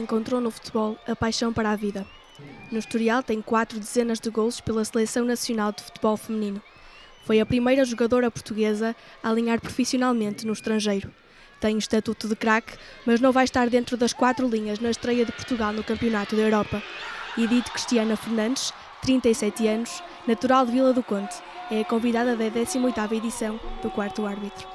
encontrou 0.00 0.40
no 0.40 0.50
futebol 0.50 0.96
a 1.06 1.14
paixão 1.14 1.52
para 1.52 1.70
a 1.70 1.76
vida. 1.76 2.06
No 2.70 2.78
historial 2.78 3.22
tem 3.22 3.40
quatro 3.40 3.78
dezenas 3.78 4.18
de 4.18 4.30
gols 4.30 4.60
pela 4.60 4.84
Seleção 4.84 5.24
Nacional 5.24 5.72
de 5.72 5.82
Futebol 5.82 6.16
Feminino. 6.16 6.60
Foi 7.24 7.40
a 7.40 7.46
primeira 7.46 7.84
jogadora 7.84 8.30
portuguesa 8.30 8.94
a 9.22 9.30
alinhar 9.30 9.60
profissionalmente 9.60 10.46
no 10.46 10.52
estrangeiro. 10.52 11.10
Tem 11.60 11.78
estatuto 11.78 12.28
de 12.28 12.36
craque, 12.36 12.76
mas 13.06 13.20
não 13.20 13.32
vai 13.32 13.44
estar 13.44 13.70
dentro 13.70 13.96
das 13.96 14.12
quatro 14.12 14.46
linhas 14.46 14.80
na 14.80 14.90
estreia 14.90 15.24
de 15.24 15.32
Portugal 15.32 15.72
no 15.72 15.84
Campeonato 15.84 16.36
da 16.36 16.42
Europa. 16.42 16.82
Edith 17.38 17.70
Cristiana 17.70 18.16
Fernandes, 18.16 18.72
37 19.02 19.66
anos, 19.66 20.02
natural 20.26 20.66
de 20.66 20.72
Vila 20.72 20.92
do 20.92 21.02
Conde, 21.02 21.34
é 21.70 21.80
a 21.80 21.84
convidada 21.84 22.36
da 22.36 22.44
18ª 22.44 23.12
edição 23.12 23.58
do 23.82 23.90
Quarto 23.90 24.26
Árbitro. 24.26 24.73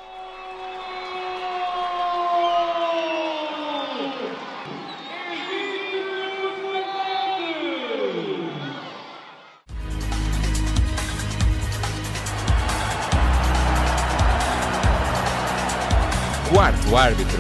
Árbitro. 16.98 17.38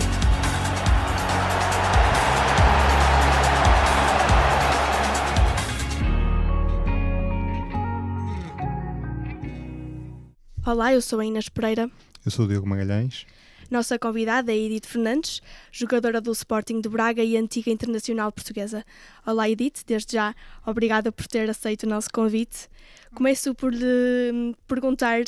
Olá, 10.65 10.93
eu 10.93 11.01
sou 11.01 11.19
a 11.19 11.25
Inês 11.25 11.49
Pereira. 11.49 11.89
Eu 12.23 12.31
sou 12.31 12.45
o 12.45 12.47
Diogo 12.47 12.67
Magalhães. 12.67 13.25
Nossa 13.71 13.97
convidada 13.99 14.51
é 14.51 14.57
Edith 14.57 14.87
Fernandes, 14.87 15.41
jogadora 15.71 16.19
do 16.19 16.31
Sporting 16.31 16.81
de 16.81 16.89
Braga 16.89 17.23
e 17.23 17.37
antiga 17.37 17.71
internacional 17.71 18.31
portuguesa. 18.31 18.83
Olá, 19.25 19.49
Edith, 19.49 19.83
desde 19.85 20.13
já, 20.13 20.35
obrigada 20.65 21.11
por 21.11 21.27
ter 21.27 21.49
aceito 21.49 21.83
o 21.83 21.89
nosso 21.89 22.09
convite. 22.11 22.67
Começo 23.13 23.53
por 23.55 23.73
lhe 23.73 24.55
perguntar 24.67 25.23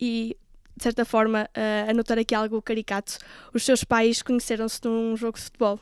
e, 0.00 0.36
de 0.78 0.82
certa 0.84 1.04
forma, 1.04 1.50
a 1.54 1.90
anotar 1.90 2.18
aqui 2.18 2.34
algo 2.34 2.62
caricato. 2.62 3.18
Os 3.52 3.64
seus 3.64 3.84
pais 3.84 4.22
conheceram-se 4.22 4.80
num 4.84 5.16
jogo 5.16 5.36
de 5.36 5.44
futebol. 5.44 5.78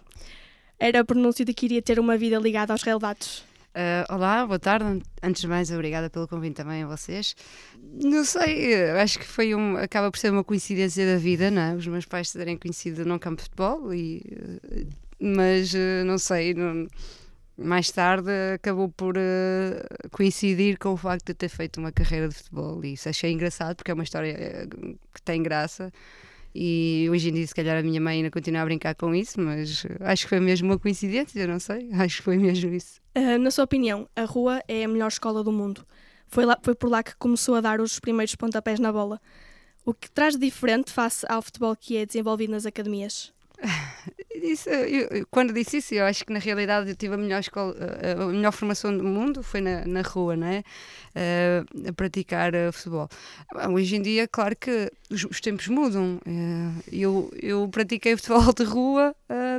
Era 0.79 1.05
pronúncio 1.05 1.45
de 1.45 1.55
que 1.55 1.67
iria 1.67 1.83
ter 1.83 2.01
uma 2.01 2.17
vida 2.17 2.39
ligada 2.39 2.73
aos 2.73 2.83
relevados. 2.83 3.45
Uh, 3.77 4.11
olá, 4.15 4.47
boa 4.47 4.59
tarde. 4.59 5.03
Antes 5.23 5.43
de 5.43 5.49
mais, 5.49 5.71
obrigada 5.71 6.09
pelo 6.09 6.27
convite 6.27 6.55
também 6.55 6.83
a 6.83 6.87
vocês. 6.87 7.37
Não 8.03 8.25
sei, 8.25 8.91
acho 8.93 9.19
que 9.19 9.27
foi 9.27 9.55
um, 9.55 9.77
acaba 9.77 10.11
por 10.11 10.19
ser 10.19 10.33
uma 10.33 10.43
coincidência 10.43 11.07
da 11.07 11.19
vida, 11.19 11.51
não 11.51 11.61
é? 11.61 11.75
Os 11.75 11.87
meus 11.87 12.07
pais 12.07 12.31
se 12.31 12.39
terem 12.39 12.57
conhecido 12.57 13.05
num 13.05 13.19
campo 13.19 13.37
de 13.37 13.43
futebol, 13.43 13.93
e, 13.93 14.23
mas 15.21 15.75
uh, 15.75 16.05
não 16.07 16.17
sei, 16.17 16.55
não, 16.55 16.87
mais 17.57 17.91
tarde 17.91 18.31
acabou 18.55 18.89
por 18.89 19.17
uh, 19.17 20.11
coincidir 20.11 20.79
com 20.79 20.91
o 20.91 20.97
facto 20.97 21.27
de 21.27 21.35
ter 21.35 21.49
feito 21.49 21.79
uma 21.79 21.91
carreira 21.91 22.29
de 22.29 22.35
futebol 22.35 22.85
e 22.85 22.93
isso 22.93 23.09
achei 23.09 23.33
engraçado 23.33 23.77
porque 23.77 23.91
é 23.91 23.95
uma 23.95 24.05
história 24.05 24.69
que 25.15 25.23
tem 25.23 25.43
graça 25.43 25.91
e 26.59 27.07
hoje 27.11 27.29
em 27.29 27.35
dia, 27.35 27.47
se 27.47 27.55
calhar, 27.55 27.77
a 27.77 27.83
minha 27.83 28.01
mãe 28.01 28.17
ainda 28.17 28.31
continua 28.31 28.63
a 28.63 28.65
brincar 28.65 28.95
com 28.95 29.15
isso, 29.15 29.39
mas 29.39 29.85
acho 30.01 30.23
que 30.23 30.29
foi 30.31 30.41
mesmo 30.41 30.69
uma 30.71 30.79
coincidência, 30.79 31.47
não 31.47 31.61
sei. 31.61 31.91
Acho 31.93 32.17
que 32.17 32.23
foi 32.23 32.39
mesmo 32.39 32.73
isso. 32.73 32.99
Uh, 33.15 33.39
na 33.39 33.51
sua 33.51 33.65
opinião, 33.65 34.09
a 34.17 34.25
rua 34.25 34.63
é 34.67 34.85
a 34.85 34.89
melhor 34.89 35.09
escola 35.09 35.45
do 35.45 35.53
mundo. 35.53 35.87
Foi, 36.27 36.47
lá, 36.47 36.59
foi 36.63 36.75
por 36.75 36.89
lá 36.89 37.03
que 37.03 37.15
começou 37.17 37.57
a 37.57 37.61
dar 37.61 37.79
os 37.79 38.01
primeiros 38.01 38.35
pontapés 38.35 38.81
na 38.81 38.91
bola. 38.91 39.21
O 39.85 39.93
que 39.93 40.11
traz 40.11 40.35
de 40.35 40.47
diferente 40.47 40.91
face 40.91 41.27
ao 41.29 41.43
futebol 41.43 41.77
que 41.77 41.95
é 41.95 42.07
desenvolvido 42.07 42.53
nas 42.53 42.65
academias? 42.65 43.35
Isso, 44.43 44.69
eu, 44.69 45.27
quando 45.31 45.53
disse 45.53 45.79
isso, 45.79 45.95
eu 45.95 46.05
acho 46.05 46.25
que 46.25 46.33
na 46.33 46.39
realidade 46.39 46.91
eu 46.91 46.97
tive 46.97 47.15
a 47.15 47.17
melhor, 47.17 47.41
escola, 47.41 47.75
a 48.21 48.27
melhor 48.27 48.53
formação 48.53 48.97
do 48.97 49.03
mundo 49.03 49.43
foi 49.43 49.61
na, 49.61 49.85
na 49.87 50.03
rua, 50.03 50.37
não 50.37 50.47
é? 50.47 50.63
Uh, 51.17 51.89
a 51.89 51.93
praticar 51.95 52.53
uh, 52.55 52.71
futebol. 52.73 53.09
Hoje 53.73 53.97
em 53.97 54.03
dia, 54.03 54.29
claro 54.29 54.55
que 54.55 54.93
os, 55.11 55.25
os 55.25 55.41
tempos 55.41 55.69
mudam. 55.69 56.21
Uh, 56.27 56.83
eu, 56.93 57.33
eu 57.41 57.69
pratiquei 57.69 58.17
futebol 58.17 58.53
de 58.53 58.65
rua 58.65 59.15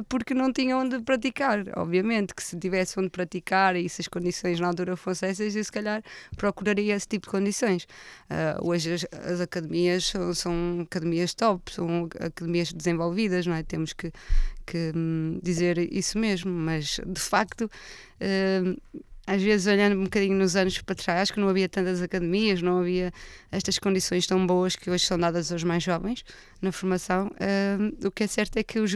porque 0.08 0.34
não 0.34 0.54
tinha 0.54 0.78
onde 0.78 1.00
praticar. 1.00 1.64
Obviamente 1.76 2.34
que 2.34 2.44
se 2.44 2.58
tivesse 2.58 3.00
onde 3.00 3.10
praticar 3.10 3.76
e 3.76 3.90
se 3.90 4.02
as 4.02 4.08
condições 4.08 4.60
na 4.60 4.68
altura 4.68 4.96
fossem 4.96 5.30
essas, 5.30 5.56
eu 5.56 5.64
se 5.64 5.72
calhar 5.72 6.02
procuraria 6.38 6.96
esse 6.96 7.08
tipo 7.08 7.28
de 7.28 7.32
condições. 7.32 7.88
hoje 8.62 8.94
as, 8.94 9.06
as 9.26 9.42
academias 9.42 10.06
são, 10.06 10.34
são, 10.34 10.80
academias 10.84 11.34
top, 11.34 11.74
são 11.74 12.08
academias 12.20 12.72
desenvolvidas, 12.72 13.46
não 13.46 13.56
é? 13.56 13.64
Temos 13.64 13.87
que, 13.94 14.12
que 14.66 14.92
hum, 14.96 15.40
dizer 15.42 15.78
isso 15.94 16.18
mesmo, 16.18 16.52
mas 16.52 17.00
de 17.06 17.20
facto. 17.20 17.70
Uh, 18.22 18.80
às 19.28 19.44
vezes 19.44 19.68
olhando 19.68 20.00
um 20.00 20.06
bocadinho 20.06 20.38
nos 20.38 20.56
anos 20.56 20.82
para 20.82 20.96
trás, 20.96 21.30
que 21.30 21.38
não 21.38 21.50
havia 21.50 21.68
tantas 21.68 22.02
academias, 22.02 22.62
não 22.62 22.80
havia 22.80 23.12
estas 23.52 23.78
condições 23.78 24.26
tão 24.26 24.48
boas 24.48 24.78
que 24.78 24.90
hoje 24.90 25.06
são 25.06 25.20
dadas 25.20 25.52
aos 25.52 25.66
mais 25.66 25.84
jovens 25.84 26.24
na 26.62 26.72
formação. 26.72 27.28
Uh, 27.28 28.08
o 28.08 28.10
que 28.10 28.24
é 28.24 28.28
certo 28.28 28.56
é 28.56 28.64
que 28.64 28.80
os, 28.80 28.96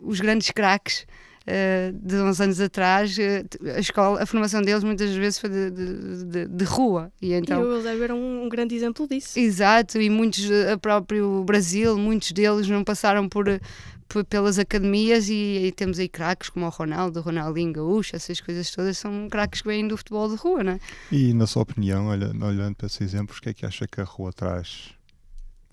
os 0.00 0.20
grandes 0.20 0.50
craques 0.50 1.06
uh, 1.42 1.92
de 1.92 2.16
uns 2.16 2.40
anos 2.40 2.60
atrás, 2.60 3.16
uh, 3.18 3.68
a 3.76 3.78
escola, 3.78 4.22
a 4.22 4.26
formação 4.26 4.62
deles 4.62 4.82
muitas 4.82 5.14
vezes 5.14 5.38
foi 5.38 5.50
de, 5.50 5.70
de, 5.70 6.24
de, 6.24 6.46
de 6.46 6.64
rua. 6.64 7.12
E, 7.20 7.34
então, 7.34 7.60
e 7.60 7.64
o 7.66 7.72
Eusébio 7.72 8.04
era 8.04 8.14
um, 8.14 8.44
um, 8.44 8.48
grande 8.48 8.74
exemplo 8.74 9.06
disso. 9.06 9.38
Exato, 9.38 10.00
e 10.00 10.08
muitos, 10.08 10.50
a 10.72 10.78
próprio 10.78 11.44
Brasil, 11.44 11.98
muitos 11.98 12.32
deles 12.32 12.68
não 12.68 12.82
passaram 12.82 13.28
por 13.28 13.46
pelas 14.28 14.58
academias 14.58 15.28
e, 15.28 15.66
e, 15.66 15.72
temos 15.72 15.98
aí 15.98 16.08
craques 16.08 16.48
como 16.48 16.66
o 16.66 16.68
Ronaldo, 16.68 17.20
o 17.20 17.22
Ronaldinho 17.22 17.72
Gaúcho, 17.72 18.16
essas 18.16 18.40
coisas 18.40 18.70
todas 18.70 18.98
são 18.98 19.28
craques 19.28 19.62
que 19.62 19.68
vêm 19.68 19.86
do 19.86 19.96
futebol 19.96 20.28
de 20.28 20.36
rua, 20.36 20.62
não 20.62 20.72
é? 20.72 20.80
E 21.10 21.32
na 21.32 21.46
sua 21.46 21.62
opinião, 21.62 22.08
olhando, 22.08 22.44
olhando 22.44 22.74
para 22.76 22.86
esses 22.86 23.00
exemplos, 23.00 23.38
o 23.38 23.42
que 23.42 23.50
é 23.50 23.54
que 23.54 23.66
acha 23.66 23.86
que 23.86 24.00
a 24.00 24.04
rua 24.04 24.32
traz 24.32 24.90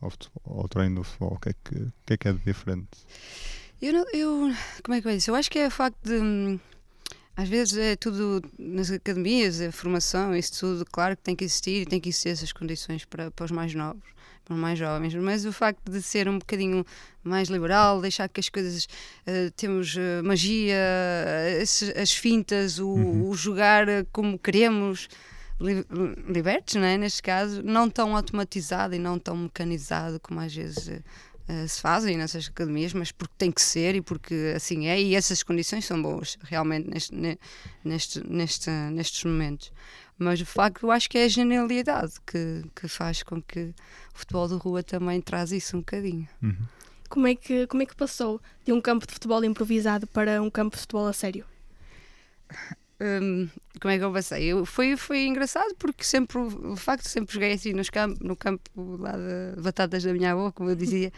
ao, 0.02 0.10
futebol, 0.10 0.62
ao 0.62 0.68
treino 0.68 0.96
do 0.96 1.04
futebol? 1.04 1.34
O 1.34 1.40
que 1.40 1.50
é 1.50 1.54
que, 1.54 1.76
o 1.76 1.94
que, 2.06 2.14
é, 2.14 2.18
que 2.18 2.28
é 2.28 2.34
de 2.34 2.40
diferente? 2.40 2.90
Eu, 3.82 3.94
não, 3.94 4.06
eu, 4.14 4.54
como 4.84 4.96
é 4.96 5.02
que 5.02 5.08
eu 5.08 5.12
isso? 5.12 5.32
Eu 5.32 5.36
acho 5.36 5.50
que 5.50 5.60
é 5.60 5.68
o 5.68 5.72
facto 5.72 5.98
de 6.04 6.16
hum, 6.16 6.60
às 7.36 7.48
vezes 7.48 7.78
é 7.78 7.96
tudo 7.96 8.42
nas 8.58 8.92
academias, 8.92 9.62
a 9.62 9.72
formação, 9.72 10.36
isso 10.36 10.60
tudo, 10.60 10.86
claro 10.86 11.16
que 11.16 11.24
tem 11.24 11.36
que 11.36 11.46
existir 11.46 11.84
e 11.84 11.86
tem 11.86 12.00
que 12.00 12.10
existir 12.10 12.30
essas 12.30 12.52
condições 12.52 13.06
para, 13.06 13.32
para 13.32 13.46
os 13.46 13.52
mais 13.52 13.74
novos 13.74 14.19
mais 14.58 14.78
jovens, 14.78 15.14
mas 15.16 15.46
o 15.46 15.52
facto 15.52 15.92
de 15.92 16.02
ser 16.02 16.28
um 16.28 16.40
bocadinho 16.40 16.86
mais 17.24 17.50
liberal, 17.50 18.02
deixar 18.02 18.28
que 18.30 18.40
as 18.40 18.50
coisas 18.50 18.86
uh, 18.86 19.52
temos 19.56 19.96
uh, 19.96 20.24
magia, 20.24 20.76
uh, 20.76 22.02
as 22.02 22.14
fintas, 22.14 22.80
o, 22.80 22.88
uhum. 22.88 23.30
o, 23.30 23.34
jogar 23.36 23.86
como 24.12 24.40
queremos, 24.40 25.08
li 25.60 25.86
libertos, 26.28 26.76
não 26.76 26.86
é? 26.86 26.98
neste 26.98 27.22
caso, 27.22 27.62
não 27.64 27.90
tão 27.90 28.16
automatizado 28.16 28.96
e 28.96 29.00
não 29.00 29.20
tão 29.20 29.36
mecanizado 29.36 30.20
como 30.20 30.40
às 30.40 30.54
vezes 30.54 31.02
se 31.68 31.82
fazem 31.82 32.18
nessas 32.18 32.48
academias, 32.48 32.94
mas 32.94 33.12
porque 33.12 33.34
tem 33.38 33.52
que 33.52 33.62
ser 33.62 33.96
e 33.96 34.02
porque 34.02 34.54
assim 34.56 34.88
é, 34.88 35.02
e 35.02 35.16
essas 35.16 35.42
condições 35.42 35.86
são 35.86 36.02
boas 36.02 36.38
realmente 36.44 36.90
neste, 36.90 37.40
neste, 37.84 38.28
neste, 38.28 38.70
nestes 38.70 39.24
momentos. 39.24 39.72
Mas 40.18 40.40
de 40.40 40.46
facto 40.46 40.86
eu 40.86 40.92
acho 40.92 41.10
que 41.10 41.18
é 41.18 41.24
a 41.24 41.28
genialidade 41.30 42.14
que, 42.26 42.64
que 42.76 42.88
faz 42.88 43.24
com 43.24 43.42
que 43.42 43.74
o 44.14 44.18
futebol 44.20 44.48
de 44.48 44.56
rua 44.56 44.84
também 44.84 45.22
traz 45.22 45.52
isso 45.52 45.78
um 45.78 45.80
bocadinho. 45.80 46.28
Uhum. 46.44 46.58
Como, 47.10 47.28
é 47.28 47.36
que, 47.36 47.66
como 47.68 47.82
é 47.82 47.86
que 47.86 47.96
passou 47.96 48.42
de 48.66 48.72
um 48.72 48.82
campo 48.82 49.08
de 49.08 49.14
futebol 49.14 49.44
improvisado 49.44 50.06
para 50.08 50.42
um 50.42 50.50
campo 50.50 50.76
de 50.76 50.82
futebol 50.82 51.08
a 51.08 51.14
sério? 51.14 51.46
Um, 53.02 53.48
como 53.80 53.94
é 53.94 53.98
que 53.98 54.04
eu 54.04 54.12
passei? 54.12 54.46
Eu, 54.46 54.66
foi, 54.66 54.98
foi 54.98 55.26
engraçado 55.26 55.74
porque 55.76 56.04
sempre, 56.04 56.38
o 56.38 56.76
facto 56.76 57.08
sempre 57.08 57.34
joguei 57.34 57.54
assim 57.54 57.72
nos 57.72 57.90
campo, 57.90 58.22
no 58.22 58.36
campo 58.36 58.70
lá 58.98 59.14
de 59.14 59.62
batatas 59.62 60.04
da 60.04 60.12
minha 60.12 60.34
avó, 60.34 60.52
como 60.52 60.70
eu 60.70 60.76
dizia, 60.76 61.12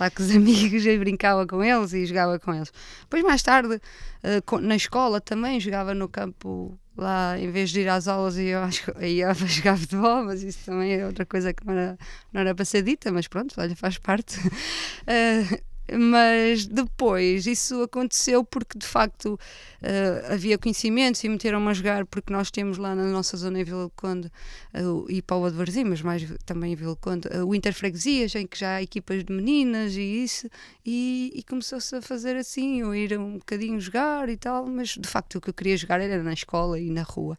lá 0.00 0.10
com 0.10 0.22
os 0.22 0.30
amigos, 0.34 0.86
e 0.86 0.98
brincava 0.98 1.46
com 1.46 1.62
eles 1.62 1.92
e 1.92 2.06
jogava 2.06 2.38
com 2.38 2.54
eles. 2.54 2.72
Depois, 3.02 3.22
mais 3.22 3.42
tarde, 3.42 3.74
uh, 3.76 4.60
na 4.60 4.76
escola 4.76 5.20
também 5.20 5.60
jogava 5.60 5.92
no 5.92 6.08
campo 6.08 6.78
lá, 6.96 7.38
em 7.38 7.50
vez 7.50 7.70
de 7.70 7.80
ir 7.80 7.88
às 7.88 8.08
aulas, 8.08 8.34
que 8.36 8.42
ia 9.06 9.34
para 9.34 9.46
jogar 9.46 9.78
futebol, 9.78 10.24
mas 10.24 10.42
isso 10.42 10.64
também 10.64 10.94
é 10.94 11.06
outra 11.06 11.26
coisa 11.26 11.52
que 11.52 11.64
não 11.66 11.74
era, 11.74 11.98
não 12.32 12.40
era 12.40 12.54
para 12.54 12.64
ser 12.64 12.82
dita, 12.82 13.12
mas 13.12 13.28
pronto, 13.28 13.54
olha, 13.58 13.76
faz 13.76 13.98
parte. 13.98 14.38
Uh, 14.38 15.58
mas 15.96 16.66
depois 16.66 17.46
isso 17.46 17.82
aconteceu 17.82 18.44
porque 18.44 18.78
de 18.78 18.86
facto 18.86 19.34
uh, 19.82 20.32
havia 20.32 20.58
conhecimentos 20.58 21.22
e 21.24 21.28
meteram-me 21.28 21.68
a 21.68 21.72
jogar 21.72 22.04
porque 22.04 22.32
nós 22.32 22.50
temos 22.50 22.76
lá 22.76 22.94
na 22.94 23.04
nossa 23.04 23.36
zona 23.36 23.60
em 23.60 23.64
Vila 23.64 23.90
Conde 23.96 24.30
uh, 24.74 25.06
e 25.08 25.22
para 25.22 25.36
o 25.36 25.44
Advarzim, 25.46 25.84
mas 25.84 26.02
mais 26.02 26.26
também 26.44 26.72
em 26.72 26.76
Vila 26.76 26.96
Conde, 26.96 27.28
uh, 27.28 27.46
o 27.46 27.54
Interfreguesias 27.54 28.34
em 28.34 28.46
que 28.46 28.58
já 28.58 28.74
há 28.74 28.82
equipas 28.82 29.24
de 29.24 29.32
meninas 29.32 29.94
e 29.96 30.02
isso 30.02 30.48
e, 30.84 31.32
e 31.34 31.42
começou-se 31.42 31.94
a 31.96 32.02
fazer 32.02 32.36
assim, 32.36 32.80
eu 32.80 32.94
ir 32.94 33.18
um 33.18 33.38
bocadinho 33.38 33.80
jogar 33.80 34.28
e 34.28 34.36
tal, 34.36 34.66
mas 34.66 34.88
de 34.88 35.08
facto 35.08 35.36
o 35.36 35.40
que 35.40 35.48
eu 35.48 35.54
queria 35.54 35.76
jogar 35.76 36.00
era 36.00 36.22
na 36.22 36.32
escola 36.32 36.78
e 36.78 36.90
na 36.90 37.02
rua. 37.02 37.38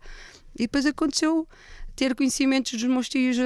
E 0.55 0.63
depois 0.63 0.85
aconteceu 0.85 1.47
ter 1.95 2.15
conhecimentos 2.15 2.71
dos 2.71 2.89
meus 2.89 3.09
tios 3.09 3.37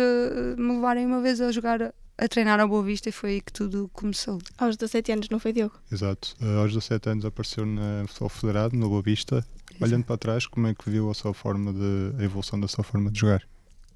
me 0.57 0.73
levarem 0.73 1.05
uma 1.05 1.21
vez 1.21 1.41
a 1.41 1.51
jogar 1.51 1.93
a 2.17 2.27
treinar 2.27 2.59
ao 2.59 2.67
Boa 2.67 2.83
Vista 2.83 3.09
e 3.09 3.11
foi 3.11 3.31
aí 3.31 3.41
que 3.41 3.51
tudo 3.51 3.89
começou. 3.93 4.39
Aos 4.57 4.77
17 4.77 5.11
anos, 5.11 5.29
não 5.29 5.39
foi 5.39 5.53
Diogo? 5.53 5.75
Exato. 5.91 6.35
Uh, 6.41 6.59
aos 6.59 6.73
17 6.73 7.09
anos 7.09 7.25
apareceu 7.25 7.65
na 7.65 8.05
Futebol 8.07 8.29
Federado, 8.29 8.75
no 8.75 8.89
Boa 8.89 9.01
Vista. 9.01 9.45
Olhando 9.81 10.05
para 10.05 10.17
trás, 10.17 10.45
como 10.45 10.67
é 10.67 10.73
que 10.73 10.89
viu 10.89 11.09
a 11.09 11.13
sua 11.13 11.33
forma 11.33 11.73
de 11.73 12.15
a 12.19 12.23
evolução 12.23 12.59
da 12.59 12.67
sua 12.67 12.83
forma 12.83 13.11
de 13.11 13.19
jogar? 13.19 13.43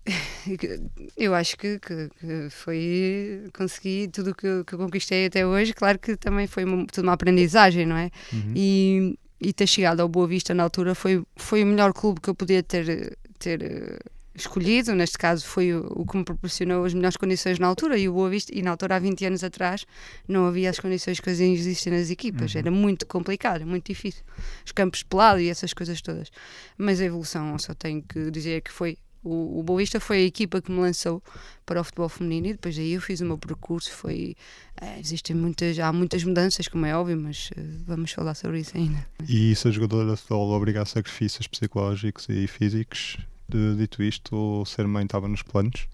Eu 1.15 1.35
acho 1.35 1.57
que, 1.57 1.79
que, 1.79 2.09
que 2.19 2.49
foi. 2.49 3.43
Consegui 3.55 4.07
tudo 4.07 4.33
que, 4.33 4.63
que 4.65 4.75
conquistei 4.77 5.27
até 5.27 5.45
hoje. 5.45 5.73
Claro 5.73 5.99
que 5.99 6.15
também 6.15 6.47
foi 6.47 6.63
uma, 6.63 6.85
tudo 6.87 7.05
uma 7.05 7.13
aprendizagem, 7.13 7.85
não 7.85 7.97
é? 7.97 8.09
Uhum. 8.33 8.53
E, 8.55 9.19
e 9.39 9.53
ter 9.53 9.67
chegado 9.67 9.99
ao 9.99 10.09
Boa 10.09 10.27
Vista 10.27 10.53
na 10.53 10.63
altura 10.63 10.95
foi, 10.95 11.23
foi 11.35 11.63
o 11.63 11.67
melhor 11.67 11.93
clube 11.93 12.21
que 12.21 12.29
eu 12.29 12.35
podia 12.35 12.63
ter, 12.63 13.17
ter 13.37 13.99
escolhido. 14.39 14.93
Neste 14.95 15.17
caso, 15.17 15.45
foi 15.45 15.73
o, 15.73 15.85
o 15.95 16.05
que 16.05 16.17
me 16.17 16.23
proporcionou 16.23 16.85
as 16.85 16.93
melhores 16.93 17.17
condições 17.17 17.59
na 17.59 17.67
altura. 17.67 17.97
E 17.97 18.07
o 18.07 18.13
Boa 18.13 18.29
Vista, 18.29 18.51
e 18.57 18.61
na 18.61 18.71
altura, 18.71 18.95
há 18.95 18.99
20 18.99 19.25
anos 19.25 19.43
atrás, 19.43 19.85
não 20.27 20.47
havia 20.47 20.69
as 20.69 20.79
condições 20.79 21.19
que 21.19 21.29
hoje 21.29 21.43
existem 21.43 21.93
nas 21.93 22.09
equipas. 22.09 22.53
Uhum. 22.53 22.59
Era 22.59 22.71
muito 22.71 23.05
complicado, 23.05 23.65
muito 23.65 23.87
difícil. 23.87 24.23
Os 24.65 24.71
campos 24.71 25.03
pelados 25.03 25.41
e 25.41 25.49
essas 25.49 25.73
coisas 25.73 26.01
todas. 26.01 26.29
Mas 26.77 27.01
a 27.01 27.05
evolução, 27.05 27.57
só 27.59 27.73
tenho 27.73 28.01
que 28.01 28.31
dizer 28.31 28.61
que 28.61 28.71
foi 28.71 28.97
o, 29.27 29.59
o 29.59 29.63
Boa 29.63 29.79
Vista 29.79 29.99
foi 29.99 30.17
a 30.17 30.21
equipa 30.21 30.61
que 30.61 30.71
me 30.71 30.79
lançou 30.79 31.21
para 31.65 31.81
o 31.81 31.83
futebol 31.83 32.07
feminino 32.07 32.47
e 32.47 32.53
depois 32.53 32.75
daí 32.75 32.93
eu 32.93 33.01
fiz 33.01 33.19
o 33.19 33.25
meu 33.25 33.37
percurso. 33.37 33.91
Foi, 33.91 34.35
é, 34.79 34.99
existem 34.99 35.35
muitas, 35.35 35.77
há 35.79 35.91
muitas 35.91 36.23
mudanças, 36.23 36.67
como 36.67 36.85
é 36.85 36.95
óbvio, 36.95 37.17
mas 37.17 37.49
uh, 37.51 37.83
vamos 37.85 38.11
falar 38.11 38.35
sobre 38.35 38.59
isso 38.59 38.77
ainda. 38.77 39.05
E 39.27 39.53
se 39.55 39.67
a 39.67 39.71
jogadora 39.71 40.11
de 40.11 40.17
futebol 40.17 40.49
obriga 40.51 40.81
a 40.81 40.85
sacrifícios 40.85 41.47
psicológicos 41.47 42.27
e 42.29 42.47
físicos, 42.47 43.17
dito 43.49 44.01
isto, 44.03 44.63
ser 44.65 44.87
mãe 44.87 45.03
estava 45.05 45.27
nos 45.27 45.41
planos? 45.41 45.87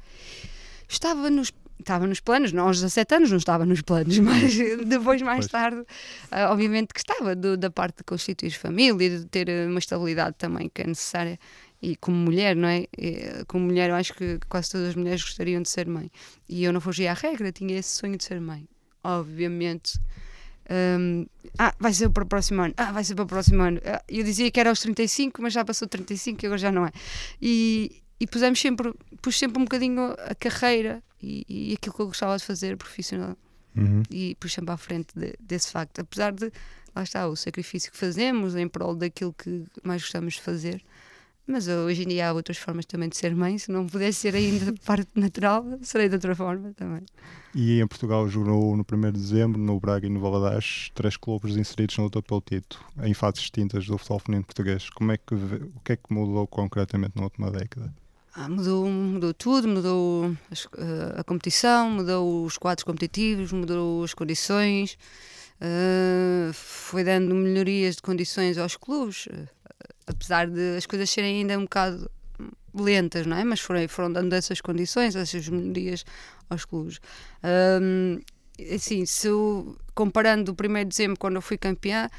Estava 0.88 1.30
nos 1.30 1.52
estava 1.80 2.08
nos 2.08 2.22
planos, 2.22 2.54
não 2.54 2.68
aos 2.68 2.78
17 2.78 3.16
anos 3.16 3.30
não 3.32 3.38
estava 3.38 3.66
nos 3.66 3.82
planos, 3.82 4.18
mas 4.20 4.56
depois, 4.86 5.22
mais 5.22 5.48
Pois. 5.48 5.52
tarde, 5.52 5.82
uh, 5.82 6.52
obviamente 6.52 6.94
que 6.94 7.00
estava, 7.00 7.36
do- 7.36 7.58
da 7.58 7.70
parte 7.70 7.98
de 7.98 8.04
constituir 8.06 8.52
família, 8.52 9.20
de 9.20 9.26
ter 9.26 9.50
uma 9.68 9.80
estabilidade 9.80 10.36
também 10.38 10.72
que 10.74 10.82
é 10.82 10.88
necessária. 10.88 11.38
E 11.82 11.98
como 11.98 12.16
mulher, 12.16 12.56
não 12.56 12.70
é? 12.70 12.86
Como 13.48 13.66
mulher, 13.66 13.90
eu 13.90 13.96
acho 13.98 14.14
que 14.14 14.40
quase 14.48 14.72
todas 14.72 14.90
as 14.90 14.96
mulheres 14.96 15.22
gostariam 15.22 15.62
de 15.62 15.68
ser 15.68 15.86
mãe. 15.86 16.10
E 16.48 16.64
eu 16.64 16.72
não 16.72 16.80
fugia 16.80 17.12
à 17.12 17.14
regra, 17.14 17.52
tinha 17.52 17.78
esse 17.78 17.90
sonho 17.98 18.16
de 18.16 18.24
ser 18.24 18.40
mãe. 18.40 18.66
Obviamente. 19.04 20.00
Hum, 20.70 21.26
ah, 21.58 21.74
vai 21.80 21.94
ser 21.94 22.10
para 22.10 22.24
o 22.24 22.28
próximo 22.28 22.62
ano. 22.62 22.74
Ah, 22.78 22.92
vai 22.92 23.04
ser 23.04 23.16
para 23.16 23.24
o 23.24 23.28
próximo 23.28 23.62
ano. 23.62 23.80
Ah, 23.86 24.04
eu 24.08 24.24
dizia 24.24 24.50
que 24.52 24.60
era 24.60 24.70
aos 24.70 24.80
35, 24.80 25.42
mas 25.42 25.54
já 25.54 25.64
passou 25.64 25.88
35 25.88 26.44
e 26.44 26.46
agora 26.46 26.58
já 26.60 26.72
não 26.72 26.86
é. 26.86 26.92
E, 27.42 28.02
e 28.20 28.28
pusemos 28.28 28.60
sempre, 28.60 28.94
pus 29.22 29.38
sempre 29.38 29.60
um 29.60 29.64
bocadinho 29.66 30.14
a 30.28 30.36
carreira 30.36 31.04
e, 31.22 31.46
e 31.48 31.74
aquilo 31.74 31.96
que 31.96 32.02
eu 32.02 32.08
gostava 32.08 32.38
de 32.38 32.44
fazer 32.44 32.78
profissional 32.78 33.36
Uhum. 33.76 34.04
e 34.12 34.36
pus 34.36 34.54
sempre 34.54 34.72
à 34.72 34.78
frente 34.78 35.08
de- 35.16 35.34
desse 35.40 35.72
facto. 35.72 35.98
Apesar 36.00 36.32
de, 36.32 36.52
lá 36.96 37.02
está, 37.02 37.28
o 37.28 37.36
sacrifício 37.36 37.92
que 37.92 37.98
fazemos 37.98 38.56
em 38.56 38.68
prol 38.68 38.94
daquilo 38.96 39.34
que 39.34 39.66
mais 39.84 40.04
gostamos 40.04 40.36
de 40.36 40.42
fazer. 40.42 40.84
Mas 41.46 41.68
hoje 41.68 42.04
em 42.04 42.08
dia 42.08 42.30
há 42.30 42.34
outras 42.34 42.58
formas 42.58 42.86
também 42.86 43.10
de 43.10 43.18
ser 43.18 43.36
mãe. 43.36 43.58
Se 43.58 43.70
não 43.72 43.86
pudesse 43.86 44.20
ser 44.20 44.36
ainda 44.36 44.74
parte 44.86 45.10
natural, 45.16 45.66
serei 45.82 46.08
de 46.08 46.16
outra 46.16 46.34
forma 46.36 46.72
também. 46.74 47.02
E 47.54 47.80
em 47.82 47.86
Portugal 47.88 48.28
jogou 48.30 48.76
no 48.78 48.84
1 48.90 49.12
de 49.12 49.20
dezembro, 49.20 49.60
no 49.60 49.80
Braga 49.80 50.08
e 50.08 50.10
no 50.10 50.20
Valadares, 50.22 50.90
três 50.96 51.18
clubes 51.18 51.56
inseridos 51.58 51.98
na 51.98 52.06
luta 52.06 52.22
pelo 52.22 52.42
título, 52.42 52.84
em 53.04 53.14
fases 53.14 53.42
distintas 53.42 53.86
do 53.86 53.98
futebol 53.98 54.20
feminino 54.20 54.46
português. 54.46 54.90
Como 54.90 55.12
é 55.12 55.18
que, 55.18 55.36
o 55.36 55.80
que 55.84 55.92
é 55.92 55.96
que 55.98 56.12
mudou 56.14 56.48
concretamente 56.48 57.14
na 57.18 57.24
última 57.24 57.52
década? 57.52 57.94
Ah, 58.34 58.50
mudou, 58.50 58.88
mudou 58.90 59.34
tudo, 59.34 59.68
mudou 59.68 60.36
as- 60.50 60.68
eh, 60.78 61.20
a 61.20 61.24
competição, 61.24 61.92
mudou 61.92 62.44
os 62.46 62.58
quadros 62.58 62.84
competitivos, 62.84 63.52
mudou 63.52 64.04
as 64.04 64.14
condições, 64.16 64.98
eh, 65.62 66.50
foi 66.54 67.04
dando 67.04 67.36
melhorias 67.36 67.96
de 67.98 68.02
condições 68.02 68.58
aos 68.58 68.76
clubes, 68.76 69.28
apesar 70.08 70.48
de 70.48 70.78
as 70.78 70.86
coisas 70.86 71.10
serem 71.10 71.42
ainda 71.42 71.58
um 71.58 71.64
bocado 71.64 72.10
lentas, 72.74 73.26
não 73.26 73.38
é? 73.38 73.44
Mas 73.44 73.60
foram, 73.60 73.88
foram 73.88 74.12
dando 74.12 74.34
essas 74.34 74.60
condições, 74.62 75.16
essas 75.16 75.48
melhorias 75.48 76.04
aos 76.50 76.66
clubes. 76.66 77.00
Ahm, 77.44 78.20
assim, 78.74 79.06
se 79.06 79.28
eu- 79.28 79.78
comparando 79.94 80.52
o 80.52 80.56
1 80.56 80.84
de 80.84 80.90
dezembro, 80.90 81.18
quando 81.20 81.36
eu 81.36 81.42
fui 81.42 81.58
campeã, 81.58 82.10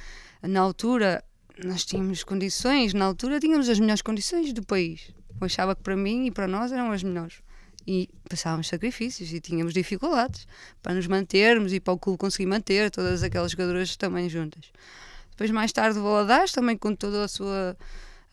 na 0.42 0.60
altura 0.60 1.24
nós 1.64 1.84
tínhamos 1.84 2.24
condições, 2.24 2.94
na 2.94 3.04
altura 3.04 3.38
tínhamos 3.38 3.68
as 3.68 3.78
melhores 3.78 4.02
condições 4.02 4.52
do 4.52 4.64
país. 4.64 5.12
Eu 5.40 5.46
achava 5.46 5.74
que 5.74 5.82
para 5.82 5.96
mim 5.96 6.26
e 6.26 6.30
para 6.30 6.48
nós 6.48 6.72
eram 6.72 6.90
as 6.90 7.02
melhores. 7.02 7.42
E 7.86 8.08
passávamos 8.28 8.66
sacrifícios 8.68 9.32
e 9.32 9.40
tínhamos 9.40 9.74
dificuldades 9.74 10.46
para 10.82 10.94
nos 10.94 11.06
mantermos 11.06 11.72
e 11.72 11.80
para 11.80 11.92
o 11.92 11.98
clube 11.98 12.18
conseguir 12.18 12.46
manter 12.46 12.90
todas 12.90 13.22
aquelas 13.22 13.52
jogadoras 13.52 13.94
também 13.96 14.28
juntas. 14.28 14.72
Depois, 15.34 15.50
mais 15.50 15.72
tarde, 15.72 15.98
o 15.98 16.02
Valadares, 16.02 16.52
também 16.52 16.76
com 16.76 16.94
toda 16.94 17.24
a 17.24 17.28
sua 17.28 17.76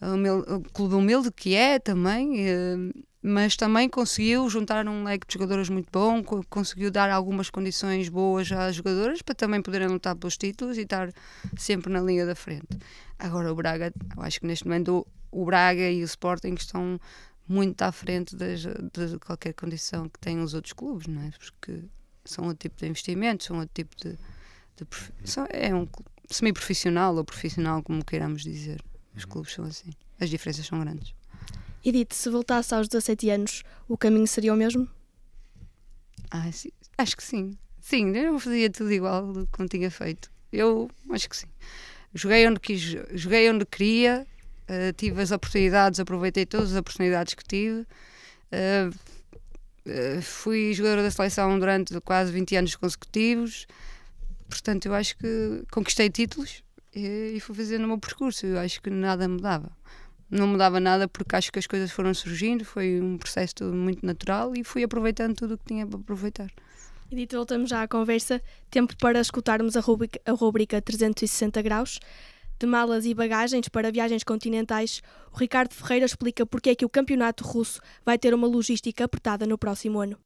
humil- 0.01 0.45
o 0.47 0.61
clube 0.71 0.95
humilde 0.95 1.31
que 1.31 1.55
é 1.55 1.79
também, 1.79 2.47
eh, 2.47 2.75
mas 3.23 3.55
também 3.55 3.87
conseguiu 3.89 4.49
juntar 4.49 4.87
um 4.87 5.03
leque 5.03 5.27
de 5.27 5.33
jogadoras 5.33 5.69
muito 5.69 5.89
bom, 5.91 6.23
co- 6.23 6.43
conseguiu 6.49 6.89
dar 6.89 7.09
algumas 7.11 7.49
condições 7.49 8.09
boas 8.09 8.51
às 8.51 8.75
jogadoras 8.75 9.21
para 9.21 9.35
também 9.35 9.61
poderem 9.61 9.87
lutar 9.87 10.15
pelos 10.15 10.37
títulos 10.37 10.77
e 10.77 10.81
estar 10.81 11.11
sempre 11.57 11.91
na 11.93 12.01
linha 12.01 12.25
da 12.25 12.33
frente. 12.35 12.67
Agora 13.19 13.51
o 13.51 13.55
Braga, 13.55 13.93
eu 14.17 14.23
acho 14.23 14.39
que 14.39 14.47
neste 14.47 14.65
momento 14.65 15.05
o, 15.31 15.45
Braga 15.45 15.89
e 15.89 16.01
o 16.01 16.05
Sporting 16.05 16.53
estão 16.55 16.99
muito 17.47 17.81
à 17.83 17.91
frente 17.91 18.35
de 18.35 19.19
qualquer 19.19 19.53
condição 19.53 20.07
que 20.09 20.19
tenham 20.19 20.43
os 20.43 20.53
outros 20.53 20.73
clubes, 20.73 21.05
não 21.07 21.21
é? 21.21 21.29
Porque 21.37 21.83
são 22.25 22.45
outro 22.45 22.59
tipo 22.69 22.77
de 22.79 22.87
investimento, 22.87 23.43
são 23.43 23.57
outro 23.59 23.71
tipo 23.73 23.95
de. 23.97 24.13
de 24.77 24.87
é 25.51 25.73
um 25.75 25.85
cl- 25.85 26.05
semi-profissional 26.33 27.15
ou 27.15 27.23
profissional, 27.23 27.81
como 27.83 28.03
queiramos 28.03 28.43
dizer. 28.43 28.81
Os 29.15 29.25
clubes 29.25 29.53
são 29.53 29.65
assim. 29.65 29.91
As 30.19 30.29
diferenças 30.29 30.65
são 30.65 30.79
grandes. 30.79 31.13
Edith, 31.83 32.13
se 32.13 32.29
voltasse 32.29 32.73
aos 32.75 32.87
17 32.87 33.29
anos, 33.29 33.63
o 33.87 33.97
caminho 33.97 34.27
seria 34.27 34.53
o 34.53 34.57
mesmo? 34.57 34.87
Ah, 36.29 36.51
sim. 36.51 36.69
Acho 36.97 37.17
que 37.17 37.23
sim. 37.23 37.57
Sim, 37.79 38.15
eu 38.15 38.39
fazia 38.39 38.69
tudo 38.69 38.91
igual 38.91 39.33
do 39.33 39.47
como 39.51 39.67
tinha 39.67 39.89
feito. 39.89 40.31
Eu 40.53 40.89
acho 41.09 41.27
que 41.27 41.35
sim. 41.35 41.47
Joguei 42.13 42.47
onde 42.47 42.59
quis, 42.59 42.81
joguei 43.13 43.49
onde 43.49 43.65
queria, 43.65 44.27
eh, 44.67 44.93
tive 44.93 45.21
as 45.21 45.31
oportunidades, 45.31 45.99
aproveitei 45.99 46.45
todas 46.45 46.71
as 46.71 46.77
oportunidades 46.77 47.33
que 47.33 47.43
tive. 47.43 47.85
Eh, 48.51 48.89
eh, 49.85 50.21
fui 50.21 50.73
jogadora 50.73 51.03
da 51.03 51.11
seleção 51.11 51.57
durante 51.57 51.99
quase 52.01 52.31
20 52.31 52.55
anos 52.55 52.75
consecutivos. 52.75 53.65
Portanto, 54.51 54.85
eu 54.85 54.93
acho 54.93 55.17
que 55.17 55.63
conquistei 55.71 56.09
títulos 56.09 56.61
e, 56.93 57.33
e 57.35 57.39
fui 57.39 57.55
fazendo 57.55 57.85
o 57.85 57.87
meu 57.87 57.97
percurso. 57.97 58.45
Eu 58.45 58.59
acho 58.59 58.81
que 58.81 58.89
nada 58.89 59.27
mudava. 59.27 59.71
Não 60.29 60.45
mudava 60.45 60.77
nada 60.77 61.07
porque 61.07 61.37
acho 61.37 61.51
que 61.51 61.57
as 61.57 61.65
coisas 61.65 61.89
foram 61.89 62.13
surgindo, 62.13 62.65
foi 62.65 62.99
um 63.01 63.17
processo 63.17 63.63
muito 63.73 64.05
natural 64.05 64.53
e 64.53 64.63
fui 64.63 64.83
aproveitando 64.83 65.35
tudo 65.35 65.53
o 65.53 65.57
que 65.57 65.65
tinha 65.65 65.87
para 65.87 65.99
aproveitar. 65.99 66.51
Edith, 67.09 67.33
voltamos 67.33 67.69
já 67.69 67.81
à 67.81 67.87
conversa. 67.87 68.41
Tempo 68.69 68.93
para 68.97 69.21
escutarmos 69.21 69.77
a 69.77 69.79
rubrica, 69.79 70.19
a 70.25 70.31
rubrica 70.31 70.81
360 70.81 71.61
graus. 71.61 71.99
De 72.59 72.67
malas 72.67 73.05
e 73.05 73.13
bagagens 73.13 73.69
para 73.69 73.91
viagens 73.91 74.23
continentais, 74.23 75.01
o 75.33 75.37
Ricardo 75.37 75.73
Ferreira 75.73 76.05
explica 76.05 76.45
porque 76.45 76.71
é 76.71 76.75
que 76.75 76.85
o 76.85 76.89
campeonato 76.89 77.43
russo 77.43 77.81
vai 78.05 78.17
ter 78.17 78.33
uma 78.33 78.47
logística 78.47 79.03
apertada 79.03 79.47
no 79.47 79.57
próximo 79.57 79.99
ano. 79.99 80.17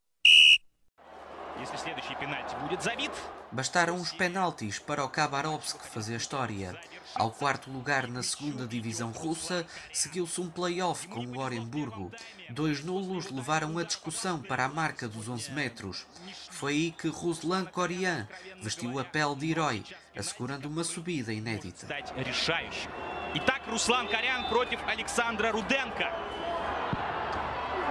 Bastaram 3.52 3.96
os 3.96 4.12
penaltis 4.12 4.78
para 4.78 5.04
o 5.04 5.08
Khabarovsk 5.08 5.84
fazer 5.86 6.16
história. 6.16 6.78
Ao 7.14 7.30
quarto 7.30 7.70
lugar 7.70 8.06
na 8.06 8.22
segunda 8.22 8.66
divisão 8.66 9.10
russa, 9.10 9.66
seguiu-se 9.92 10.40
um 10.40 10.48
play-off 10.48 11.08
com 11.08 11.26
o 11.26 11.38
Orenburgo. 11.38 12.12
Dois 12.48 12.82
nulos 12.84 13.30
levaram 13.30 13.76
a 13.78 13.84
discussão 13.84 14.40
para 14.40 14.64
a 14.64 14.68
marca 14.68 15.08
dos 15.08 15.28
11 15.28 15.50
metros. 15.52 16.06
Foi 16.50 16.72
aí 16.72 16.90
que 16.92 17.08
Ruslan 17.08 17.64
Korian 17.66 18.28
vestiu 18.62 18.98
a 18.98 19.04
pele 19.04 19.34
de 19.34 19.50
herói, 19.50 19.84
assegurando 20.16 20.68
uma 20.68 20.84
subida 20.84 21.32
inédita. 21.32 21.86
стать 21.86 22.12
решающим. 22.16 22.90
Итак, 23.34 23.62
Руслан 23.68 24.08
Корян 24.08 24.48
против 24.48 24.80
Александра 24.86 25.52
Руденко. 25.52 26.10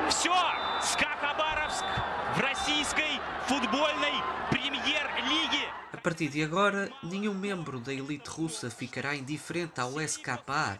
Все! 0.09 0.33
СКА 0.81 1.15
Хабаровск 1.19 1.85
в 2.22 2.22
российской 2.43 3.19
футбольной 3.47 4.13
премьер-лиге. 4.49 5.67
A 5.91 5.97
partir 5.97 6.29
de 6.29 6.43
agora, 6.43 6.89
nenhum 7.03 7.33
membro 7.33 7.79
da 7.79 7.93
elite 7.93 8.29
russa 8.29 8.69
ficará 8.69 9.15
indiferente 9.15 9.81
ao 9.81 9.99
SKA. 9.99 10.79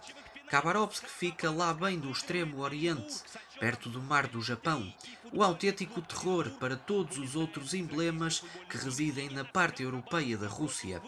Khabarovsk 0.50 1.06
fica 1.08 1.52
lá 1.52 1.74
bem 1.74 2.00
do 2.00 2.10
extremo 2.10 2.62
oriente, 2.62 3.16
perto 3.60 3.90
do 3.90 4.02
mar 4.02 4.28
do 4.28 4.42
Japão. 4.42 4.92
O 5.32 5.44
autêntico 5.44 6.02
terror 6.02 6.50
para 6.60 6.76
todos 6.76 7.18
os 7.18 7.36
outros 7.36 7.74
emblemas 7.74 8.44
que 8.70 8.78
residem 8.78 9.30
na 9.30 9.46
parte 9.46 9.84
europeia 9.84 10.38
da 10.38 10.48
Rússia. 10.48 11.02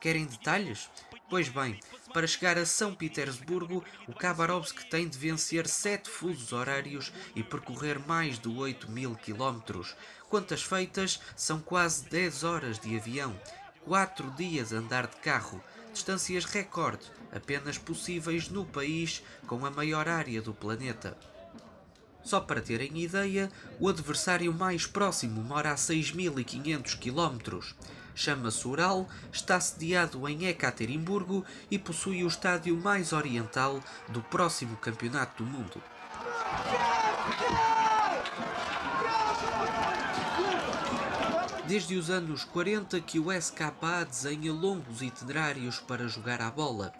Querem 0.00 0.24
detalhes? 0.24 0.88
Pois 1.28 1.50
bem, 1.50 1.78
para 2.14 2.26
chegar 2.26 2.56
a 2.56 2.64
São 2.64 2.94
Petersburgo, 2.94 3.84
o 4.08 4.12
Khabarovsk 4.12 4.88
tem 4.88 5.06
de 5.06 5.18
vencer 5.18 5.68
sete 5.68 6.08
fusos 6.08 6.54
horários 6.54 7.12
e 7.36 7.42
percorrer 7.42 7.98
mais 7.98 8.38
de 8.38 8.48
8 8.48 8.90
mil 8.90 9.14
quilómetros. 9.14 9.94
Contas 10.30 10.62
feitas, 10.62 11.20
são 11.36 11.60
quase 11.60 12.08
10 12.08 12.44
horas 12.44 12.78
de 12.78 12.96
avião, 12.96 13.38
4 13.84 14.30
dias 14.30 14.72
andar 14.72 15.06
de 15.06 15.16
carro, 15.16 15.62
distâncias 15.92 16.46
recorde, 16.46 17.04
apenas 17.30 17.76
possíveis 17.76 18.48
no 18.48 18.64
país 18.64 19.22
com 19.46 19.66
a 19.66 19.70
maior 19.70 20.08
área 20.08 20.40
do 20.40 20.54
planeta. 20.54 21.16
Só 22.22 22.40
para 22.40 22.60
terem 22.62 23.02
ideia, 23.02 23.50
o 23.78 23.88
adversário 23.88 24.52
mais 24.52 24.86
próximo 24.86 25.42
mora 25.42 25.72
a 25.72 25.74
6.500 25.74 26.98
km. 26.98 27.60
Chama-se 28.20 28.68
Ural, 28.68 29.08
está 29.32 29.58
sediado 29.58 30.28
em 30.28 30.44
Ekaterimburgo 30.44 31.42
e 31.70 31.78
possui 31.78 32.22
o 32.22 32.28
estádio 32.28 32.76
mais 32.76 33.14
oriental 33.14 33.80
do 34.10 34.20
próximo 34.20 34.76
campeonato 34.76 35.42
do 35.42 35.50
mundo. 35.50 35.82
Desde 41.66 41.96
os 41.96 42.10
anos 42.10 42.44
40 42.44 43.00
que 43.00 43.18
o 43.18 43.32
SKA 43.32 44.04
desenha 44.04 44.52
longos 44.52 45.00
itinerários 45.00 45.78
para 45.78 46.06
jogar 46.06 46.42
à 46.42 46.50
bola. 46.50 46.92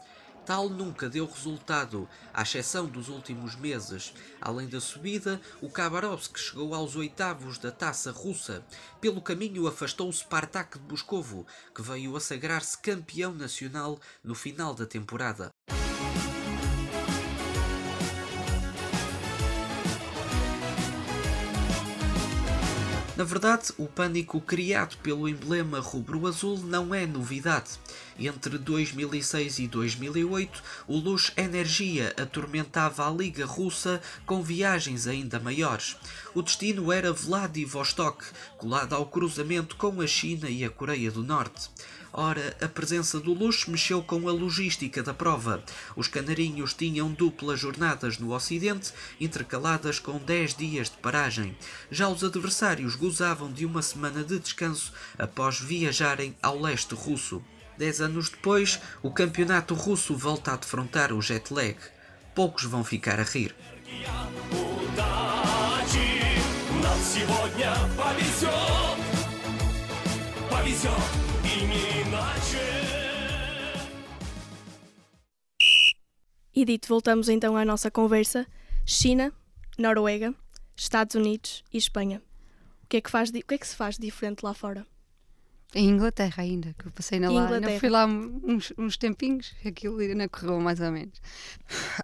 Tal 0.50 0.68
nunca 0.68 1.08
deu 1.08 1.26
resultado, 1.26 2.08
à 2.34 2.42
exceção 2.42 2.86
dos 2.86 3.08
últimos 3.08 3.54
meses. 3.54 4.12
Além 4.40 4.66
da 4.66 4.80
subida, 4.80 5.40
o 5.62 5.68
Khabarovsk 5.68 6.36
chegou 6.36 6.74
aos 6.74 6.96
oitavos 6.96 7.56
da 7.56 7.70
taça 7.70 8.10
russa. 8.10 8.66
Pelo 9.00 9.22
caminho 9.22 9.68
afastou 9.68 10.08
o 10.08 10.12
Spartak 10.12 10.76
de 10.76 10.90
Moscovo, 10.90 11.46
que 11.72 11.82
veio 11.82 12.16
a 12.16 12.20
sagrar-se 12.20 12.76
campeão 12.76 13.32
nacional 13.32 14.00
no 14.24 14.34
final 14.34 14.74
da 14.74 14.86
temporada. 14.86 15.50
Na 23.20 23.26
verdade, 23.26 23.70
o 23.76 23.86
pânico 23.86 24.40
criado 24.40 24.96
pelo 25.02 25.28
emblema 25.28 25.78
rubro-azul 25.78 26.56
não 26.60 26.94
é 26.94 27.06
novidade. 27.06 27.72
Entre 28.18 28.56
2006 28.56 29.58
e 29.58 29.68
2008, 29.68 30.62
o 30.88 30.96
Luz 30.96 31.30
Energia 31.36 32.14
atormentava 32.18 33.06
a 33.06 33.10
Liga 33.10 33.44
Russa 33.44 34.00
com 34.24 34.42
viagens 34.42 35.06
ainda 35.06 35.38
maiores. 35.38 35.98
O 36.34 36.40
destino 36.40 36.90
era 36.90 37.12
Vladivostok, 37.12 38.24
colado 38.56 38.94
ao 38.94 39.04
cruzamento 39.04 39.76
com 39.76 40.00
a 40.00 40.06
China 40.06 40.48
e 40.48 40.64
a 40.64 40.70
Coreia 40.70 41.10
do 41.10 41.22
Norte. 41.22 41.68
Ora, 42.12 42.56
a 42.60 42.66
presença 42.68 43.20
do 43.20 43.32
luxo 43.32 43.70
mexeu 43.70 44.02
com 44.02 44.28
a 44.28 44.32
logística 44.32 45.02
da 45.02 45.14
prova. 45.14 45.62
Os 45.94 46.08
canarinhos 46.08 46.74
tinham 46.74 47.12
duplas 47.12 47.60
jornadas 47.60 48.18
no 48.18 48.34
Ocidente, 48.34 48.92
intercaladas 49.20 49.98
com 49.98 50.18
10 50.18 50.54
dias 50.54 50.90
de 50.90 50.96
paragem. 50.96 51.56
Já 51.90 52.08
os 52.08 52.24
adversários 52.24 52.96
gozavam 52.96 53.52
de 53.52 53.64
uma 53.64 53.80
semana 53.80 54.24
de 54.24 54.38
descanso 54.38 54.92
após 55.16 55.60
viajarem 55.60 56.36
ao 56.42 56.60
leste 56.60 56.94
russo. 56.94 57.42
Dez 57.78 58.00
anos 58.00 58.28
depois, 58.28 58.80
o 59.02 59.10
campeonato 59.10 59.74
russo 59.74 60.16
volta 60.16 60.52
a 60.52 60.56
defrontar 60.56 61.12
o 61.12 61.22
jet 61.22 61.52
lag. 61.54 61.76
Poucos 62.34 62.64
vão 62.64 62.84
ficar 62.84 63.20
a 63.20 63.22
rir. 63.22 63.54
E 76.54 76.64
dito, 76.64 76.88
voltamos 76.88 77.28
então 77.28 77.56
à 77.56 77.64
nossa 77.64 77.90
conversa. 77.90 78.46
China, 78.84 79.32
Noruega, 79.78 80.34
Estados 80.76 81.14
Unidos 81.14 81.64
e 81.72 81.78
Espanha. 81.78 82.20
O 82.82 82.86
que 82.86 82.98
é 82.98 83.00
que, 83.00 83.10
faz, 83.10 83.30
o 83.30 83.32
que, 83.32 83.54
é 83.54 83.58
que 83.58 83.66
se 83.66 83.74
faz 83.74 83.96
diferente 83.96 84.42
lá 84.42 84.52
fora? 84.52 84.86
Em 85.72 85.88
Inglaterra 85.88 86.42
ainda, 86.42 86.74
que 86.76 86.86
eu 86.86 86.90
passei 86.90 87.20
na 87.20 87.30
lá, 87.30 87.48
ainda 87.48 87.78
fui 87.78 87.88
lá 87.88 88.04
uns, 88.04 88.72
uns 88.76 88.96
tempinhos, 88.96 89.54
aquilo 89.64 89.98
ainda 89.98 90.28
correu 90.28 90.60
mais 90.60 90.80
ou 90.80 90.90
menos. 90.90 91.22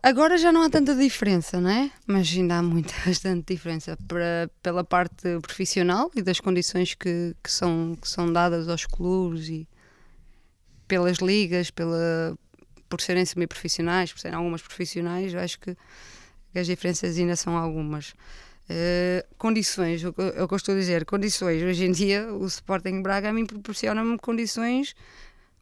Agora 0.00 0.38
já 0.38 0.52
não 0.52 0.62
há 0.62 0.70
tanta 0.70 0.94
diferença, 0.94 1.60
não 1.60 1.70
é? 1.70 1.90
Mas 2.06 2.32
ainda 2.32 2.58
há 2.58 2.62
muita, 2.62 2.94
bastante 3.04 3.54
diferença 3.54 3.98
para, 4.06 4.48
pela 4.62 4.84
parte 4.84 5.40
profissional 5.42 6.12
e 6.14 6.22
das 6.22 6.38
condições 6.38 6.94
que, 6.94 7.34
que, 7.42 7.50
são, 7.50 7.96
que 8.00 8.08
são 8.08 8.32
dadas 8.32 8.68
aos 8.68 8.86
clubes 8.86 9.48
e 9.48 9.68
pelas 10.86 11.18
ligas, 11.18 11.68
pela, 11.68 12.38
por 12.88 13.00
serem 13.00 13.24
semi-profissionais, 13.24 14.12
por 14.12 14.20
serem 14.20 14.36
algumas 14.36 14.62
profissionais, 14.62 15.34
eu 15.34 15.40
acho 15.40 15.58
que, 15.58 15.76
que 16.52 16.58
as 16.58 16.66
diferenças 16.66 17.18
ainda 17.18 17.34
são 17.34 17.56
algumas. 17.56 18.14
Uh, 18.68 19.24
condições, 19.38 20.02
eu 20.02 20.10
estou 20.56 20.74
a 20.74 20.78
dizer, 20.78 21.04
condições. 21.04 21.62
Hoje 21.62 21.84
em 21.84 21.92
dia, 21.92 22.32
o 22.32 22.44
Sporting 22.46 23.00
Braga 23.00 23.30
a 23.30 23.32
mim 23.32 23.46
proporciona-me 23.46 24.18
condições, 24.18 24.94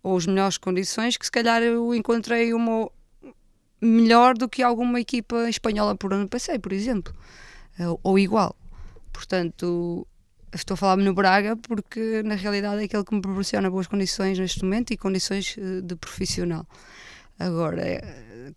ou 0.03 0.17
as 0.17 0.27
melhores 0.27 0.57
condições, 0.57 1.17
que 1.17 1.27
se 1.27 1.33
calhar 1.33 1.63
eu 1.63 1.95
encontrei 1.95 2.55
uma 2.55 2.91
melhor 3.81 4.35
do 4.35 4.49
que 4.49 4.63
alguma 4.63 5.01
equipa 5.01 5.49
espanhola 5.49 5.95
por 5.95 6.13
onde 6.15 6.29
passei, 6.29 6.59
por 6.59 6.73
exemplo, 6.73 7.15
uh, 7.79 7.99
ou 8.03 8.19
igual. 8.19 8.57
Portanto, 9.13 10.07
estou 10.53 10.75
a 10.75 10.77
falar-me 10.77 11.05
no 11.05 11.13
Braga 11.13 11.57
porque 11.57 12.23
na 12.25 12.35
realidade 12.35 12.81
é 12.81 12.85
aquele 12.85 13.05
que 13.05 13.15
me 13.15 13.21
proporciona 13.21 13.71
boas 13.71 13.87
condições 13.87 14.39
neste 14.39 14.63
momento 14.63 14.93
e 14.93 14.97
condições 14.97 15.57
uh, 15.59 15.83
de 15.83 15.95
profissional. 15.97 16.67
Agora, 17.39 17.83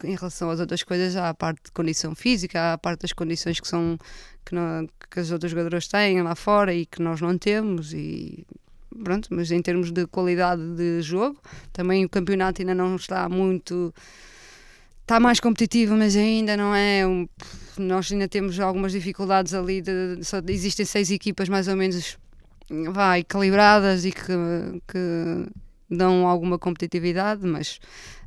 em 0.03 0.15
relação 0.15 0.49
às 0.49 0.59
outras 0.59 0.83
coisas, 0.83 1.15
há 1.15 1.29
a 1.29 1.33
parte 1.33 1.65
de 1.65 1.71
condição 1.71 2.13
física, 2.13 2.59
há 2.59 2.73
a 2.73 2.77
parte 2.77 3.01
das 3.01 3.13
condições 3.13 3.59
que 3.59 3.67
são 3.67 3.97
que, 4.45 4.55
não, 4.55 4.87
que 5.09 5.19
os 5.19 5.31
outros 5.31 5.51
jogadores 5.51 5.87
têm 5.87 6.21
lá 6.21 6.35
fora 6.35 6.73
e 6.73 6.85
que 6.85 7.01
nós 7.01 7.19
não 7.19 7.37
temos 7.37 7.93
e 7.93 8.45
pronto, 9.03 9.29
mas 9.31 9.51
em 9.51 9.61
termos 9.61 9.91
de 9.91 10.07
qualidade 10.07 10.61
de 10.75 11.01
jogo, 11.01 11.39
também 11.73 12.05
o 12.05 12.09
campeonato 12.09 12.61
ainda 12.61 12.73
não 12.73 12.95
está 12.95 13.27
muito 13.27 13.93
está 15.01 15.19
mais 15.19 15.39
competitivo, 15.39 15.95
mas 15.95 16.15
ainda 16.15 16.57
não 16.57 16.75
é 16.75 17.07
um, 17.07 17.27
nós 17.77 18.11
ainda 18.11 18.27
temos 18.27 18.59
algumas 18.59 18.91
dificuldades 18.91 19.53
ali 19.53 19.81
de, 19.81 20.19
só 20.23 20.41
existem 20.47 20.85
seis 20.85 21.09
equipas 21.11 21.47
mais 21.47 21.67
ou 21.67 21.75
menos 21.75 22.17
vai, 22.91 23.23
calibradas 23.23 24.03
e 24.03 24.11
que, 24.11 24.21
que 24.87 25.47
dão 25.89 26.27
alguma 26.27 26.59
competitividade, 26.59 27.45
mas 27.45 27.79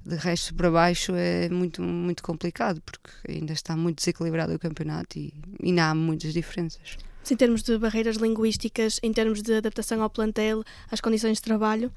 de 0.04 0.16
resto 0.16 0.54
para 0.54 0.70
baixo 0.70 1.12
é 1.14 1.48
muito, 1.48 1.82
muito 1.82 2.22
complicado 2.22 2.80
porque 2.80 3.10
ainda 3.28 3.52
está 3.52 3.76
muito 3.76 3.98
desequilibrado 3.98 4.54
o 4.54 4.58
campeonato 4.58 5.18
e 5.18 5.32
ainda 5.62 5.90
há 5.90 5.94
muitas 5.94 6.32
diferenças. 6.32 6.96
Em 7.30 7.36
termos 7.36 7.62
de 7.62 7.78
barreiras 7.78 8.16
linguísticas, 8.16 8.98
em 9.02 9.12
termos 9.12 9.42
de 9.42 9.54
adaptação 9.54 10.02
ao 10.02 10.10
plantel, 10.10 10.64
às 10.90 11.00
condições 11.00 11.36
de 11.36 11.42
trabalho, 11.42 11.92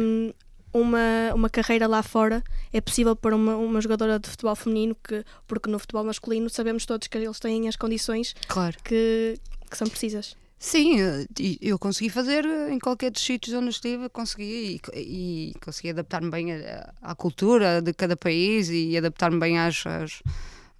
um, 0.00 0.32
uma, 0.72 1.34
uma 1.34 1.50
carreira 1.50 1.86
lá 1.86 2.02
fora 2.02 2.42
é 2.72 2.80
possível 2.80 3.16
para 3.16 3.34
uma, 3.34 3.56
uma 3.56 3.80
jogadora 3.80 4.18
de 4.18 4.28
futebol 4.28 4.54
feminino, 4.54 4.96
que, 5.02 5.24
porque 5.46 5.70
no 5.70 5.78
futebol 5.78 6.04
masculino 6.04 6.48
sabemos 6.48 6.86
todos 6.86 7.08
que 7.08 7.18
eles 7.18 7.40
têm 7.40 7.68
as 7.68 7.76
condições 7.76 8.34
claro. 8.46 8.76
que, 8.84 9.38
que 9.70 9.76
são 9.76 9.88
precisas. 9.88 10.36
Sim, 10.64 10.94
eu 11.60 11.76
consegui 11.76 12.08
fazer 12.08 12.46
em 12.70 12.78
qualquer 12.78 13.10
dos 13.10 13.20
sítios 13.20 13.52
onde 13.56 13.70
estive, 13.70 14.08
consegui 14.08 14.80
e, 14.94 15.50
e 15.50 15.54
consegui 15.60 15.90
adaptar-me 15.90 16.30
bem 16.30 16.52
à, 17.02 17.14
cultura 17.16 17.82
de 17.82 17.92
cada 17.92 18.16
país 18.16 18.68
e 18.70 18.96
adaptar-me 18.96 19.40
bem 19.40 19.58
às, 19.58 19.84
às, 19.84 20.22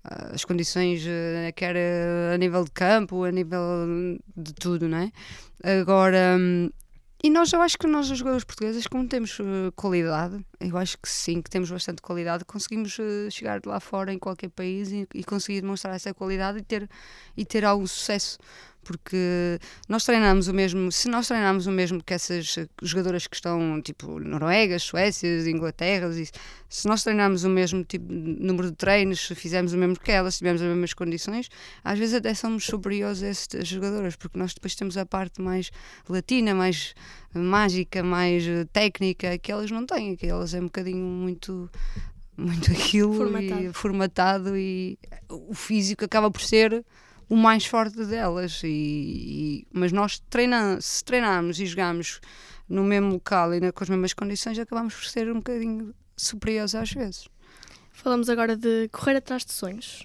às, 0.04 0.44
condições, 0.44 1.04
eh, 1.04 1.50
quer 1.56 1.74
a 2.32 2.38
nível 2.38 2.62
de 2.62 2.70
campo, 2.70 3.24
a 3.24 3.32
nível 3.32 4.20
de 4.36 4.54
tudo, 4.54 4.88
não 4.88 4.98
é? 4.98 5.12
Agora, 5.80 6.38
e 7.24 7.28
nós, 7.28 7.52
eu 7.52 7.60
acho 7.60 7.76
que 7.76 7.88
nós, 7.88 8.08
os 8.08 8.18
jogadores 8.18 8.44
portugueses, 8.44 8.86
como 8.86 9.08
temos 9.08 9.36
qualidade, 9.74 10.46
eu 10.60 10.76
acho 10.76 10.96
que 10.96 11.08
sim, 11.08 11.42
que 11.42 11.50
temos 11.50 11.68
bastante 11.68 12.00
qualidade, 12.00 12.44
conseguimos 12.44 12.96
chegar 13.32 13.60
lá 13.66 13.80
fora 13.80 14.12
em 14.12 14.18
qualquer 14.18 14.50
país 14.50 14.92
e, 14.92 15.08
e 15.12 15.24
conseguir 15.24 15.60
demonstrar 15.60 15.96
essa 15.96 16.14
qualidade 16.14 16.58
e 16.58 16.62
ter, 16.62 16.88
e 17.36 17.44
ter 17.44 17.64
algum 17.64 17.86
sucesso 17.86 18.38
porque 18.84 19.58
nós 19.88 20.04
treinamos 20.04 20.48
o 20.48 20.54
mesmo, 20.54 20.90
se 20.90 21.08
nós 21.08 21.28
treinarmos 21.28 21.66
o 21.66 21.70
mesmo 21.70 22.02
que 22.02 22.14
essas 22.14 22.56
jogadoras 22.82 23.26
que 23.26 23.36
estão, 23.36 23.80
tipo, 23.82 24.18
Noruegas, 24.18 24.82
Suécias, 24.82 25.46
Inglaterras, 25.46 26.32
se 26.68 26.88
nós 26.88 27.02
treinarmos 27.02 27.44
o 27.44 27.48
mesmo 27.48 27.84
tipo, 27.84 28.12
número 28.12 28.70
de 28.70 28.76
treinos, 28.76 29.20
se 29.20 29.34
fizermos 29.34 29.72
o 29.72 29.78
mesmo 29.78 29.98
que 29.98 30.10
elas, 30.10 30.34
se 30.34 30.38
tivermos 30.38 30.62
as 30.62 30.68
mesmas 30.68 30.94
condições, 30.94 31.48
às 31.84 31.98
vezes 31.98 32.14
até 32.14 32.34
somos 32.34 32.64
superiores 32.64 33.22
a 33.22 33.28
essas 33.28 33.68
jogadoras, 33.68 34.16
porque 34.16 34.38
nós 34.38 34.54
depois 34.54 34.74
temos 34.74 34.96
a 34.96 35.06
parte 35.06 35.40
mais 35.40 35.70
latina, 36.08 36.54
mais 36.54 36.94
mágica, 37.34 38.02
mais 38.02 38.44
técnica, 38.72 39.38
que 39.38 39.52
elas 39.52 39.70
não 39.70 39.86
têm, 39.86 40.16
que 40.16 40.26
elas 40.26 40.54
é 40.54 40.60
um 40.60 40.64
bocadinho 40.64 41.04
muito 41.04 41.70
muito 42.36 42.70
aquilo 42.72 43.14
formatado. 43.14 43.62
e 43.62 43.72
formatado 43.72 44.56
e 44.56 44.98
o 45.28 45.54
físico 45.54 46.04
acaba 46.04 46.30
por 46.30 46.40
ser 46.40 46.84
o 47.32 47.36
mais 47.36 47.64
forte 47.64 48.04
delas. 48.04 48.60
E, 48.62 48.68
e 48.68 49.66
mas 49.72 49.90
nós 49.90 50.18
treinamos, 50.28 50.84
se 50.84 51.02
treinarmos 51.02 51.58
e 51.58 51.64
jogarmos 51.64 52.20
no 52.68 52.84
mesmo 52.84 53.14
local 53.14 53.54
e 53.54 53.60
na, 53.60 53.72
com 53.72 53.82
as 53.82 53.88
mesmas 53.88 54.12
condições, 54.12 54.58
acabamos 54.58 54.94
por 54.94 55.06
ser 55.06 55.30
um 55.30 55.36
bocadinho 55.36 55.94
superiores 56.14 56.74
às 56.74 56.92
vezes. 56.92 57.26
Falamos 57.90 58.28
agora 58.28 58.54
de 58.54 58.86
correr 58.92 59.16
atrás 59.16 59.46
de 59.46 59.52
sonhos. 59.52 60.04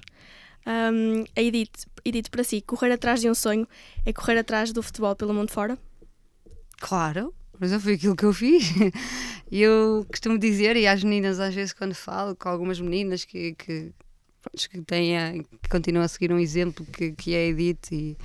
Um, 0.66 1.26
a 1.36 1.42
Edith, 1.42 1.86
Edith, 2.06 2.30
para 2.32 2.46
si, 2.46 2.62
correr 2.62 2.94
atrás 2.94 3.20
de 3.20 3.30
um 3.30 3.36
sonho 3.36 3.68
é 4.06 4.14
correr 4.14 4.38
atrás 4.38 4.72
do 4.72 4.82
futebol 4.82 5.14
pelo 5.14 5.34
mundo 5.34 5.52
fora? 5.52 5.78
Claro, 6.80 7.34
mas 7.60 7.74
foi 7.84 7.96
aquilo 7.96 8.16
que 8.16 8.24
eu 8.24 8.34
fiz. 8.34 8.72
Eu 9.52 10.06
costumo 10.10 10.38
dizer, 10.38 10.76
e 10.78 10.88
às 10.88 11.04
meninas 11.04 11.40
às 11.40 11.54
vezes 11.54 11.74
quando 11.74 11.94
falo, 11.94 12.36
com 12.36 12.48
algumas 12.50 12.80
meninas 12.82 13.24
que, 13.24 13.54
que, 13.56 13.94
que, 14.50 14.82
têm, 14.82 15.44
que 15.62 15.70
continuam 15.70 16.06
a 16.06 16.08
seguir 16.08 16.32
um 16.32 16.40
exemplo 16.40 16.86
que, 16.86 17.12
que 17.12 17.36
é 17.36 17.48
Edith 17.48 17.92
e, 17.92 18.18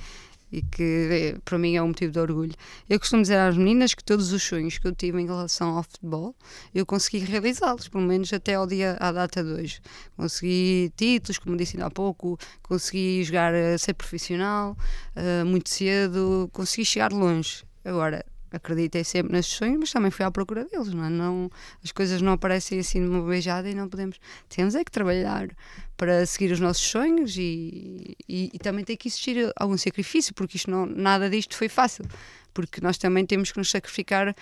e 0.51 0.61
que 0.61 1.09
é, 1.11 1.39
para 1.43 1.57
mim 1.57 1.75
é 1.75 1.81
um 1.81 1.87
motivo 1.87 2.11
de 2.11 2.19
orgulho. 2.19 2.53
Eu 2.87 2.99
costumo 2.99 3.23
dizer 3.23 3.37
às 3.37 3.57
meninas 3.57 3.93
que 3.93 4.03
todos 4.03 4.31
os 4.31 4.43
sonhos 4.43 4.77
que 4.77 4.87
eu 4.87 4.93
tive 4.93 5.19
em 5.19 5.25
relação 5.25 5.77
ao 5.77 5.83
futebol, 5.83 6.35
eu 6.73 6.85
consegui 6.85 7.19
realizá-los, 7.19 7.87
pelo 7.87 8.03
menos 8.03 8.31
até 8.31 8.53
ao 8.53 8.67
dia, 8.67 8.95
à 8.99 9.11
data 9.11 9.43
de 9.43 9.51
hoje. 9.51 9.81
Consegui 10.15 10.91
títulos, 10.95 11.39
como 11.39 11.57
disse 11.57 11.81
há 11.81 11.89
pouco, 11.89 12.37
consegui 12.61 13.23
jogar 13.23 13.53
a 13.53 13.77
ser 13.77 13.93
profissional 13.95 14.77
uh, 15.15 15.45
muito 15.45 15.69
cedo, 15.69 16.49
consegui 16.53 16.85
chegar 16.85 17.11
longe. 17.11 17.63
Agora, 17.83 18.23
acreditei 18.53 19.03
sempre 19.03 19.33
nesses 19.33 19.51
sonhos, 19.51 19.79
mas 19.79 19.91
também 19.91 20.11
fui 20.11 20.23
à 20.23 20.31
procura 20.31 20.63
deles, 20.63 20.93
não, 20.93 21.03
é? 21.03 21.09
não 21.09 21.49
As 21.83 21.91
coisas 21.91 22.21
não 22.21 22.33
aparecem 22.33 22.79
assim 22.79 23.01
de 23.01 23.09
uma 23.09 23.27
beijada 23.27 23.69
e 23.69 23.73
não 23.73 23.89
podemos. 23.89 24.19
Temos 24.47 24.75
é 24.75 24.83
que 24.83 24.91
trabalhar 24.91 25.49
para 25.97 26.25
seguir 26.25 26.51
os 26.51 26.59
nossos 26.59 26.85
sonhos 26.85 27.35
e, 27.35 28.15
e, 28.29 28.51
e 28.53 28.59
também 28.59 28.85
tem 28.85 28.95
que 28.95 29.07
existir 29.07 29.51
algum 29.55 29.77
sacrifício, 29.77 30.33
porque 30.33 30.57
isto 30.57 30.69
não, 30.69 30.85
nada 30.85 31.29
disto 31.29 31.57
foi 31.57 31.67
fácil, 31.67 32.05
porque 32.53 32.79
nós 32.79 32.97
também 32.97 33.25
temos 33.25 33.51
que 33.51 33.57
nos 33.57 33.71
sacrificar 33.71 34.35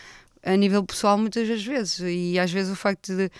a 0.43 0.55
nível 0.55 0.83
pessoal 0.83 1.17
muitas 1.17 1.47
das 1.47 1.63
vezes, 1.63 1.99
e 1.99 2.37
às 2.37 2.51
vezes 2.51 2.71
o 2.71 2.75
facto 2.75 3.15
de, 3.15 3.31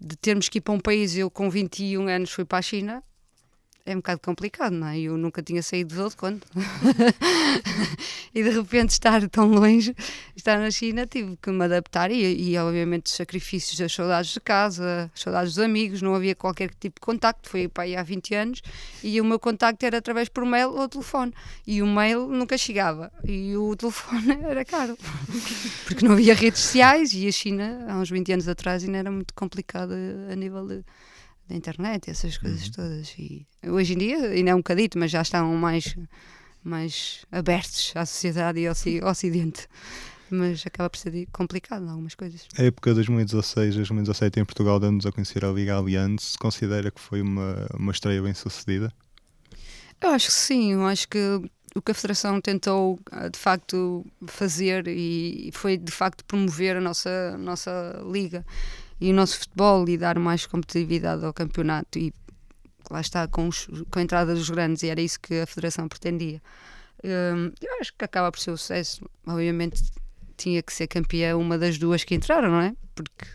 de 0.00 0.16
termos 0.16 0.48
que 0.48 0.58
ir 0.58 0.60
para 0.60 0.74
um 0.74 0.80
país, 0.80 1.16
eu 1.16 1.30
com 1.30 1.50
21 1.50 2.08
anos 2.08 2.30
fui 2.30 2.44
para 2.44 2.58
a 2.58 2.62
China, 2.62 3.02
é 3.84 3.92
um 3.92 3.96
bocado 3.96 4.20
complicado, 4.20 4.72
não 4.72 4.86
é? 4.86 4.98
Eu 4.98 5.16
nunca 5.16 5.42
tinha 5.42 5.62
saído 5.62 5.90
de 5.90 5.96
Vila 5.96 6.10
quando. 6.16 6.42
e 8.34 8.42
de 8.42 8.50
repente 8.50 8.90
estar 8.90 9.28
tão 9.28 9.48
longe, 9.48 9.94
estar 10.36 10.58
na 10.58 10.70
China, 10.70 11.06
tive 11.06 11.36
que 11.40 11.50
me 11.50 11.64
adaptar 11.64 12.10
e, 12.10 12.50
e 12.50 12.56
obviamente 12.58 13.06
os 13.06 13.12
sacrifícios, 13.12 13.80
as 13.80 13.92
saudades 13.92 14.32
de 14.32 14.40
casa, 14.40 15.10
as 15.12 15.20
saudades 15.20 15.54
dos 15.54 15.64
amigos, 15.64 16.00
não 16.00 16.14
havia 16.14 16.34
qualquer 16.34 16.70
tipo 16.70 17.00
de 17.00 17.00
contacto, 17.00 17.48
foi 17.48 17.68
para 17.68 17.84
aí 17.84 17.96
há 17.96 18.02
20 18.02 18.34
anos 18.34 18.62
e 19.02 19.20
o 19.20 19.24
meu 19.24 19.38
contacto 19.38 19.84
era 19.84 19.98
através 19.98 20.28
por 20.28 20.44
mail 20.46 20.70
ou 20.70 20.88
telefone 20.88 21.32
e 21.66 21.82
o 21.82 21.86
mail 21.86 22.28
nunca 22.28 22.56
chegava 22.56 23.12
e 23.24 23.56
o 23.56 23.74
telefone 23.76 24.38
era 24.44 24.64
caro 24.64 24.96
porque 25.84 26.04
não 26.04 26.12
havia 26.12 26.34
redes 26.34 26.60
sociais 26.60 27.12
e 27.12 27.26
a 27.26 27.32
China 27.32 27.86
há 27.88 27.98
uns 27.98 28.10
20 28.10 28.32
anos 28.32 28.48
atrás 28.48 28.84
ainda 28.84 28.98
era 28.98 29.10
muito 29.10 29.34
complicado 29.34 29.92
a 30.30 30.34
nível 30.34 30.66
de 30.66 30.84
da 31.52 31.56
internet, 31.56 32.10
essas 32.10 32.38
coisas 32.38 32.66
uhum. 32.66 32.72
todas. 32.72 33.14
E 33.18 33.46
hoje 33.66 33.92
em 33.92 33.98
dia 33.98 34.16
ainda 34.28 34.50
é 34.50 34.54
um 34.54 34.58
bocadito, 34.58 34.98
mas 34.98 35.10
já 35.10 35.22
estão 35.22 35.54
mais, 35.54 35.96
mais 36.64 37.24
abertos 37.30 37.92
à 37.94 38.04
sociedade 38.04 38.60
e 38.60 38.66
ao, 38.66 38.74
ao 39.02 39.10
Ocidente. 39.10 39.68
Mas 40.30 40.66
acaba 40.66 40.88
por 40.88 40.96
ser 40.96 41.28
complicado 41.30 41.86
algumas 41.86 42.14
coisas. 42.14 42.48
A 42.56 42.62
época 42.62 42.90
de 42.90 42.96
2016, 42.96 43.76
2017 43.76 44.40
em 44.40 44.44
Portugal, 44.46 44.80
dando-nos 44.80 45.04
a 45.04 45.12
conhecer 45.12 45.44
a 45.44 45.52
Liga 45.52 45.74
Allianz, 45.74 46.36
considera 46.36 46.90
que 46.90 47.00
foi 47.00 47.20
uma, 47.20 47.66
uma 47.78 47.92
estreia 47.92 48.22
bem 48.22 48.32
sucedida? 48.32 48.90
Eu 50.00 50.08
acho 50.08 50.28
que 50.28 50.32
sim, 50.32 50.72
eu 50.72 50.86
acho 50.86 51.06
que 51.06 51.18
o 51.74 51.82
que 51.82 51.92
a 51.92 51.94
Federação 51.94 52.40
tentou 52.40 52.98
ah, 53.10 53.28
de 53.28 53.38
facto 53.38 54.04
fazer 54.26 54.88
e 54.88 55.50
foi 55.52 55.76
de 55.76 55.92
facto 55.92 56.24
promover 56.24 56.76
a 56.76 56.80
nossa, 56.80 57.36
nossa 57.38 58.02
liga 58.10 58.44
e 59.02 59.10
o 59.10 59.14
nosso 59.14 59.40
futebol 59.40 59.88
e 59.88 59.98
dar 59.98 60.16
mais 60.16 60.46
competitividade 60.46 61.24
ao 61.24 61.32
campeonato 61.32 61.98
e 61.98 62.14
lá 62.88 63.00
está 63.00 63.26
com, 63.26 63.48
os, 63.48 63.66
com 63.90 63.98
a 63.98 64.02
entrada 64.02 64.32
dos 64.32 64.48
grandes 64.48 64.84
e 64.84 64.88
era 64.88 65.00
isso 65.00 65.18
que 65.20 65.40
a 65.40 65.46
Federação 65.46 65.88
pretendia. 65.88 66.40
Um, 67.02 67.52
eu 67.60 67.80
acho 67.80 67.92
que 67.98 68.04
acaba 68.04 68.30
por 68.30 68.38
ser 68.38 68.52
o 68.52 68.56
sucesso. 68.56 69.04
Obviamente 69.26 69.82
tinha 70.36 70.62
que 70.62 70.72
ser 70.72 70.86
campeã 70.86 71.36
uma 71.36 71.58
das 71.58 71.78
duas 71.78 72.04
que 72.04 72.14
entraram, 72.14 72.48
não 72.48 72.60
é? 72.60 72.76
Porque 72.94 73.26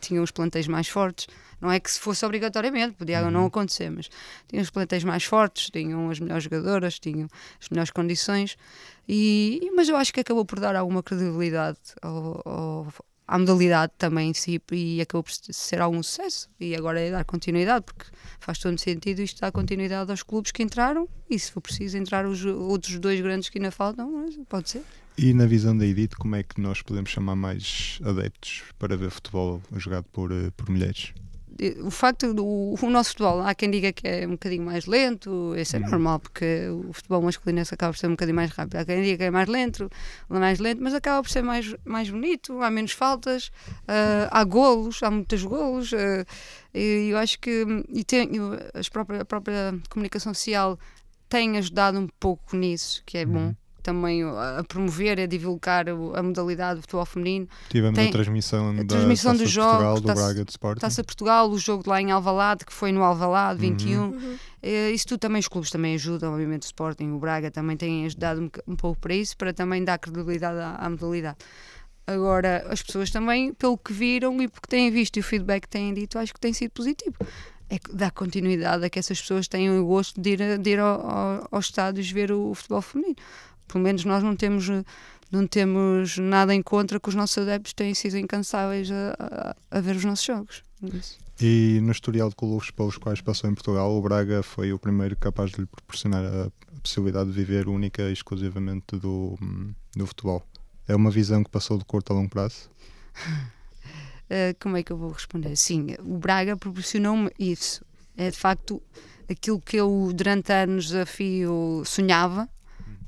tinham 0.00 0.22
os 0.22 0.30
plantéis 0.30 0.68
mais 0.68 0.88
fortes. 0.88 1.26
Não 1.58 1.70
é 1.70 1.80
que 1.80 1.90
se 1.90 1.98
fosse 1.98 2.24
obrigatoriamente, 2.26 2.94
podia 2.94 3.22
uhum. 3.24 3.30
não 3.30 3.46
acontecer, 3.46 3.90
mas 3.90 4.10
tinham 4.46 4.62
os 4.62 4.68
plantéis 4.68 5.04
mais 5.04 5.24
fortes, 5.24 5.70
tinham 5.70 6.10
as 6.10 6.20
melhores 6.20 6.44
jogadoras, 6.44 6.98
tinham 6.98 7.28
as 7.58 7.70
melhores 7.70 7.90
condições. 7.90 8.58
E, 9.08 9.70
mas 9.74 9.88
eu 9.88 9.96
acho 9.96 10.12
que 10.12 10.20
acabou 10.20 10.44
por 10.44 10.60
dar 10.60 10.76
alguma 10.76 11.02
credibilidade 11.02 11.78
ao, 12.02 12.42
ao, 12.44 12.86
à 13.26 13.38
modalidade 13.38 13.92
também 13.96 14.30
em 14.30 14.34
si 14.34 14.60
e 14.72 15.00
acabou 15.00 15.22
por 15.22 15.32
ser 15.32 15.80
algum 15.80 16.02
sucesso 16.02 16.48
e 16.60 16.74
agora 16.74 17.00
é 17.00 17.10
dar 17.10 17.24
continuidade 17.24 17.84
porque 17.84 18.04
faz 18.38 18.58
todo 18.58 18.78
sentido 18.78 19.20
isto 19.20 19.40
dar 19.40 19.50
continuidade 19.50 20.10
aos 20.10 20.22
clubes 20.22 20.52
que 20.52 20.62
entraram 20.62 21.08
e 21.28 21.38
se 21.38 21.50
for 21.50 21.60
preciso 21.60 21.96
entrar 21.96 22.26
os 22.26 22.44
outros 22.44 22.98
dois 22.98 23.20
grandes 23.20 23.48
que 23.48 23.58
ainda 23.58 23.70
faltam 23.70 24.26
pode 24.48 24.70
ser 24.70 24.82
e 25.16 25.32
na 25.32 25.46
visão 25.46 25.76
da 25.76 25.86
Edith 25.86 26.16
como 26.16 26.36
é 26.36 26.42
que 26.42 26.60
nós 26.60 26.82
podemos 26.82 27.10
chamar 27.10 27.36
mais 27.36 27.98
adeptos 28.04 28.64
para 28.78 28.96
ver 28.96 29.10
futebol 29.10 29.62
jogado 29.76 30.04
por, 30.12 30.32
eh, 30.32 30.50
por 30.56 30.68
mulheres? 30.68 31.14
O 31.82 31.90
facto 31.90 32.34
do 32.34 32.44
o 32.44 32.90
nosso 32.90 33.10
futebol, 33.10 33.40
há 33.40 33.54
quem 33.54 33.70
diga 33.70 33.92
que 33.92 34.06
é 34.06 34.26
um 34.26 34.32
bocadinho 34.32 34.64
mais 34.64 34.86
lento, 34.86 35.54
isso 35.56 35.76
é 35.76 35.80
uhum. 35.80 35.90
normal, 35.90 36.18
porque 36.18 36.68
o 36.68 36.92
futebol 36.92 37.22
masculino 37.22 37.62
acaba 37.70 37.92
por 37.92 37.98
ser 37.98 38.06
um 38.08 38.10
bocadinho 38.10 38.36
mais 38.36 38.50
rápido. 38.50 38.76
Há 38.76 38.84
quem 38.84 39.02
diga 39.02 39.18
que 39.18 39.24
é 39.24 39.30
mais 39.30 39.48
lento, 39.48 39.90
mais 40.28 40.58
lento, 40.58 40.82
mas 40.82 40.94
acaba 40.94 41.22
por 41.22 41.30
ser 41.30 41.42
mais, 41.42 41.74
mais 41.84 42.10
bonito, 42.10 42.60
há 42.60 42.70
menos 42.70 42.92
faltas, 42.92 43.48
uh, 43.88 44.28
há 44.30 44.44
golos, 44.44 45.02
há 45.02 45.10
muitos 45.10 45.42
golos, 45.44 45.92
uh, 45.92 46.24
e 46.74 47.08
eu 47.10 47.18
acho 47.18 47.38
que 47.38 47.64
e 47.88 48.04
tem, 48.04 48.30
as 48.74 48.88
própria, 48.88 49.22
a 49.22 49.24
própria 49.24 49.74
comunicação 49.88 50.34
social 50.34 50.78
tem 51.28 51.56
ajudado 51.58 51.98
um 51.98 52.08
pouco 52.20 52.56
nisso, 52.56 53.02
que 53.06 53.18
é 53.18 53.24
bom. 53.24 53.54
Também 53.84 54.24
a 54.24 54.64
promover, 54.66 55.20
a 55.20 55.26
divulgar 55.26 55.86
a 55.88 56.22
modalidade 56.22 56.76
do 56.76 56.80
futebol 56.80 57.04
feminino. 57.04 57.46
Tivemos 57.68 57.94
Tem 57.94 58.08
a 58.08 58.12
transmissão, 58.12 58.70
a 58.70 58.84
transmissão 58.84 59.32
da 59.32 59.42
dos 59.42 59.50
jogos, 59.50 59.76
Portugal, 59.76 60.00
do 60.00 60.20
Braga 60.20 60.44
de 60.44 60.50
Sporting. 60.50 60.80
Taça 60.80 61.04
Portugal, 61.04 61.50
o 61.50 61.58
jogo 61.58 61.84
lá 61.86 62.00
em 62.00 62.10
Alvalade, 62.10 62.64
que 62.64 62.72
foi 62.72 62.92
no 62.92 63.02
Alvalade, 63.02 63.60
21. 63.60 64.00
Uhum. 64.00 64.08
uhum. 64.08 64.36
Eh, 64.62 64.92
isso 64.92 65.06
tudo 65.06 65.20
também, 65.20 65.38
os 65.38 65.48
clubes 65.48 65.70
também 65.70 65.94
ajudam, 65.96 66.32
obviamente 66.32 66.62
o 66.62 66.64
Sporting, 66.64 67.12
o 67.12 67.18
Braga 67.18 67.50
também 67.50 67.76
têm 67.76 68.06
ajudado 68.06 68.40
um, 68.40 68.50
um 68.72 68.74
pouco 68.74 68.98
para 68.98 69.14
isso, 69.14 69.36
para 69.36 69.52
também 69.52 69.84
dar 69.84 69.98
credibilidade 69.98 70.58
à, 70.58 70.76
à 70.76 70.88
modalidade. 70.88 71.36
Agora, 72.06 72.64
as 72.70 72.82
pessoas 72.82 73.10
também, 73.10 73.52
pelo 73.52 73.76
que 73.76 73.92
viram 73.92 74.40
e 74.40 74.48
porque 74.48 74.66
têm 74.66 74.90
visto 74.90 75.18
e 75.18 75.20
o 75.20 75.22
feedback 75.22 75.64
que 75.64 75.68
têm 75.68 75.92
dito, 75.92 76.18
acho 76.18 76.32
que 76.32 76.40
tem 76.40 76.54
sido 76.54 76.70
positivo 76.70 77.16
é 77.70 77.78
dar 77.92 78.10
continuidade 78.10 78.84
a 78.84 78.90
que 78.90 78.98
essas 78.98 79.20
pessoas 79.20 79.48
tenham 79.48 79.80
o 79.80 79.86
gosto 79.86 80.20
de 80.20 80.30
ir, 80.30 80.58
de 80.58 80.70
ir 80.70 80.78
ao, 80.78 81.00
ao, 81.00 81.48
aos 81.50 81.66
estádios 81.66 82.10
ver 82.10 82.30
o, 82.30 82.50
o, 82.50 82.54
futebol 82.54 82.82
feminino 82.82 83.16
pelo 83.66 83.82
menos 83.82 84.04
nós 84.04 84.22
não 84.22 84.36
temos 84.36 84.68
não 85.30 85.46
temos 85.46 86.16
nada 86.18 86.54
em 86.54 86.62
contra 86.62 87.00
que 87.00 87.08
os 87.08 87.14
nossos 87.14 87.38
adeptos 87.38 87.72
tenham 87.72 87.94
sido 87.94 88.16
incansáveis 88.16 88.90
a, 88.90 89.56
a, 89.70 89.78
a 89.78 89.80
ver 89.80 89.96
os 89.96 90.04
nossos 90.04 90.24
jogos. 90.24 90.62
Isso. 90.82 91.18
E 91.40 91.80
no 91.82 91.90
historial 91.90 92.28
de 92.28 92.36
clubes 92.36 92.70
pelos 92.70 92.96
quais 92.96 93.20
passou 93.20 93.50
em 93.50 93.54
Portugal, 93.54 93.92
o 93.92 94.00
Braga 94.00 94.42
foi 94.42 94.72
o 94.72 94.78
primeiro 94.78 95.16
capaz 95.16 95.50
de 95.50 95.62
lhe 95.62 95.66
proporcionar 95.66 96.24
a, 96.24 96.50
possibilidade 96.80 97.30
de 97.30 97.36
viver 97.36 97.66
única 97.66 98.02
e 98.02 98.12
exclusivamente 98.12 98.96
do, 98.96 99.38
do 99.96 100.06
futebol. 100.06 100.46
É 100.86 100.94
uma 100.94 101.10
visão 101.10 101.42
que 101.42 101.50
passou 101.50 101.78
de 101.78 101.84
curto 101.84 102.12
a 102.12 102.16
longo 102.16 102.28
prazo? 102.28 102.70
Uh, 104.26 104.54
como 104.60 104.76
é 104.76 104.82
que 104.82 104.92
eu 104.92 104.96
vou 104.98 105.10
responder? 105.10 105.56
Sim, 105.56 105.94
o 106.00 106.18
Braga 106.18 106.58
proporcionou-me 106.58 107.30
isso. 107.38 107.82
É 108.16 108.30
de 108.30 108.36
facto 108.36 108.82
aquilo 109.28 109.60
que 109.60 109.78
eu 109.78 110.12
durante 110.14 110.52
anos 110.52 110.88
desafio 110.88 111.82
sonhava 111.86 112.48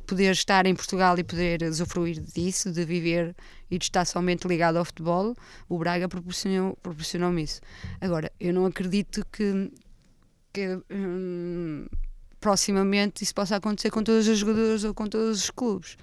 poder 0.06 0.32
estar 0.32 0.66
em 0.66 0.74
Portugal 0.74 1.18
e 1.18 1.24
poder 1.24 1.62
usufruir 1.64 2.20
disso, 2.20 2.70
de 2.70 2.84
viver 2.84 3.34
e 3.70 3.78
de 3.78 3.84
estar 3.84 4.04
somente 4.04 4.46
ligado 4.46 4.76
ao 4.76 4.84
futebol, 4.84 5.34
o 5.68 5.78
Braga 5.78 6.08
proporcionou-me 6.08 6.76
proporcionou 6.82 7.36
isso. 7.38 7.60
Agora, 8.00 8.30
eu 8.38 8.54
não 8.54 8.64
acredito 8.64 9.26
que, 9.30 9.70
que 10.52 10.80
hum, 10.90 11.86
proximamente 12.40 13.24
isso 13.24 13.34
possa 13.34 13.56
acontecer 13.56 13.90
com 13.90 14.02
todos 14.02 14.28
os 14.28 14.38
jogadores 14.38 14.84
ou 14.84 14.94
com 14.94 15.06
todos 15.06 15.42
os 15.44 15.50
clubes. 15.50 15.96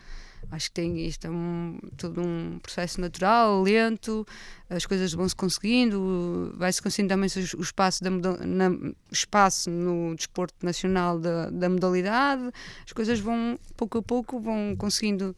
Acho 0.53 0.67
que 0.67 0.73
tem 0.73 1.03
isto 1.07 1.25
é 1.25 1.31
um, 1.31 1.79
todo 1.97 2.21
um 2.21 2.59
processo 2.61 3.01
natural, 3.01 3.63
lento, 3.63 4.23
as 4.69 4.85
coisas 4.85 5.11
vão 5.11 5.27
se 5.27 5.35
conseguindo, 5.35 6.53
vai-se 6.55 6.79
conseguindo 6.79 7.09
também 7.09 7.27
o 7.57 7.61
espaço, 7.61 8.03
da, 8.03 8.11
na, 8.45 8.69
espaço 9.11 9.71
no 9.71 10.15
desporto 10.15 10.53
nacional 10.63 11.17
da, 11.17 11.49
da 11.49 11.67
modalidade, 11.67 12.51
as 12.85 12.93
coisas 12.93 13.19
vão 13.19 13.57
pouco 13.75 13.97
a 13.97 14.03
pouco 14.03 14.39
vão 14.39 14.75
conseguindo 14.77 15.35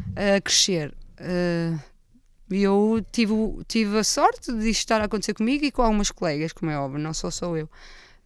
uh, 0.00 0.42
crescer. 0.44 0.94
Uh, 1.18 1.80
eu 2.50 3.02
tive, 3.10 3.32
tive 3.66 3.98
a 3.98 4.04
sorte 4.04 4.52
de 4.52 4.68
isto 4.68 4.80
estar 4.80 5.00
a 5.00 5.04
acontecer 5.04 5.32
comigo 5.32 5.64
e 5.64 5.72
com 5.72 5.80
algumas 5.80 6.10
colegas, 6.10 6.52
como 6.52 6.70
é 6.70 6.78
óbvio, 6.78 7.00
não 7.00 7.14
só 7.14 7.30
sou 7.30 7.56
eu 7.56 7.70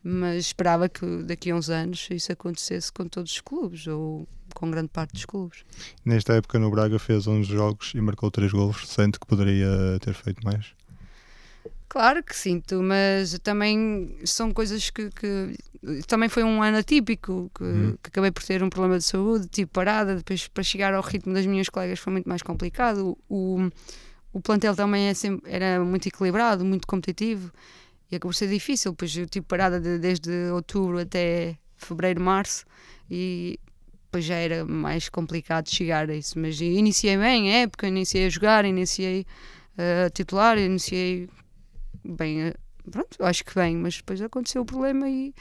mas 0.03 0.47
esperava 0.47 0.89
que 0.89 1.23
daqui 1.23 1.51
a 1.51 1.55
uns 1.55 1.71
anos 1.71 2.09
isso 2.11 2.33
acontecesse 2.33 2.93
com 2.93 3.07
todos 3.07 3.33
os 3.33 3.41
clubes 3.41 3.87
ou 3.87 4.27
com 4.55 4.71
grande 4.71 4.89
parte 4.89 5.13
dos 5.13 5.25
clubes. 5.25 5.65
Nesta 6.05 6.35
época 6.35 6.59
no 6.59 6.71
Braga 6.71 6.99
fez 6.99 7.27
11 7.27 7.49
jogos 7.49 7.93
e 7.95 8.01
marcou 8.01 8.31
3 8.31 8.53
golos, 8.53 8.89
sente 8.89 9.19
que 9.19 9.27
poderia 9.27 9.99
ter 10.01 10.15
feito 10.15 10.45
mais? 10.45 10.75
Claro 11.89 12.23
que 12.23 12.35
sinto, 12.35 12.83
mas 12.83 13.39
também 13.41 14.17
são 14.25 14.51
coisas 14.51 14.89
que, 14.89 15.11
que 15.11 15.55
também 16.07 16.27
foi 16.27 16.43
um 16.43 16.63
ano 16.63 16.79
atípico, 16.79 17.51
que, 17.55 17.63
uhum. 17.63 17.99
que, 18.03 18.09
acabei 18.09 18.31
por 18.31 18.43
ter 18.43 18.63
um 18.63 18.71
problema 18.71 18.97
de 18.97 19.05
saúde, 19.05 19.47
tipo 19.47 19.73
parada, 19.73 20.17
depois 20.17 20.49
para 20.49 20.63
chegar 20.63 20.95
ao 20.95 21.03
ritmo 21.03 21.35
das 21.35 21.45
minhas 21.45 21.69
colegas 21.69 21.99
foi 21.99 22.13
muito 22.15 22.27
mais 22.27 22.41
complicado. 22.41 23.19
O, 23.29 23.69
o 24.33 24.41
plantel 24.41 24.75
também 24.75 25.09
é 25.09 25.15
sempre, 25.15 25.53
era 25.53 25.85
muito 25.85 26.09
equilibrado, 26.09 26.65
muito 26.65 26.87
competitivo 26.87 27.53
e 28.11 28.17
acabou 28.17 28.31
por 28.31 28.37
ser 28.37 28.49
difícil, 28.49 28.95
pois 28.95 29.15
eu 29.15 29.27
tive 29.27 29.45
parada 29.45 29.79
de, 29.79 29.99
desde 29.99 30.31
outubro 30.51 30.99
até 30.99 31.59
fevereiro, 31.77 32.23
março 32.23 32.65
e 33.11 33.61
depois 34.13 34.27
já 34.27 34.35
era 34.35 34.67
mais 34.67 35.09
complicado 35.09 35.71
chegar 35.71 36.11
a 36.11 36.15
isso. 36.15 36.39
Mas 36.39 36.61
iniciei 36.61 37.17
bem 37.17 37.51
a 37.51 37.59
época, 37.61 37.89
iniciei 37.89 38.27
a 38.27 38.29
jogar, 38.29 38.67
iniciei 38.67 39.27
a 39.79 40.11
titular, 40.11 40.59
iniciei 40.59 41.31
bem, 42.05 42.43
eh, 42.43 42.55
pronto, 42.91 43.25
acho 43.25 43.43
que 43.43 43.55
bem, 43.55 43.75
mas 43.75 43.97
depois 43.97 44.21
aconteceu 44.21 44.61
o 44.61 44.67
problema 44.67 45.09
e 45.09 45.35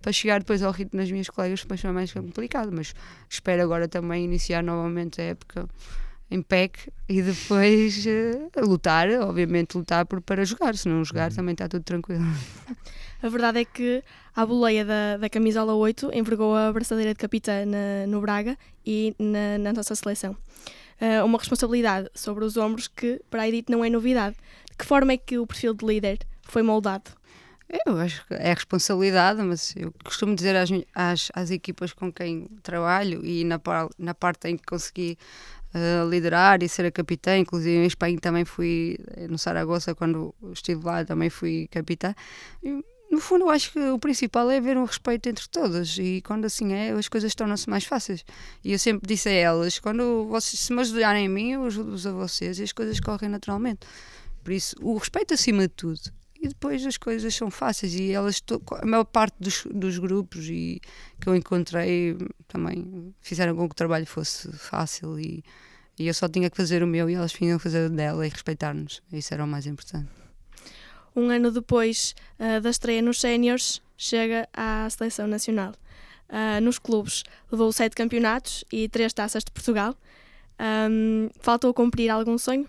para 0.00 0.10
chegar 0.10 0.38
depois 0.38 0.62
ao 0.62 0.72
ritmo 0.72 0.98
das 0.98 1.10
minhas 1.10 1.28
colegas 1.28 1.60
depois 1.60 1.80
foi 1.82 1.92
mais 1.92 2.12
complicado, 2.12 2.70
mas 2.72 2.94
espero 3.28 3.62
agora 3.62 3.86
também 3.86 4.24
iniciar 4.24 4.62
novamente 4.62 5.20
a 5.20 5.24
época 5.24 5.68
em 6.30 6.40
PEC 6.40 6.90
e 7.06 7.20
depois 7.20 8.06
uh, 8.06 8.66
lutar, 8.66 9.10
obviamente 9.20 9.76
lutar 9.76 10.06
por, 10.06 10.22
para 10.22 10.46
jogar, 10.46 10.74
se 10.76 10.88
não 10.88 11.04
jogar 11.04 11.30
uhum. 11.30 11.36
também 11.36 11.52
está 11.52 11.68
tudo 11.68 11.82
tranquilo. 11.82 12.24
A 13.24 13.28
verdade 13.30 13.60
é 13.60 13.64
que 13.64 14.04
a 14.36 14.44
boleia 14.44 14.84
da, 14.84 15.16
da 15.16 15.30
camisola 15.30 15.72
8 15.72 16.10
envergou 16.12 16.54
a 16.54 16.70
braçadeira 16.70 17.14
de 17.14 17.18
capitã 17.18 17.64
na, 17.64 18.06
no 18.06 18.20
Braga 18.20 18.54
e 18.84 19.16
na, 19.18 19.56
na 19.56 19.72
nossa 19.72 19.94
seleção. 19.94 20.36
Uh, 21.00 21.24
uma 21.24 21.38
responsabilidade 21.38 22.10
sobre 22.14 22.44
os 22.44 22.58
ombros 22.58 22.86
que 22.86 23.22
para 23.30 23.40
a 23.40 23.48
Edith 23.48 23.70
não 23.70 23.82
é 23.82 23.88
novidade. 23.88 24.36
De 24.70 24.76
que 24.76 24.84
forma 24.84 25.14
é 25.14 25.16
que 25.16 25.38
o 25.38 25.46
perfil 25.46 25.72
de 25.72 25.86
líder 25.86 26.18
foi 26.42 26.62
moldado? 26.62 27.12
Eu 27.86 27.96
acho 27.96 28.26
que 28.26 28.34
é 28.34 28.52
responsabilidade, 28.52 29.40
mas 29.40 29.74
eu 29.74 29.90
costumo 30.04 30.36
dizer 30.36 30.54
às, 30.54 30.68
às, 30.94 31.30
às 31.32 31.50
equipas 31.50 31.94
com 31.94 32.12
quem 32.12 32.46
trabalho 32.62 33.24
e 33.24 33.42
na, 33.42 33.58
na 33.98 34.12
parte 34.12 34.48
em 34.48 34.58
que 34.58 34.64
consegui 34.66 35.16
uh, 35.74 36.06
liderar 36.10 36.62
e 36.62 36.68
ser 36.68 36.84
a 36.84 36.90
capitã, 36.90 37.38
inclusive 37.38 37.74
em 37.74 37.86
Espanha 37.86 38.18
também 38.20 38.44
fui, 38.44 38.98
eh, 39.16 39.26
no 39.28 39.38
Saragossa, 39.38 39.94
quando 39.94 40.34
estive 40.52 40.84
lá, 40.84 41.02
também 41.06 41.30
fui 41.30 41.68
capitã. 41.70 42.14
E, 42.62 42.84
no 43.14 43.20
fundo, 43.20 43.44
eu 43.44 43.50
acho 43.50 43.72
que 43.72 43.78
o 43.78 43.98
principal 43.98 44.50
é 44.50 44.58
haver 44.58 44.76
um 44.76 44.84
respeito 44.84 45.28
entre 45.28 45.48
todas 45.48 45.96
e 45.98 46.20
quando 46.22 46.44
assim 46.44 46.72
é, 46.72 46.90
as 46.90 47.08
coisas 47.08 47.34
tornam-se 47.34 47.70
mais 47.70 47.84
fáceis. 47.84 48.24
E 48.62 48.72
eu 48.72 48.78
sempre 48.78 49.06
disse 49.06 49.28
a 49.28 49.32
elas: 49.32 49.78
quando 49.78 50.26
vocês 50.28 50.60
se 50.60 50.72
me 50.72 50.80
ajudarem 50.80 51.26
a 51.26 51.30
mim, 51.30 51.52
eu 51.52 51.64
ajudo-vos 51.64 52.06
a 52.06 52.12
vocês 52.12 52.58
e 52.58 52.62
as 52.62 52.72
coisas 52.72 53.00
correm 53.00 53.30
naturalmente. 53.30 53.86
Por 54.42 54.52
isso, 54.52 54.76
o 54.82 54.96
respeito 54.96 55.32
acima 55.32 55.62
de 55.62 55.68
tudo. 55.68 56.00
E 56.42 56.48
depois 56.48 56.84
as 56.84 56.98
coisas 56.98 57.34
são 57.34 57.50
fáceis 57.50 57.94
e 57.94 58.10
elas, 58.10 58.42
a 58.82 58.84
maior 58.84 59.04
parte 59.04 59.34
dos, 59.40 59.64
dos 59.72 59.98
grupos 59.98 60.46
e 60.50 60.78
que 61.18 61.26
eu 61.26 61.34
encontrei 61.34 62.18
também 62.46 63.14
fizeram 63.22 63.56
com 63.56 63.66
que 63.66 63.72
o 63.72 63.76
trabalho 63.76 64.04
fosse 64.04 64.52
fácil 64.52 65.18
e, 65.18 65.42
e 65.98 66.06
eu 66.06 66.12
só 66.12 66.28
tinha 66.28 66.50
que 66.50 66.56
fazer 66.56 66.82
o 66.82 66.86
meu 66.86 67.08
e 67.08 67.14
elas 67.14 67.32
tinham 67.32 67.56
que 67.56 67.62
fazer 67.62 67.86
o 67.86 67.90
dela 67.90 68.26
e 68.26 68.28
respeitar-nos. 68.28 69.02
Isso 69.10 69.32
era 69.32 69.42
o 69.42 69.48
mais 69.48 69.66
importante. 69.66 70.23
Um 71.16 71.30
ano 71.30 71.50
depois 71.50 72.14
uh, 72.38 72.60
da 72.60 72.70
estreia 72.70 73.00
nos 73.00 73.20
Séniores, 73.20 73.80
chega 73.96 74.48
à 74.52 74.88
seleção 74.90 75.26
nacional. 75.26 75.72
Uh, 76.28 76.60
nos 76.60 76.78
clubes 76.78 77.22
levou 77.50 77.72
sete 77.72 77.94
campeonatos 77.94 78.64
e 78.72 78.88
três 78.88 79.12
taças 79.12 79.44
de 79.44 79.52
Portugal. 79.52 79.94
Um, 80.60 81.28
faltou 81.40 81.72
cumprir 81.72 82.10
algum 82.10 82.36
sonho? 82.38 82.66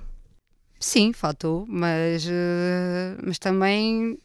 Sim, 0.80 1.14
faltou, 1.14 1.66
mas, 1.68 2.26
uh, 2.28 3.18
mas 3.24 3.40
também 3.40 4.20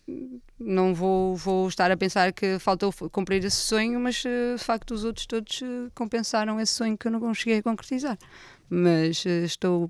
não 0.59 0.93
vou, 0.93 1.35
vou 1.37 1.69
estar 1.69 1.91
a 1.91 1.97
pensar 1.97 2.33
que 2.33 2.59
faltou 2.59 2.93
cumprir 3.11 3.43
esse 3.45 3.57
sonho, 3.57 3.99
mas 3.99 4.17
de 4.17 4.59
facto 4.59 4.93
os 4.93 5.05
outros 5.05 5.25
todos 5.25 5.63
compensaram 5.95 6.61
esse 6.61 6.73
sonho 6.73 6.99
que 6.99 7.07
eu 7.07 7.13
não 7.13 7.21
consegui 7.21 7.63
concretizar. 7.63 8.19
Mas 8.69 9.25
estou, 9.25 9.89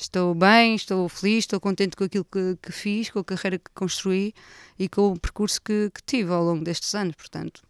estou 0.00 0.34
bem, 0.34 0.74
estou 0.74 1.08
feliz, 1.08 1.44
estou 1.44 1.60
contente 1.60 1.96
com 1.96 2.04
aquilo 2.04 2.24
que, 2.24 2.56
que, 2.62 2.72
fiz, 2.72 3.10
com 3.10 3.18
a 3.18 3.24
carreira 3.24 3.58
que 3.58 3.70
construí 3.74 4.34
e 4.78 4.88
com 4.88 5.12
o 5.12 5.18
percurso 5.18 5.60
que, 5.60 5.90
que 5.90 6.02
tive 6.04 6.32
ao 6.32 6.42
longo 6.42 6.64
destes 6.64 6.94
anos. 6.94 7.14
Portanto, 7.14 7.62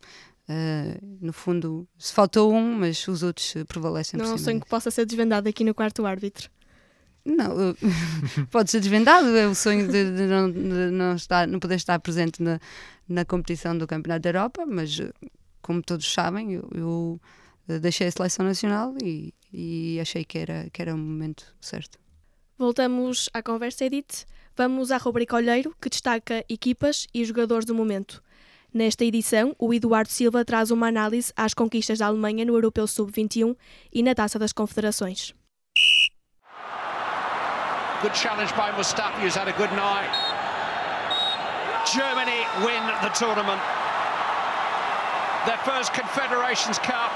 no 1.20 1.32
fundo, 1.32 1.86
se 1.98 2.12
faltou 2.12 2.52
um, 2.52 2.78
mas 2.78 3.06
os 3.08 3.22
outros 3.22 3.54
prevalecem. 3.68 4.18
Não 4.18 4.26
é 4.26 4.34
um 4.34 4.38
sonho 4.38 4.60
que 4.60 4.68
possa 4.68 4.90
ser 4.90 5.06
desvendado 5.06 5.48
aqui 5.48 5.64
no 5.64 5.74
quarto 5.74 6.04
árbitro. 6.04 6.50
Não, 7.24 7.74
pode 8.50 8.70
ser 8.70 8.80
desvendado. 8.80 9.28
É 9.36 9.46
o 9.46 9.54
sonho 9.54 9.86
de, 9.86 10.16
de, 10.16 10.26
não, 10.26 10.50
de, 10.50 10.90
não, 10.90 11.14
estar, 11.14 11.46
não 11.46 11.60
poder 11.60 11.76
estar 11.76 11.98
presente 12.00 12.42
na, 12.42 12.60
na 13.08 13.24
competição 13.24 13.76
do 13.76 13.86
Campeonato 13.86 14.22
da 14.22 14.28
Europa, 14.30 14.66
mas 14.66 15.00
como 15.60 15.80
todos 15.82 16.12
sabem, 16.12 16.54
eu, 16.54 17.20
eu 17.68 17.80
deixei 17.80 18.08
a 18.08 18.10
seleção 18.10 18.44
nacional 18.44 18.94
e, 19.02 19.32
e, 19.52 20.00
achei 20.00 20.24
que 20.24 20.38
era, 20.38 20.68
que 20.72 20.82
era 20.82 20.94
o 20.94 20.98
momento 20.98 21.54
certo. 21.60 21.98
Voltamos 22.62 23.28
à 23.34 23.42
conversa, 23.42 23.84
Edith. 23.84 24.24
Vamos 24.56 24.92
à 24.92 24.96
rubrica 24.96 25.34
Olheiro, 25.34 25.74
que 25.82 25.90
destaca 25.90 26.44
equipas 26.48 27.08
e 27.12 27.24
jogadores 27.24 27.64
do 27.64 27.74
momento. 27.74 28.22
Nesta 28.72 29.04
edição, 29.04 29.52
o 29.58 29.74
Eduardo 29.74 30.08
Silva 30.12 30.44
traz 30.44 30.70
uma 30.70 30.86
análise 30.86 31.32
às 31.36 31.54
conquistas 31.54 31.98
da 31.98 32.06
Alemanha 32.06 32.44
no 32.44 32.54
Europeu 32.54 32.86
Sub-21 32.86 33.56
e 33.92 34.00
na 34.00 34.14
Taça 34.14 34.38
das 34.38 34.52
Confederações. 34.52 35.34
Good 38.00 38.16
challenge 38.16 38.54
by 38.54 38.70
Mustafi, 38.76 39.20
who's 39.22 39.36
had 39.36 39.48
a 39.48 39.58
good 39.58 39.74
night. 39.74 40.14
Germany 41.92 42.46
win 42.64 42.86
the 43.02 43.10
tournament. 43.18 43.60
Their 45.46 45.58
first 45.64 45.92
Confederations 45.92 46.78
Cup, 46.78 47.10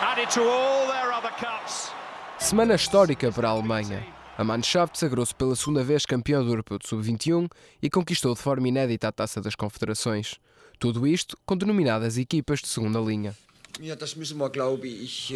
added 0.00 0.30
to 0.30 0.42
all 0.42 0.86
their 0.86 1.12
other 1.12 1.32
cups. 1.40 1.90
Semana 2.38 2.76
histórica 2.76 3.32
para 3.32 3.48
a 3.48 3.50
Alemanha. 3.50 4.19
A 4.40 4.42
Mannschaft 4.42 4.98
sagrou-se 4.98 5.34
pela 5.34 5.54
segunda 5.54 5.84
vez 5.84 6.06
campeão 6.06 6.42
do 6.42 6.50
Europeu 6.50 6.78
de 6.78 6.88
Sub-21 6.88 7.46
e 7.82 7.90
conquistou 7.90 8.34
de 8.34 8.40
forma 8.40 8.68
inédita 8.68 9.08
a 9.08 9.12
Taça 9.12 9.38
das 9.38 9.54
Confederações. 9.54 10.36
Tudo 10.78 11.06
isto 11.06 11.36
com 11.44 11.54
denominadas 11.54 12.16
equipas 12.16 12.60
de 12.60 12.68
segunda 12.68 12.98
linha. 13.00 13.36
Ja, 13.78 13.94
das 13.94 14.14
müssen 14.14 14.38
wir, 14.38 14.48
glaube 14.48 14.88
ich, 14.88 15.34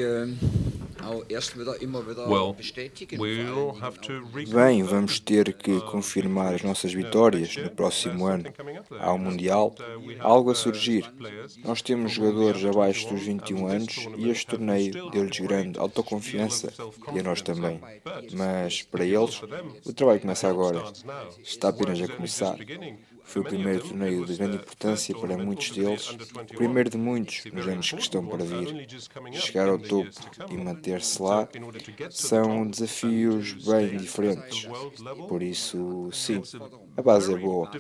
Bem, 4.53 4.83
vamos 4.83 5.19
ter 5.19 5.53
que 5.53 5.81
confirmar 5.83 6.55
as 6.55 6.63
nossas 6.63 6.93
vitórias 6.93 7.57
no 7.57 7.71
próximo 7.71 8.27
ano. 8.27 8.45
Há 8.99 9.13
um 9.13 9.19
Mundial, 9.19 9.75
algo 10.21 10.51
a 10.51 10.55
surgir. 10.55 11.11
Nós 11.65 11.83
temos 11.83 12.13
jogadores 12.13 12.65
abaixo 12.65 13.09
dos 13.09 13.23
21 13.23 13.67
anos 13.67 14.09
e 14.17 14.29
este 14.29 14.47
torneio 14.47 15.11
deu-lhes 15.11 15.39
grande 15.41 15.79
autoconfiança 15.79 16.73
e 17.15 17.21
a 17.21 17.23
nós 17.23 17.43
também. 17.43 17.81
Mas, 18.33 18.83
para 18.83 19.05
eles, 19.05 19.41
o 19.85 19.93
trabalho 19.93 20.21
começa 20.21 20.49
agora. 20.49 20.83
Está 21.43 21.69
apenas 21.69 22.01
a 22.01 22.09
começar. 22.09 22.57
Foi 23.25 23.43
o 23.43 23.45
primeiro 23.45 23.89
torneio 23.89 24.25
de 24.25 24.37
grande 24.37 24.57
importância 24.57 25.15
para 25.19 25.37
muitos 25.37 25.71
deles, 25.71 26.11
o 26.11 26.55
primeiro 26.55 26.91
de 26.91 26.97
muitos 26.97 27.45
nos 27.53 27.67
anos 27.67 27.91
que 27.91 28.01
estão 28.01 28.25
para 28.27 28.45
vir. 28.45 28.87
Chegar 29.33 29.69
ao 29.69 29.79
topo 29.79 30.11
e 30.51 30.57
manter-se 30.57 31.21
lá 31.21 31.49
são 32.11 32.67
desafios 32.67 33.53
bem 33.65 33.97
diferentes. 33.97 34.69
Por 35.29 35.43
isso, 35.43 36.11
sim, 36.13 36.43
a 36.97 37.03
base 37.03 37.33
é 37.33 37.37
boa, 37.37 37.71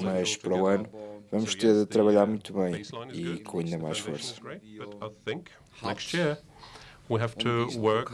mas 0.00 0.36
para 0.36 0.54
o 0.54 0.66
ano 0.66 0.88
vamos 1.30 1.54
ter 1.54 1.74
de 1.74 1.86
trabalhar 1.86 2.26
muito 2.26 2.52
bem 2.52 2.82
e 3.12 3.40
com 3.40 3.58
ainda 3.58 3.78
mais 3.78 3.98
força. 3.98 4.34
We 7.06 7.20
have 7.20 7.36
to 7.36 7.68
work 7.76 8.10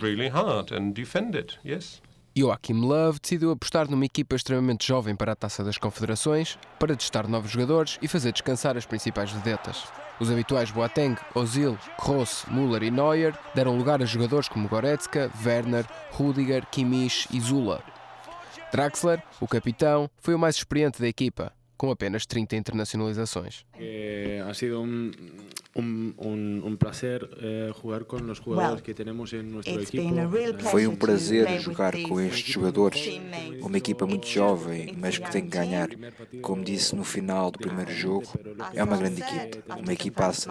really 0.00 0.28
hard 0.28 0.72
and 0.72 0.92
defend 0.92 1.36
it, 1.36 1.56
yes. 1.64 2.00
Joachim 2.36 2.80
Love 2.80 3.20
decidiu 3.20 3.52
apostar 3.52 3.88
numa 3.88 4.04
equipa 4.04 4.34
extremamente 4.34 4.84
jovem 4.84 5.14
para 5.14 5.30
a 5.30 5.36
Taça 5.36 5.62
das 5.62 5.78
Confederações, 5.78 6.58
para 6.80 6.96
testar 6.96 7.28
novos 7.28 7.52
jogadores 7.52 7.96
e 8.02 8.08
fazer 8.08 8.32
descansar 8.32 8.76
as 8.76 8.84
principais 8.84 9.30
vedetas. 9.30 9.84
Os 10.18 10.28
habituais 10.28 10.68
Boateng, 10.72 11.16
Ozil, 11.32 11.78
Kroos, 11.96 12.44
Müller 12.50 12.82
e 12.82 12.90
Neuer 12.90 13.38
deram 13.54 13.78
lugar 13.78 14.02
a 14.02 14.04
jogadores 14.04 14.48
como 14.48 14.68
Goretzka, 14.68 15.30
Werner, 15.44 15.86
Rudiger, 16.10 16.66
Kimmich 16.72 17.28
e 17.32 17.38
Zula. 17.40 17.80
Draxler, 18.72 19.22
o 19.40 19.46
capitão, 19.46 20.10
foi 20.18 20.34
o 20.34 20.38
mais 20.38 20.56
experiente 20.56 21.00
da 21.00 21.06
equipa, 21.06 21.52
com 21.76 21.90
apenas 21.90 22.26
30 22.26 22.56
internacionalizações. 22.56 23.64
Eh, 23.78 24.42
ha 24.46 24.54
sido 24.54 24.80
um, 24.80 25.10
um, 25.76 26.14
um, 26.18 26.66
um 26.66 26.76
prazer 26.76 27.28
eh, 27.40 27.72
jogar 27.80 28.04
com 28.04 28.16
os 28.16 28.38
jogadores 28.38 28.80
que 28.80 28.94
temos 28.94 29.32
em 29.32 29.42
nosso 29.42 29.68
equipo. 29.68 30.62
Foi 30.70 30.86
um 30.86 30.96
prazer 30.96 31.60
jogar 31.60 31.92
com 32.02 32.20
estes 32.20 32.52
jogadores, 32.52 33.20
uma 33.60 33.76
equipa 33.76 34.06
muito 34.06 34.26
jovem, 34.26 34.94
mas 34.98 35.18
que 35.18 35.30
tem 35.30 35.42
que 35.42 35.50
ganhar. 35.50 35.88
Como 36.42 36.62
disse 36.64 36.94
no 36.94 37.04
final 37.04 37.50
do 37.50 37.58
primeiro 37.58 37.92
jogo, 37.92 38.26
é 38.72 38.82
uma 38.82 38.96
grande 38.96 39.22
equipa, 39.22 39.76
uma 39.76 39.92
equipaça. 39.92 40.50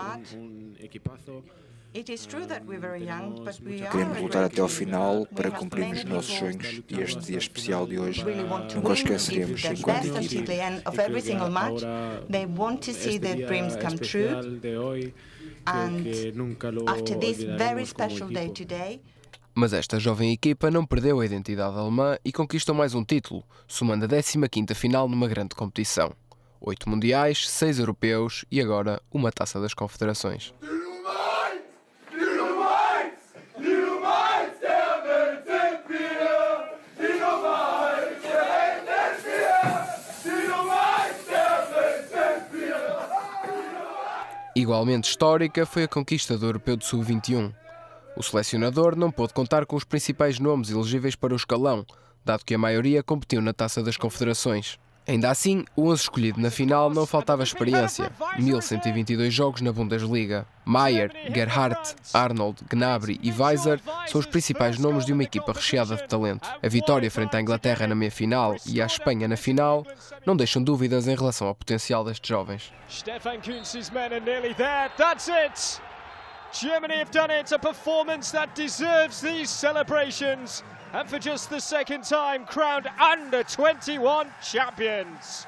Queremos 3.91 4.19
lutar 4.19 4.43
até 4.43 4.62
ao 4.62 4.67
final 4.67 5.27
para 5.27 5.51
cumprir 5.51 5.93
os 5.93 6.03
nossos 6.03 6.36
sonhos 6.36 6.82
e 6.89 6.99
este 6.99 7.19
dia 7.19 7.38
especial 7.38 7.86
de 7.86 7.99
hoje 7.99 8.25
nunca 8.75 8.89
o 8.89 8.93
esqueceremos 8.93 9.63
enquanto 9.63 10.08
equipe. 10.17 10.51
Mas 19.53 19.71
esta 19.71 19.99
jovem 19.99 20.34
equipa 20.34 20.71
não 20.71 20.84
perdeu 20.88 21.19
a 21.19 21.25
identidade 21.25 21.77
alemã 21.77 22.17
e 22.25 22.32
conquistou 22.32 22.73
mais 22.73 22.95
um 22.95 23.03
título, 23.03 23.43
somando 23.67 24.06
a 24.06 24.08
15ª 24.08 24.73
final 24.73 25.08
numa 25.08 25.27
grande 25.27 25.53
competição. 25.53 26.12
Oito 26.60 26.89
mundiais, 26.89 27.47
seis 27.47 27.77
europeus 27.77 28.45
e 28.49 28.60
agora 28.60 28.99
uma 29.12 29.32
taça 29.32 29.60
das 29.62 29.75
confederações. 29.75 30.53
Igualmente 44.56 45.10
histórica 45.10 45.66
foi 45.66 45.84
a 45.84 45.88
conquista 45.88 46.38
do 46.38 46.46
Europeu 46.46 46.78
de 46.78 46.86
Sub-21. 46.86 47.52
O 48.16 48.22
selecionador 48.22 48.96
não 48.96 49.12
pôde 49.12 49.34
contar 49.34 49.66
com 49.66 49.76
os 49.76 49.84
principais 49.84 50.38
nomes 50.38 50.70
elegíveis 50.70 51.16
para 51.16 51.34
o 51.34 51.36
escalão, 51.36 51.84
dado 52.24 52.46
que 52.46 52.54
a 52.54 52.58
maioria 52.58 53.02
competiu 53.02 53.42
na 53.42 53.52
Taça 53.52 53.82
das 53.82 53.98
Confederações. 53.98 54.78
Ainda 55.06 55.30
assim, 55.30 55.66
o 55.76 55.89
11 55.89 56.04
escolhido 56.04 56.39
na 56.39 56.50
final 56.50 56.89
não 56.89 57.06
faltava 57.06 57.44
experiência. 57.44 58.10
1122 58.38 59.34
jogos 59.34 59.62
na 59.62 59.74
Bundesliga. 59.74 60.46
Maier, 60.63 61.12
Gerhardt, 61.34 61.96
Arnold, 62.13 62.63
Gnabry 62.70 63.20
e 63.22 63.30
Weiser 63.32 63.82
são 64.08 64.20
os 64.20 64.26
principais 64.26 64.80
nomes 64.80 65.06
de 65.06 65.12
uma 65.12 65.24
equipa 65.24 65.52
recheada 65.52 65.98
de 65.98 66.08
talento. 66.08 66.50
A 66.62 66.68
vitória 66.70 67.12
frente 67.12 67.36
à 67.36 67.42
Inglaterra 67.42 67.86
na 67.86 67.96
meia-final 67.96 68.56
e 68.66 68.82
à 68.82 68.86
Espanha 68.86 69.28
na 69.28 69.36
final 69.36 69.86
não 70.26 70.38
deixam 70.38 70.63
dúvidas 70.63 71.06
em 71.06 71.16
relação 71.16 71.48
ao 71.48 71.56
potencial 71.56 72.06
destes 72.06 72.30
jovens. 72.30 72.72
Stefan 72.89 73.42
Kuntz's 73.42 73.89
men 73.89 74.13
are 74.13 74.22
nearly 74.22 74.54
there. 74.54 74.89
That's 74.98 75.28
it! 75.28 75.82
Germany 76.54 76.96
have 77.02 77.12
done 77.12 77.32
it, 77.32 77.52
a 77.54 77.60
performance 77.60 78.32
that 78.32 78.54
deserves 78.56 79.22
these 79.22 79.50
celebrations 79.50 80.63
and 80.93 81.10
for 81.10 81.19
just 81.19 81.49
the 81.49 81.60
second 81.60 82.03
time 82.03 82.45
crowned 82.45 82.88
under 82.99 83.43
21 83.43 84.27
champions. 84.41 85.47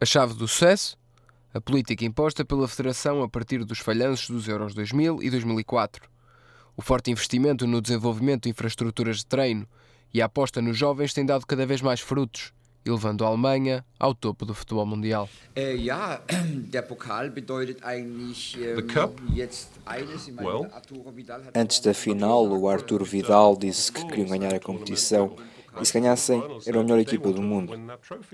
A 0.00 0.04
chave 0.04 0.34
do 0.34 0.46
sucesso? 0.46 0.96
A 1.54 1.60
política 1.60 2.04
imposta 2.04 2.44
pela 2.44 2.68
Federação 2.68 3.22
a 3.22 3.28
partir 3.28 3.64
dos 3.64 3.78
falhanços 3.78 4.28
dos 4.28 4.46
Euros 4.46 4.74
2000 4.74 5.22
e 5.22 5.30
2004. 5.30 6.06
O 6.76 6.82
forte 6.82 7.10
investimento 7.10 7.66
no 7.66 7.80
desenvolvimento 7.80 8.42
de 8.42 8.50
infraestruturas 8.50 9.18
de 9.18 9.26
treino 9.26 9.66
e 10.12 10.20
a 10.20 10.26
aposta 10.26 10.60
nos 10.60 10.76
jovens 10.76 11.14
tem 11.14 11.24
dado 11.24 11.46
cada 11.46 11.64
vez 11.64 11.80
mais 11.80 12.00
frutos 12.00 12.52
e 12.86 12.90
levando 12.90 13.24
a 13.24 13.28
Alemanha 13.28 13.84
ao 13.98 14.14
topo 14.14 14.46
do 14.46 14.54
futebol 14.54 14.86
mundial. 14.86 15.28
Äh, 15.54 15.74
ja, 15.74 16.20
der 16.70 16.82
Pokal 16.82 17.30
bedeutet 17.30 17.82
eigentlich 17.82 18.56
ähm, 18.56 18.86
jetzt 19.34 19.70
eines. 19.84 20.28
Well. 20.28 20.70
Antes 21.54 21.80
da 21.80 21.92
final, 21.92 22.46
o 22.46 22.68
Arturo 22.68 23.04
Vidal 23.04 23.56
disse 23.56 23.92
que 23.92 24.04
queriam 24.04 24.28
ganhar 24.28 24.54
a 24.54 24.60
competição 24.60 25.36
e 25.80 25.86
se 25.86 25.92
ganhassem, 25.98 26.42
eram 26.66 26.80
a 26.80 26.82
melhor 26.82 26.98
equipa 26.98 27.30
do 27.32 27.42
mundo. 27.42 27.72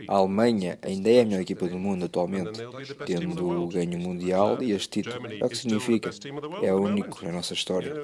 A 0.09 0.15
Alemanha 0.15 0.79
ainda 0.83 1.11
é 1.11 1.21
a 1.21 1.25
melhor 1.25 1.41
equipa 1.41 1.67
do 1.67 1.79
mundo 1.79 2.05
atualmente, 2.05 2.61
tendo 3.07 3.63
o 3.63 3.69
ganho 3.69 3.99
mundial 3.99 4.63
e 4.63 4.73
este 4.73 5.03
título. 5.03 5.27
É 5.27 5.45
o 5.45 5.49
que 5.49 5.57
significa. 5.57 6.11
É 6.63 6.75
único 6.75 7.25
na 7.25 7.33
nossa 7.33 7.55
história. 7.55 7.95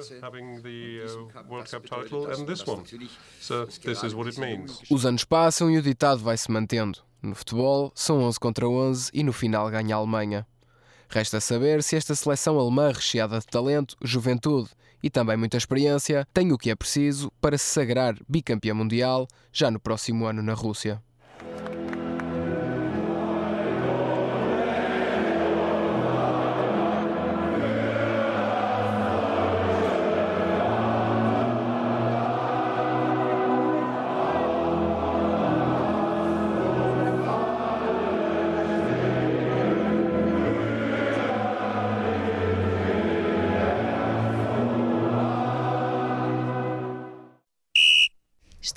Os 4.89 5.05
anos 5.05 5.23
passam 5.23 5.71
e 5.71 5.77
o 5.77 5.81
ditado 5.81 6.19
vai 6.19 6.37
se 6.37 6.51
mantendo. 6.51 6.99
No 7.21 7.35
futebol, 7.35 7.91
são 7.93 8.21
11 8.23 8.39
contra 8.39 8.67
11 8.67 9.11
e 9.13 9.23
no 9.23 9.33
final 9.33 9.69
ganha 9.69 9.95
a 9.95 9.99
Alemanha. 9.99 10.47
Resta 11.09 11.41
saber 11.41 11.81
se 11.81 11.95
esta 11.95 12.13
seleção 12.13 12.59
alemã 12.59 12.91
recheada 12.91 13.39
de 13.39 13.47
talento, 13.47 13.97
juventude 14.01 14.69
e 15.01 15.09
também 15.09 15.37
muita 15.37 15.57
experiência 15.57 16.27
tem 16.33 16.51
o 16.51 16.57
que 16.57 16.69
é 16.69 16.75
preciso 16.75 17.31
para 17.41 17.57
se 17.57 17.65
sagrar 17.65 18.15
bicampeão 18.27 18.75
mundial 18.75 19.27
já 19.51 19.71
no 19.71 19.79
próximo 19.79 20.25
ano 20.25 20.41
na 20.41 20.53
Rússia. 20.53 21.01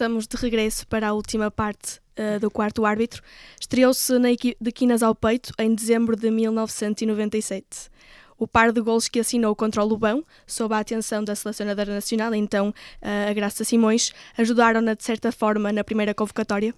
Estamos 0.02 0.26
de 0.26 0.36
regresso 0.36 0.84
para 0.88 1.06
a 1.10 1.12
última 1.12 1.48
parte 1.48 2.00
uh, 2.18 2.40
do 2.40 2.50
quarto 2.50 2.84
árbitro. 2.84 3.22
Estreou-se 3.60 4.18
na 4.18 4.30
de 4.30 4.72
Quinas 4.72 5.00
ao 5.00 5.14
Peito 5.14 5.52
em 5.56 5.72
dezembro 5.72 6.16
de 6.16 6.28
1997. 6.28 7.88
O 8.36 8.48
par 8.48 8.72
de 8.72 8.80
gols 8.80 9.06
que 9.06 9.20
assinou 9.20 9.54
contra 9.54 9.80
o 9.80 9.86
Lubão, 9.86 10.26
sob 10.44 10.74
a 10.74 10.80
atenção 10.80 11.22
da 11.22 11.36
selecionadora 11.36 11.94
nacional, 11.94 12.34
então 12.34 12.70
uh, 12.70 13.30
a 13.30 13.32
Graça 13.32 13.62
Simões, 13.62 14.12
ajudaram-na 14.36 14.94
de 14.94 15.04
certa 15.04 15.30
forma 15.30 15.72
na 15.72 15.84
primeira 15.84 16.12
convocatória? 16.12 16.74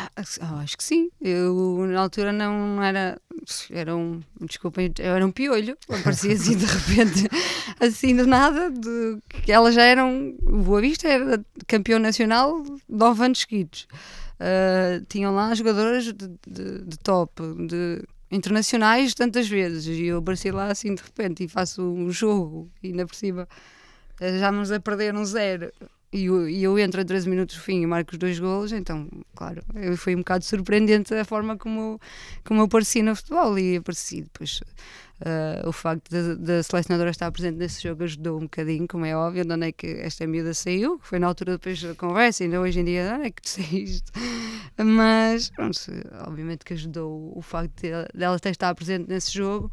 Ah, 0.00 0.10
ah, 0.40 0.60
acho 0.60 0.76
que 0.76 0.84
sim. 0.84 1.10
Eu 1.20 1.84
na 1.88 2.00
altura 2.00 2.32
não 2.32 2.80
era. 2.80 3.20
Era 3.68 3.96
um. 3.96 4.20
Desculpem, 4.40 4.92
eu 4.96 5.16
era 5.16 5.26
um 5.26 5.32
piolho. 5.32 5.76
Aparecia 5.88 6.34
assim 6.34 6.56
de 6.56 6.64
repente, 6.64 7.28
assim 7.80 8.14
do 8.14 8.24
nada. 8.24 8.70
De, 8.70 9.18
que 9.42 9.50
elas 9.50 9.74
já 9.74 9.82
eram. 9.82 10.36
O 10.44 10.58
Boa 10.58 10.80
Vista 10.80 11.08
era 11.08 11.44
campeão 11.66 11.98
nacional 11.98 12.62
nove 12.88 13.24
anos 13.24 13.40
seguidos. 13.40 13.88
Uh, 14.38 15.04
tinham 15.08 15.34
lá 15.34 15.52
jogadoras 15.52 16.04
de, 16.04 16.12
de, 16.12 16.84
de, 16.84 16.98
top, 16.98 17.42
de 17.66 18.00
internacionais 18.30 19.14
tantas 19.14 19.48
vezes. 19.48 19.84
E 19.86 20.06
eu 20.06 20.18
apareci 20.18 20.52
lá 20.52 20.70
assim 20.70 20.94
de 20.94 21.02
repente 21.02 21.42
e 21.42 21.48
faço 21.48 21.82
um 21.82 22.12
jogo 22.12 22.70
e 22.80 22.88
ainda 22.88 23.04
por 23.04 23.16
cima 23.16 23.48
já 24.20 24.50
nos 24.50 24.70
a 24.70 24.80
perder 24.80 25.14
um 25.14 25.24
zero 25.24 25.72
e 26.12 26.24
eu, 26.24 26.48
e 26.48 26.62
eu 26.62 26.78
entro 26.78 27.00
a 27.00 27.04
13 27.04 27.28
minutos 27.28 27.56
do 27.56 27.62
fim 27.62 27.82
e 27.82 27.86
marco 27.86 28.12
os 28.12 28.18
dois 28.18 28.38
golos, 28.38 28.72
então, 28.72 29.08
claro, 29.34 29.62
foi 29.96 30.14
um 30.14 30.18
bocado 30.18 30.44
surpreendente 30.44 31.12
a 31.14 31.24
forma 31.24 31.56
como, 31.56 32.00
como 32.44 32.60
eu 32.60 32.64
apareci 32.64 33.02
no 33.02 33.14
futebol 33.14 33.58
e 33.58 33.76
apareci 33.76 34.22
depois. 34.22 34.60
Uh, 35.20 35.68
o 35.68 35.72
facto 35.72 36.08
da 36.36 36.62
selecionadora 36.62 37.10
estar 37.10 37.30
presente 37.32 37.56
nesse 37.56 37.82
jogo 37.82 38.04
ajudou 38.04 38.38
um 38.38 38.42
bocadinho, 38.42 38.86
como 38.86 39.04
é 39.04 39.16
óbvio, 39.16 39.44
de 39.44 39.52
onde 39.52 39.66
é 39.66 39.72
que 39.72 39.86
esta 39.86 40.24
miúda 40.26 40.54
saiu, 40.54 41.00
foi 41.02 41.18
na 41.18 41.26
altura 41.26 41.52
depois 41.52 41.82
da 41.82 41.94
conversa, 41.94 42.44
ainda 42.44 42.60
hoje 42.60 42.80
em 42.80 42.84
dia, 42.84 43.08
de 43.08 43.14
onde 43.14 43.26
é 43.26 43.30
que 43.30 43.42
tu 43.42 43.48
saíste? 43.50 44.12
Mas, 44.78 45.50
pronto, 45.50 45.78
obviamente 46.24 46.64
que 46.64 46.72
ajudou 46.72 47.36
o 47.36 47.42
facto 47.42 47.82
de, 47.82 47.90
dela 48.16 48.38
ter 48.38 48.50
estar 48.50 48.72
presente 48.74 49.08
nesse 49.08 49.32
jogo. 49.32 49.70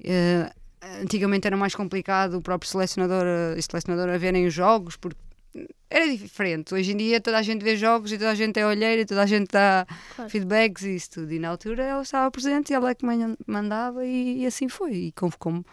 Uh, 0.00 0.52
antigamente 1.00 1.46
era 1.46 1.56
mais 1.56 1.76
complicado 1.76 2.34
o 2.34 2.42
próprio 2.42 2.68
selecionador 2.68 3.24
e 3.56 3.62
selecionadora 3.62 4.18
verem 4.18 4.46
os 4.46 4.52
jogos, 4.52 4.96
porque 4.96 5.20
era 5.90 6.16
diferente. 6.16 6.74
Hoje 6.74 6.92
em 6.92 6.96
dia 6.96 7.20
toda 7.20 7.38
a 7.38 7.42
gente 7.42 7.62
vê 7.62 7.76
jogos 7.76 8.10
e 8.12 8.18
toda 8.18 8.30
a 8.30 8.34
gente 8.34 8.58
é 8.58 8.66
olheira 8.66 9.02
e 9.02 9.06
toda 9.06 9.22
a 9.22 9.26
gente 9.26 9.48
dá 9.50 9.86
claro. 10.16 10.30
feedbacks 10.30 10.82
e 10.84 10.94
isso 10.96 11.10
tudo. 11.10 11.32
E 11.32 11.38
na 11.38 11.48
altura 11.48 11.82
ela 11.82 12.02
estava 12.02 12.30
presente 12.30 12.70
e 12.70 12.74
ela 12.74 12.90
é 12.90 12.94
que 12.94 13.04
mandava 13.46 14.04
e, 14.04 14.42
e 14.42 14.46
assim 14.46 14.68
foi. 14.68 14.94
E 14.94 15.12
convocou-me. 15.12 15.64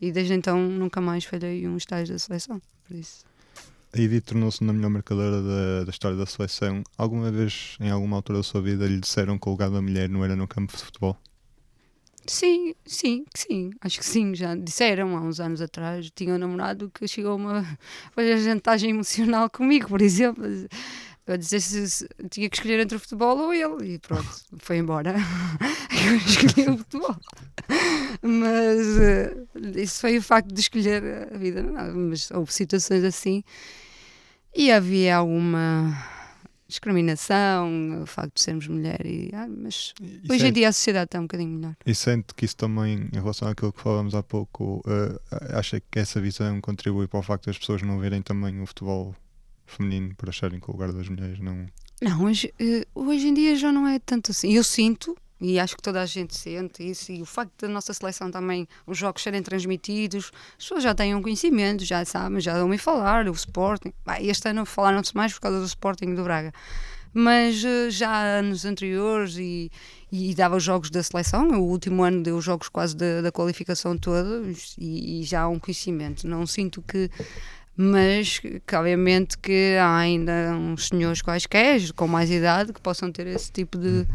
E 0.00 0.10
desde 0.10 0.34
então 0.34 0.58
nunca 0.58 1.00
mais 1.00 1.24
falhei 1.24 1.66
um 1.68 1.76
estágio 1.76 2.14
da 2.14 2.18
seleção. 2.18 2.60
Por 2.86 2.96
isso. 2.96 3.24
A 3.92 3.98
Edith 3.98 4.26
tornou-se 4.26 4.62
na 4.62 4.72
melhor 4.72 4.90
marcadora 4.90 5.40
da, 5.40 5.84
da, 5.84 5.90
história 5.90 6.16
da 6.16 6.26
seleção. 6.26 6.82
Alguma 6.96 7.30
vez, 7.30 7.76
em 7.80 7.90
alguma 7.90 8.16
altura 8.16 8.40
da 8.40 8.42
sua 8.42 8.60
vida, 8.60 8.86
lhe 8.86 9.00
disseram 9.00 9.38
que 9.38 9.48
o 9.48 9.52
lugar 9.52 9.70
da 9.70 9.80
mulher 9.80 10.10
não 10.10 10.22
era 10.22 10.36
no 10.36 10.46
campo 10.46 10.76
de 10.76 10.82
futebol? 10.82 11.16
Sim, 12.28 12.74
sim, 12.84 13.24
sim, 13.34 13.70
acho 13.80 13.98
que 13.98 14.04
sim, 14.04 14.34
já 14.34 14.54
disseram 14.54 15.16
há 15.16 15.20
uns 15.20 15.40
anos 15.40 15.62
atrás. 15.62 16.10
Tinha 16.14 16.34
um 16.34 16.38
namorado 16.38 16.90
que 16.90 17.08
chegou 17.08 17.36
uma 17.36 17.64
fazer 18.14 18.34
a 18.34 18.36
jantagem 18.36 18.90
emocional 18.90 19.48
comigo, 19.48 19.88
por 19.88 20.02
exemplo, 20.02 20.44
a 21.26 21.36
dizer 21.36 21.60
se, 21.60 21.88
se, 21.88 22.08
tinha 22.30 22.48
que 22.50 22.56
escolher 22.56 22.80
entre 22.80 22.96
o 22.96 23.00
futebol 23.00 23.38
ou 23.38 23.54
ele, 23.54 23.94
e 23.94 23.98
pronto, 23.98 24.28
foi 24.58 24.76
embora. 24.76 25.14
Eu 26.06 26.16
escolhi 26.16 26.68
o 26.68 26.78
futebol. 26.78 27.16
Mas 28.22 28.86
uh, 28.86 29.78
isso 29.78 30.00
foi 30.00 30.18
o 30.18 30.22
facto 30.22 30.52
de 30.52 30.60
escolher 30.60 31.28
a 31.32 31.38
vida, 31.38 31.62
não, 31.62 31.94
mas 32.10 32.30
houve 32.30 32.52
situações 32.52 33.04
assim 33.04 33.42
e 34.54 34.70
havia 34.70 35.16
alguma 35.16 36.17
discriminação, 36.68 38.02
o 38.02 38.06
facto 38.06 38.34
de 38.34 38.42
sermos 38.42 38.68
mulher. 38.68 39.04
E, 39.06 39.30
ah, 39.34 39.48
mas 39.48 39.94
e 40.00 40.30
hoje 40.30 40.46
em 40.46 40.52
dia 40.52 40.68
a 40.68 40.72
sociedade 40.72 41.06
está 41.06 41.18
um 41.18 41.22
bocadinho 41.22 41.50
melhor. 41.50 41.74
E 41.84 41.94
sente 41.94 42.34
que 42.34 42.44
isso 42.44 42.56
também, 42.56 43.08
em 43.12 43.16
relação 43.16 43.48
àquilo 43.48 43.72
que 43.72 43.80
falamos 43.80 44.14
há 44.14 44.22
pouco, 44.22 44.82
uh, 44.86 45.20
acha 45.56 45.80
que 45.80 45.98
essa 45.98 46.20
visão 46.20 46.60
contribui 46.60 47.08
para 47.08 47.20
o 47.20 47.22
facto 47.22 47.46
das 47.46 47.58
pessoas 47.58 47.82
não 47.82 47.98
verem 47.98 48.20
também 48.20 48.60
o 48.60 48.66
futebol 48.66 49.16
feminino 49.66 50.14
por 50.14 50.28
acharem 50.28 50.60
que 50.60 50.70
o 50.70 50.72
lugar 50.72 50.92
das 50.92 51.08
mulheres 51.08 51.40
não. 51.40 51.66
Não, 52.02 52.24
hoje, 52.24 52.52
uh, 52.60 53.00
hoje 53.06 53.28
em 53.28 53.34
dia 53.34 53.56
já 53.56 53.72
não 53.72 53.88
é 53.88 53.98
tanto 53.98 54.30
assim. 54.30 54.52
Eu 54.52 54.62
sinto, 54.62 55.16
e 55.40 55.58
acho 55.58 55.76
que 55.76 55.82
toda 55.82 56.02
a 56.02 56.06
gente 56.06 56.36
sente 56.36 56.88
isso, 56.88 57.12
e 57.12 57.22
o 57.22 57.24
facto 57.24 57.62
da 57.62 57.68
nossa 57.68 57.94
seleção 57.94 58.30
também, 58.30 58.66
os 58.86 58.98
jogos 58.98 59.22
serem 59.22 59.40
transmitidos, 59.40 60.32
as 60.50 60.64
pessoas 60.64 60.82
já 60.82 60.94
têm 60.94 61.14
um 61.14 61.22
conhecimento, 61.22 61.84
já 61.84 62.04
sabem, 62.04 62.40
já 62.40 62.60
ouvem 62.60 62.78
falar, 62.78 63.28
o 63.28 63.32
Sporting. 63.32 63.92
Este 64.20 64.48
ano 64.48 64.66
falaram-se 64.66 65.16
mais 65.16 65.32
por 65.32 65.40
causa 65.40 65.60
do 65.60 65.66
Sporting 65.66 66.14
do 66.14 66.24
Braga. 66.24 66.52
Mas 67.14 67.62
uh, 67.64 67.90
já 67.90 68.12
anos 68.38 68.64
anteriores 68.64 69.36
e, 69.38 69.70
e 70.12 70.34
dava 70.34 70.60
jogos 70.60 70.90
da 70.90 71.02
seleção, 71.02 71.48
o 71.48 71.62
último 71.62 72.02
ano 72.02 72.22
deu 72.22 72.40
jogos 72.40 72.68
quase 72.68 72.96
da, 72.96 73.22
da 73.22 73.32
qualificação 73.32 73.96
toda 73.96 74.42
e, 74.76 75.20
e 75.20 75.22
já 75.22 75.42
há 75.42 75.48
um 75.48 75.58
conhecimento. 75.58 76.26
Não 76.26 76.46
sinto 76.46 76.82
que 76.82 77.10
mas 77.80 78.40
que 78.40 78.60
obviamente 78.74 79.38
que 79.38 79.76
há 79.80 79.98
ainda 79.98 80.52
uns 80.52 80.88
senhores 80.88 81.22
quaisquer 81.22 81.80
com 81.92 82.08
mais 82.08 82.28
idade 82.28 82.72
que 82.72 82.80
possam 82.80 83.12
ter 83.12 83.28
esse 83.28 83.52
tipo 83.52 83.78
de, 83.78 83.88
uhum 83.88 84.06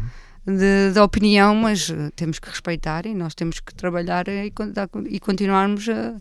de, 0.46 0.92
de, 0.92 1.00
opinião, 1.00 1.54
mas 1.54 1.88
uh, 1.88 2.10
temos 2.14 2.38
que 2.38 2.48
respeitar 2.48 3.06
e 3.06 3.14
nós 3.14 3.34
temos 3.34 3.60
que 3.60 3.74
trabalhar 3.74 4.28
e, 4.28 4.52
e 5.08 5.20
continuarmos 5.20 5.88
a, 5.88 6.20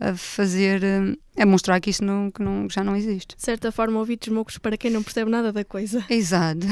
a 0.00 0.14
fazer, 0.14 0.82
uh, 0.82 1.18
a 1.36 1.44
mostrar 1.44 1.80
que 1.80 1.90
isso 1.90 2.04
não, 2.04 2.30
que 2.30 2.42
não, 2.42 2.68
já 2.70 2.82
não 2.82 2.96
existe. 2.96 3.36
De 3.36 3.42
certa 3.42 3.70
forma, 3.70 3.98
ouvidos 3.98 4.28
mocos 4.28 4.58
para 4.58 4.76
quem 4.76 4.90
não 4.90 5.02
percebe 5.02 5.30
nada 5.30 5.52
da 5.52 5.64
coisa. 5.64 6.04
Exato. 6.08 6.66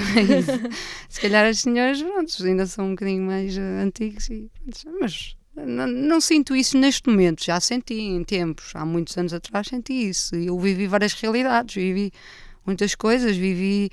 Se 1.09 1.21
calhar 1.21 1.45
as 1.45 1.59
senhoras 1.59 2.03
pronto, 2.03 2.45
ainda 2.45 2.67
são 2.67 2.87
um 2.87 2.91
bocadinho 2.91 3.23
mais 3.25 3.57
uh, 3.57 3.83
antigos, 3.83 4.31
e, 4.31 4.51
mas 5.01 5.37
não, 5.55 5.87
não, 5.87 6.21
sinto 6.21 6.55
isso 6.55 6.77
neste 6.77 7.09
momento, 7.09 7.43
já 7.43 7.59
senti 7.61 7.95
em 7.95 8.23
tempos, 8.23 8.73
há 8.75 8.85
muitos 8.85 9.17
anos 9.17 9.33
atrás 9.33 9.69
senti 9.69 10.09
isso. 10.09 10.35
Eu 10.35 10.59
vivi 10.59 10.87
várias 10.87 11.15
realidades, 11.15 11.75
vivi 11.75 12.13
muitas 12.67 12.95
coisas, 12.95 13.37
vivi 13.37 13.91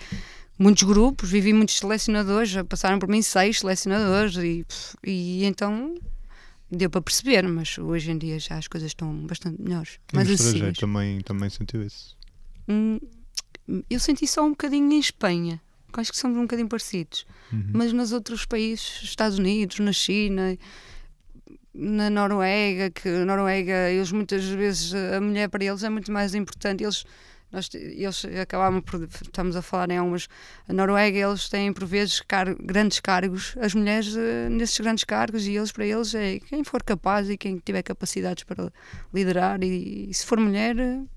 muitos 0.64 0.84
grupos, 0.84 1.30
vivi 1.30 1.52
muitos 1.52 1.76
selecionadores, 1.76 2.50
já 2.50 2.64
passaram 2.64 2.98
por 2.98 3.10
mim 3.10 3.22
seis 3.22 3.60
selecionadores 3.60 4.38
e, 4.38 4.66
e 5.06 5.44
então 5.44 5.96
deu 6.72 6.90
para 6.90 7.02
perceber, 7.02 7.46
mas 7.48 7.78
hoje 7.78 8.12
em 8.12 8.18
dia 8.18 8.40
já 8.40 8.58
as 8.58 8.68
coisas 8.68 8.90
estão 8.90 9.14
bastante 9.28 9.62
melhores. 9.62 10.00
Mas 10.14 10.30
estrangeiro 10.30 10.74
também, 10.74 11.20
também 11.22 11.50
sentiu 11.50 11.84
isso? 11.84 12.18
Hum, 12.68 13.00
eu 13.90 14.00
senti 14.00 14.26
só 14.26 14.44
um 14.44 14.52
bocadinho 14.52 14.92
em 14.92 15.00
Espanha, 15.00 15.62
acho 15.94 16.12
que 16.12 16.18
somos 16.18 16.38
um 16.38 16.44
bocadinho 16.44 16.70
parecidos, 16.70 17.26
uhum. 17.52 17.72
mas 17.74 17.92
nos 17.92 18.14
outros 18.14 18.46
países, 18.46 19.02
Estados 19.04 19.38
Unidos, 19.38 19.80
na 19.80 19.92
China, 19.92 20.58
na 21.74 22.10
Noruega, 22.10 22.90
que 22.90 23.10
Noruega, 23.10 23.90
eles 23.90 24.12
muitas 24.12 24.46
vezes, 24.46 24.94
a 24.94 25.20
mulher 25.20 25.50
para 25.50 25.66
eles 25.66 25.84
é 25.84 25.90
muito 25.90 26.12
mais 26.12 26.34
importante, 26.34 26.84
eles 26.84 27.04
nós, 27.54 27.70
eles 27.74 28.26
acabavam 28.42 28.82
por, 28.82 29.04
estamos 29.04 29.56
a 29.56 29.62
falar 29.62 29.92
em 29.92 29.98
algumas, 29.98 30.28
a 30.68 30.74
Noruega, 30.74 31.18
eles 31.18 31.48
têm 31.48 31.72
por 31.72 31.86
vezes 31.86 32.20
car, 32.22 32.56
grandes 32.56 33.00
cargos, 33.00 33.56
as 33.62 33.76
mulheres 33.76 34.16
uh, 34.16 34.50
nesses 34.50 34.80
grandes 34.80 35.04
cargos, 35.04 35.46
e 35.46 35.56
eles, 35.56 35.72
para 35.72 35.86
eles, 35.86 36.16
é 36.16 36.40
quem 36.40 36.64
for 36.64 36.82
capaz 36.82 37.30
e 37.30 37.38
quem 37.38 37.60
tiver 37.64 37.84
capacidades 37.84 38.44
para 38.44 38.74
liderar, 39.14 39.64
e, 39.64 40.10
e 40.10 40.14
se 40.14 40.26
for 40.26 40.40
mulher, 40.40 40.76
uh, 40.76 41.08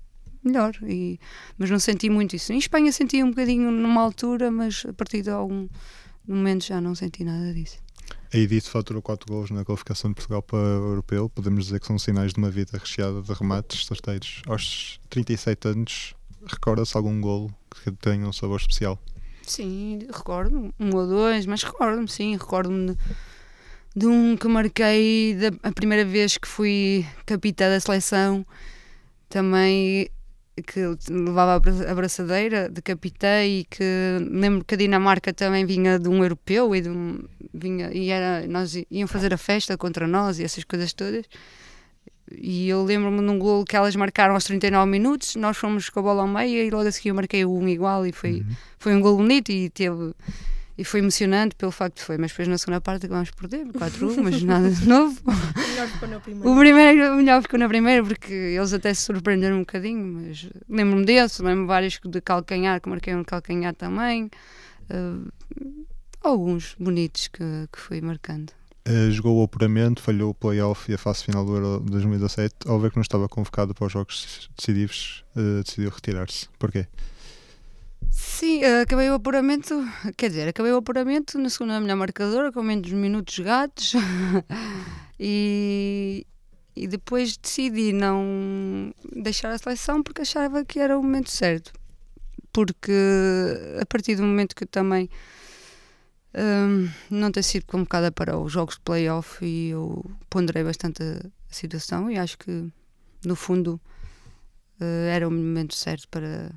melhor. 0.43 0.73
E, 0.83 1.19
mas 1.57 1.69
não 1.69 1.79
senti 1.79 2.09
muito 2.09 2.35
isso. 2.35 2.53
Em 2.53 2.57
Espanha 2.57 2.91
senti 2.91 3.23
um 3.23 3.29
bocadinho 3.29 3.71
numa 3.71 4.01
altura, 4.01 4.51
mas 4.51 4.85
a 4.87 4.93
partir 4.93 5.23
de 5.23 5.29
algum 5.29 5.67
momento 6.27 6.65
já 6.65 6.79
não 6.79 6.95
senti 6.95 7.23
nada 7.23 7.53
disso. 7.53 7.77
A 8.33 8.37
Edith 8.37 8.67
faturou 8.67 9.01
4 9.01 9.31
gols 9.31 9.51
na 9.51 9.63
qualificação 9.63 10.11
de 10.11 10.15
Portugal 10.15 10.41
para 10.41 10.57
o 10.57 10.89
Europeu. 10.89 11.29
Podemos 11.29 11.65
dizer 11.65 11.79
que 11.79 11.87
são 11.87 11.97
sinais 11.97 12.33
de 12.33 12.39
uma 12.39 12.49
vida 12.49 12.77
recheada 12.77 13.21
de 13.21 13.33
remates 13.33 13.85
sorteiros. 13.85 14.41
Aos 14.47 14.99
37 15.09 15.67
anos, 15.69 16.13
Recorda-se 16.49 16.95
algum 16.95 17.19
golo 17.19 17.53
que 17.69 17.91
tenha 17.91 18.27
um 18.27 18.33
sabor 18.33 18.59
especial? 18.59 18.99
Sim, 19.43 19.99
recordo 20.13 20.73
um 20.79 20.95
ou 20.95 21.07
dois, 21.07 21.45
mas 21.45 21.63
recordo-me, 21.63 22.07
sim, 22.07 22.35
recordo-me 22.35 22.93
de, 22.93 22.97
de, 23.95 24.07
um 24.07 24.35
que 24.35 24.47
marquei 24.47 25.35
da, 25.35 25.69
a 25.69 25.71
primeira 25.71 26.03
vez 26.03 26.37
que 26.37 26.47
fui 26.47 27.05
capitã 27.25 27.69
da 27.69 27.79
seleção, 27.79 28.45
também 29.29 30.09
que 30.65 30.79
levava 31.09 31.55
a 31.55 31.95
braçadeira 31.95 32.67
de 32.67 32.81
capitã 32.81 33.45
e 33.45 33.63
que 33.65 33.83
lembro 34.31 34.65
que 34.65 34.73
a 34.73 34.77
Dinamarca 34.77 35.31
também 35.31 35.65
vinha 35.65 35.99
de 35.99 36.09
um 36.09 36.23
europeu 36.23 36.75
e 36.75 36.81
de 36.81 36.89
um, 36.89 37.23
vinha 37.53 37.91
e 37.93 38.09
era 38.09 38.47
nós 38.47 38.73
iam 38.89 39.07
fazer 39.07 39.33
a 39.33 39.37
festa 39.37 39.77
contra 39.77 40.07
nós 40.07 40.39
e 40.39 40.43
essas 40.43 40.63
coisas 40.63 40.93
todas 40.93 41.25
e 42.31 42.67
eu 42.69 42.83
lembro-me 42.83 43.19
de 43.19 43.29
um 43.29 43.39
golo 43.39 43.65
que 43.65 43.75
elas 43.75 43.95
marcaram 43.95 44.33
aos 44.33 44.43
39 44.43 44.89
minutos, 44.89 45.35
nós 45.35 45.57
fomos 45.57 45.89
com 45.89 45.99
a 45.99 46.03
bola 46.03 46.21
ao 46.21 46.27
meio 46.27 46.63
e 46.63 46.69
logo 46.69 46.87
a 46.87 46.91
seguir 46.91 47.09
eu 47.09 47.15
marquei 47.15 47.45
o 47.45 47.53
um 47.53 47.67
igual 47.67 48.05
e 48.05 48.11
foi, 48.11 48.41
uhum. 48.41 48.55
foi 48.77 48.95
um 48.95 49.01
golo 49.01 49.17
bonito 49.17 49.51
e 49.51 49.69
teve 49.69 50.13
e 50.77 50.83
foi 50.83 50.99
emocionante 50.99 51.55
pelo 51.55 51.71
facto 51.71 51.97
de 51.97 52.03
foi, 52.03 52.17
mas 52.19 52.31
depois 52.31 52.47
na 52.47 52.57
segunda 52.57 52.79
parte 52.79 53.07
por 53.07 53.49
perder, 53.49 53.65
4-1, 53.65 54.21
mas 54.21 54.43
nada 54.43 54.69
de 54.69 54.87
novo. 54.87 55.19
O 55.25 55.69
melhor 55.69 55.87
ficou 55.87 56.07
na 56.07 56.19
primeira. 56.19 56.49
O, 56.49 56.59
primeiro, 56.59 57.13
o 57.13 57.15
melhor 57.17 57.41
ficou 57.41 57.59
na 57.59 57.67
primeira 57.67 58.03
porque 58.03 58.31
eles 58.31 58.73
até 58.73 58.93
se 58.93 59.01
surpreenderam 59.01 59.55
um 59.55 59.61
bocadinho, 59.61 60.05
mas 60.05 60.47
lembro-me 60.69 61.03
desse, 61.03 61.41
lembro-me 61.41 61.67
vários 61.67 61.99
de 62.05 62.21
calcanhar, 62.21 62.79
que 62.79 62.89
marquei 62.89 63.15
um 63.15 63.23
calcanhar 63.23 63.73
também. 63.73 64.29
Uh, 64.91 65.31
alguns 66.21 66.75
bonitos 66.79 67.27
que, 67.27 67.67
que 67.71 67.79
fui 67.79 67.99
marcando. 67.99 68.56
Uh, 68.87 69.11
jogou 69.11 69.41
o 69.41 69.43
apuramento, 69.43 70.01
falhou 70.01 70.29
o 70.29 70.33
playoff 70.33 70.89
e 70.89 70.95
a 70.95 70.97
fase 70.97 71.25
final 71.25 71.43
do 71.43 71.55
Euro 71.55 71.79
2017. 71.81 72.55
Ao 72.67 72.79
ver 72.79 72.89
que 72.89 72.95
não 72.95 73.01
estava 73.01 73.27
convocado 73.27 73.75
para 73.75 73.85
os 73.85 73.91
jogos 73.91 74.49
decisivos, 74.57 75.25
uh, 75.35 75.61
decidiu 75.61 75.89
retirar-se. 75.89 76.47
Porquê? 76.57 76.87
Sim, 78.09 78.63
uh, 78.63 78.83
acabei 78.83 79.09
o 79.09 79.15
apuramento, 79.15 79.85
quer 80.15 80.29
dizer, 80.29 80.47
acabei 80.47 80.71
o 80.71 80.77
apuramento 80.77 81.37
na 81.37 81.49
segunda 81.49 81.81
melhor 81.81 81.97
marcadora, 81.97 82.49
com 82.49 82.63
menos 82.63 82.89
minutos 82.93 83.35
jogados. 83.35 83.93
e, 85.19 86.25
e 86.73 86.87
depois 86.87 87.35
decidi 87.35 87.91
não 87.91 88.93
deixar 89.11 89.51
a 89.51 89.57
seleção 89.57 90.01
porque 90.01 90.21
achava 90.21 90.63
que 90.63 90.79
era 90.79 90.97
o 90.97 91.03
momento 91.03 91.29
certo. 91.29 91.73
Porque 92.53 92.93
a 93.81 93.85
partir 93.85 94.15
do 94.15 94.23
momento 94.23 94.55
que 94.55 94.63
eu 94.63 94.67
também 94.67 95.09
um, 96.37 96.89
não 97.09 97.31
ter 97.31 97.43
sido 97.43 97.65
convocada 97.65 98.11
para 98.11 98.37
os 98.37 98.51
jogos 98.51 98.75
de 98.75 98.81
playoff 98.81 99.43
e 99.43 99.69
eu 99.69 100.05
ponderei 100.29 100.63
bastante 100.63 101.01
a, 101.01 101.29
situação 101.49 102.11
e 102.11 102.17
acho 102.17 102.37
que 102.37 102.69
no 103.25 103.35
fundo 103.35 103.81
uh, 104.79 105.07
era 105.09 105.27
o 105.27 105.31
momento 105.31 105.73
certo 105.75 106.07
para, 106.09 106.51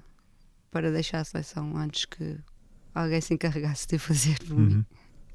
para 0.71 0.91
deixar 0.91 1.21
a 1.21 1.25
seleção 1.25 1.77
antes 1.77 2.05
que 2.05 2.37
alguém 2.95 3.21
se 3.21 3.33
encarregasse 3.33 3.87
de 3.87 3.99
fazer 3.99 4.39
por 4.41 4.57
uhum. 4.57 4.67
mim. 4.67 4.87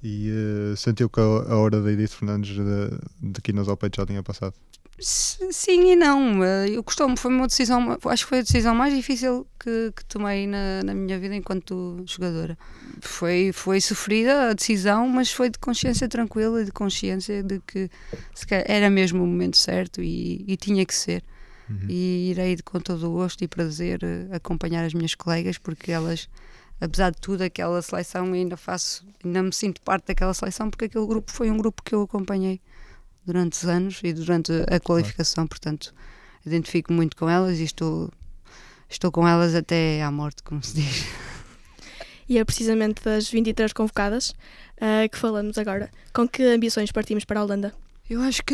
E 0.04 0.30
uh, 0.30 0.78
sentiu 0.78 1.10
que 1.10 1.20
a, 1.20 1.24
a 1.24 1.58
hora 1.58 1.82
da 1.82 1.92
Edith 1.92 2.10
Fernandes 2.10 2.56
de, 2.56 3.32
de 3.32 3.42
Quinas 3.42 3.68
ao 3.68 3.78
peito 3.78 3.98
já 3.98 4.06
tinha 4.06 4.22
passado? 4.22 4.54
Sim 4.98 5.92
e 5.92 5.96
não. 5.96 6.44
Eh, 6.44 6.70
eu 6.70 6.84
costumo, 6.84 7.18
foi 7.18 7.30
uma 7.30 7.48
decisão, 7.48 7.98
acho 8.06 8.24
que 8.24 8.30
foi 8.30 8.40
a 8.40 8.42
decisão 8.42 8.74
mais 8.74 8.96
difícil 8.96 9.46
que, 9.60 9.92
que 9.94 10.06
tomei 10.06 10.48
na, 10.48 10.84
na, 10.84 10.94
minha 10.94 11.20
vida 11.20 11.36
enquanto 11.36 12.02
jogadora. 12.08 12.58
Foi, 13.02 13.52
foi 13.54 13.82
sofrida 13.82 14.52
a 14.52 14.54
decisão, 14.54 15.08
mas 15.10 15.32
foi 15.32 15.50
de 15.50 15.60
consciência 15.60 16.08
tranquila 16.08 16.62
e 16.62 16.66
de 16.66 16.72
consciência 16.72 17.44
de 17.44 17.60
que 17.60 17.90
era 18.66 18.90
mesmo 18.90 19.24
o 19.24 19.28
momento 19.28 19.58
certo 19.58 20.02
e, 20.02 20.46
e 20.48 20.56
tinha 20.56 20.86
que 20.86 20.96
ser. 20.96 21.24
Uhum. 21.70 21.88
E 21.90 22.30
irei 22.30 22.58
com 22.64 22.80
todo 22.80 23.10
o 23.10 23.12
gosto 23.12 23.44
e 23.44 23.48
prazer 23.50 24.00
eh, 24.02 24.28
acompanhar 24.34 24.86
as 24.86 24.94
minhas 24.94 25.14
colegas, 25.14 25.58
porque 25.58 25.92
elas, 25.92 26.30
apesar 26.80 27.10
de 27.10 27.20
tudo, 27.20 27.42
aquela 27.42 27.82
seleção 27.82 28.32
ainda 28.32 28.56
faço, 28.56 29.06
ainda 29.24 29.44
me 29.44 29.52
sinto 29.52 29.82
parte 29.82 30.08
daquela 30.08 30.34
seleção, 30.34 30.70
porque 30.70 30.86
aquele 30.86 31.06
grupo 31.06 31.30
foi 31.32 31.52
um 31.52 31.58
grupo 31.58 31.84
que 31.84 31.94
eu 31.94 32.04
acompanhei 32.04 32.62
durante 33.26 33.54
os 33.54 33.66
anos 33.66 34.00
e 34.04 34.14
durante 34.14 34.52
a 34.70 34.80
qualificação, 34.80 35.48
portanto, 35.48 35.94
identifico 36.46 36.94
muito 36.94 37.16
com 37.16 37.30
elas 37.30 37.60
e 37.60 37.64
estou, 37.64 38.12
estou 38.90 39.12
com 39.12 39.28
elas 39.28 39.56
até 39.56 40.02
à 40.04 40.12
morte, 40.12 40.44
como 40.44 40.64
se 40.64 40.76
diz. 40.76 41.06
E 42.28 42.38
é 42.38 42.44
precisamente 42.44 43.04
das 43.04 43.30
23 43.30 43.72
convocadas 43.72 44.30
uh, 44.30 45.08
que 45.12 45.18
falamos 45.18 45.58
agora. 45.58 45.92
Com 46.12 46.28
que 46.28 46.44
ambições 46.44 46.92
partimos 46.92 47.24
para 47.24 47.40
a 47.40 47.44
Holanda? 47.44 47.74
Eu 48.08 48.22
acho 48.22 48.44
que 48.44 48.54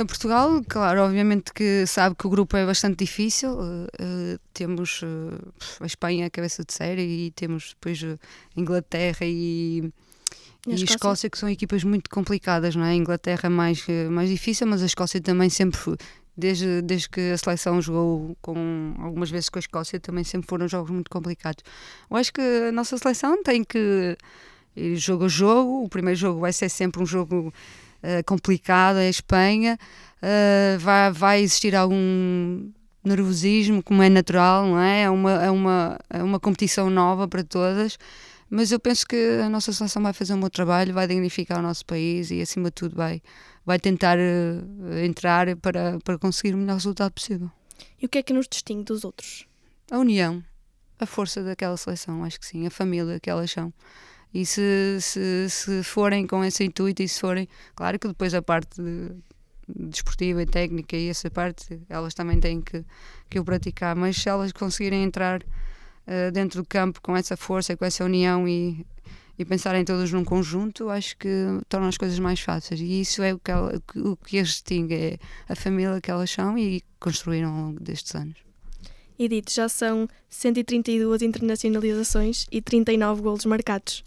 a 0.00 0.04
Portugal, 0.04 0.62
claro, 0.68 1.02
obviamente 1.02 1.52
que 1.52 1.84
sabe 1.86 2.14
que 2.14 2.24
o 2.24 2.30
grupo 2.30 2.56
é 2.56 2.64
bastante 2.64 2.98
difícil. 2.98 3.50
Uh, 3.50 3.84
uh, 3.84 4.38
temos 4.52 5.02
uh, 5.02 5.52
a 5.80 5.86
Espanha, 5.86 6.26
a 6.26 6.30
cabeça 6.30 6.64
de 6.64 6.72
série, 6.72 7.02
e 7.02 7.30
temos 7.32 7.70
depois 7.70 8.02
a 8.04 8.16
Inglaterra 8.56 9.26
e 9.26 9.92
e, 10.66 10.72
a 10.72 10.74
Escócia? 10.74 10.94
Escócia? 10.94 11.30
que 11.30 11.38
são 11.38 11.48
equipas 11.48 11.84
muito 11.84 12.10
complicadas, 12.10 12.74
não 12.74 12.84
é? 12.84 12.90
A 12.90 12.94
Inglaterra 12.94 13.42
é 13.44 13.48
mais, 13.48 13.84
eh, 13.88 14.08
mais 14.08 14.28
difícil, 14.28 14.66
mas 14.66 14.82
a 14.82 14.86
Escócia 14.86 15.20
também 15.20 15.48
sempre 15.48 15.78
desde, 16.36 16.82
desde 16.82 17.08
que 17.08 17.32
a 17.32 17.38
seleção 17.38 17.80
jogou 17.80 18.36
com 18.42 18.94
algumas 18.98 19.30
vezes 19.30 19.48
com 19.48 19.58
a 19.58 19.60
Escócia, 19.60 19.98
também 19.98 20.22
sempre 20.22 20.48
foram 20.48 20.68
jogos 20.68 20.90
muito 20.90 21.10
complicados. 21.10 21.64
Eu 22.10 22.16
acho 22.16 22.32
que 22.32 22.40
a 22.68 22.72
nossa 22.72 22.98
seleção 22.98 23.42
tem 23.42 23.64
que 23.64 24.16
ir 24.76 24.96
jogo 24.96 25.24
a 25.24 25.28
jogo. 25.28 25.84
O 25.84 25.88
primeiro 25.88 26.18
jogo 26.18 26.40
vai 26.40 26.52
ser 26.52 26.68
sempre 26.68 27.02
um 27.02 27.06
jogo 27.06 27.52
uh, 28.02 28.24
complicado, 28.26 28.98
é 28.98 29.06
a 29.06 29.10
Espanha. 29.10 29.78
Uh, 30.22 30.78
vai, 30.78 31.12
vai 31.12 31.40
existir 31.40 31.74
algum 31.74 32.70
nervosismo, 33.02 33.82
como 33.82 34.02
é 34.02 34.08
natural, 34.08 34.66
não 34.66 34.80
é? 34.80 35.02
É 35.02 35.10
uma, 35.10 35.32
é 35.44 35.50
uma, 35.50 35.98
é 36.10 36.22
uma 36.22 36.40
competição 36.40 36.90
nova 36.90 37.26
para 37.26 37.42
todas. 37.42 37.98
Mas 38.48 38.70
eu 38.70 38.78
penso 38.78 39.06
que 39.06 39.40
a 39.44 39.48
nossa 39.48 39.72
seleção 39.72 40.02
vai 40.02 40.12
fazer 40.12 40.34
um 40.34 40.40
bom 40.40 40.48
trabalho, 40.48 40.94
vai 40.94 41.06
dignificar 41.06 41.58
o 41.58 41.62
nosso 41.62 41.84
país 41.84 42.30
e, 42.30 42.40
acima 42.40 42.66
de 42.66 42.74
tudo, 42.74 42.94
vai, 42.94 43.20
vai 43.64 43.78
tentar 43.78 44.16
uh, 44.18 44.98
entrar 45.04 45.56
para, 45.56 45.98
para 46.04 46.18
conseguir 46.18 46.54
o 46.54 46.58
melhor 46.58 46.74
resultado 46.74 47.12
possível. 47.12 47.50
E 48.00 48.06
o 48.06 48.08
que 48.08 48.18
é 48.18 48.22
que 48.22 48.32
nos 48.32 48.46
distingue 48.48 48.84
dos 48.84 49.04
outros? 49.04 49.46
A 49.90 49.98
união, 49.98 50.44
a 50.98 51.06
força 51.06 51.42
daquela 51.42 51.76
seleção, 51.76 52.24
acho 52.24 52.38
que 52.38 52.46
sim, 52.46 52.66
a 52.66 52.70
família 52.70 53.18
que 53.18 53.28
elas 53.28 53.50
são. 53.50 53.72
E 54.32 54.44
se, 54.44 54.98
se, 55.00 55.48
se 55.48 55.82
forem 55.82 56.26
com 56.26 56.44
esse 56.44 56.62
intuito 56.64 57.02
e 57.02 57.08
se 57.08 57.20
forem, 57.20 57.48
claro 57.74 57.98
que 57.98 58.06
depois 58.06 58.34
a 58.34 58.42
parte 58.42 58.80
de, 58.80 59.12
desportiva 59.68 60.42
e 60.42 60.46
técnica 60.46 60.96
e 60.96 61.08
essa 61.08 61.30
parte 61.30 61.80
elas 61.88 62.14
também 62.14 62.38
têm 62.38 62.60
que, 62.60 62.84
que 63.28 63.38
o 63.38 63.44
praticar, 63.44 63.96
mas 63.96 64.16
se 64.16 64.28
elas 64.28 64.52
conseguirem 64.52 65.02
entrar 65.02 65.42
uh, 66.06 66.32
dentro 66.32 66.62
do 66.62 66.68
campo 66.68 67.00
com 67.00 67.16
essa 67.16 67.36
força, 67.36 67.76
com 67.76 67.84
essa 67.84 68.04
união 68.04 68.46
e, 68.48 68.86
e 69.38 69.44
pensarem 69.44 69.84
todos 69.84 70.12
num 70.12 70.24
conjunto, 70.24 70.88
acho 70.88 71.16
que 71.16 71.28
torna 71.68 71.88
as 71.88 71.96
coisas 71.96 72.18
mais 72.18 72.40
fáceis. 72.40 72.80
E 72.80 73.00
isso 73.00 73.22
é 73.22 73.34
o 73.34 73.38
que, 73.38 73.50
ela, 73.50 73.80
o 73.96 74.16
que 74.16 74.38
as 74.38 74.48
distingue, 74.48 74.94
é 74.94 75.18
a 75.48 75.54
família 75.54 76.00
que 76.00 76.10
elas 76.10 76.30
são 76.30 76.56
e 76.56 76.82
construíram 76.98 77.50
ao 77.50 77.62
longo 77.66 77.80
destes 77.80 78.14
anos. 78.14 78.46
Edith, 79.18 79.50
já 79.50 79.68
são 79.68 80.06
132 80.28 81.22
internacionalizações 81.22 82.46
e 82.52 82.60
39 82.60 83.22
golos 83.22 83.46
marcados 83.46 84.04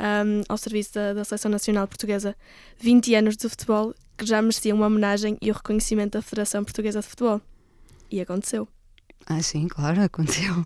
um, 0.00 0.42
ao 0.48 0.56
serviço 0.56 0.94
da, 0.94 1.12
da 1.12 1.24
Seleção 1.24 1.50
Nacional 1.50 1.86
Portuguesa. 1.86 2.34
20 2.78 3.14
anos 3.14 3.36
de 3.36 3.48
futebol 3.48 3.94
que 4.16 4.24
já 4.24 4.40
mereciam 4.40 4.78
uma 4.78 4.86
homenagem 4.86 5.36
e 5.42 5.50
o 5.50 5.54
reconhecimento 5.54 6.12
da 6.12 6.22
Federação 6.22 6.64
Portuguesa 6.64 7.00
de 7.00 7.06
Futebol. 7.06 7.40
E 8.10 8.20
aconteceu. 8.20 8.66
Ah, 9.26 9.42
sim, 9.42 9.68
claro, 9.68 10.00
aconteceu. 10.02 10.64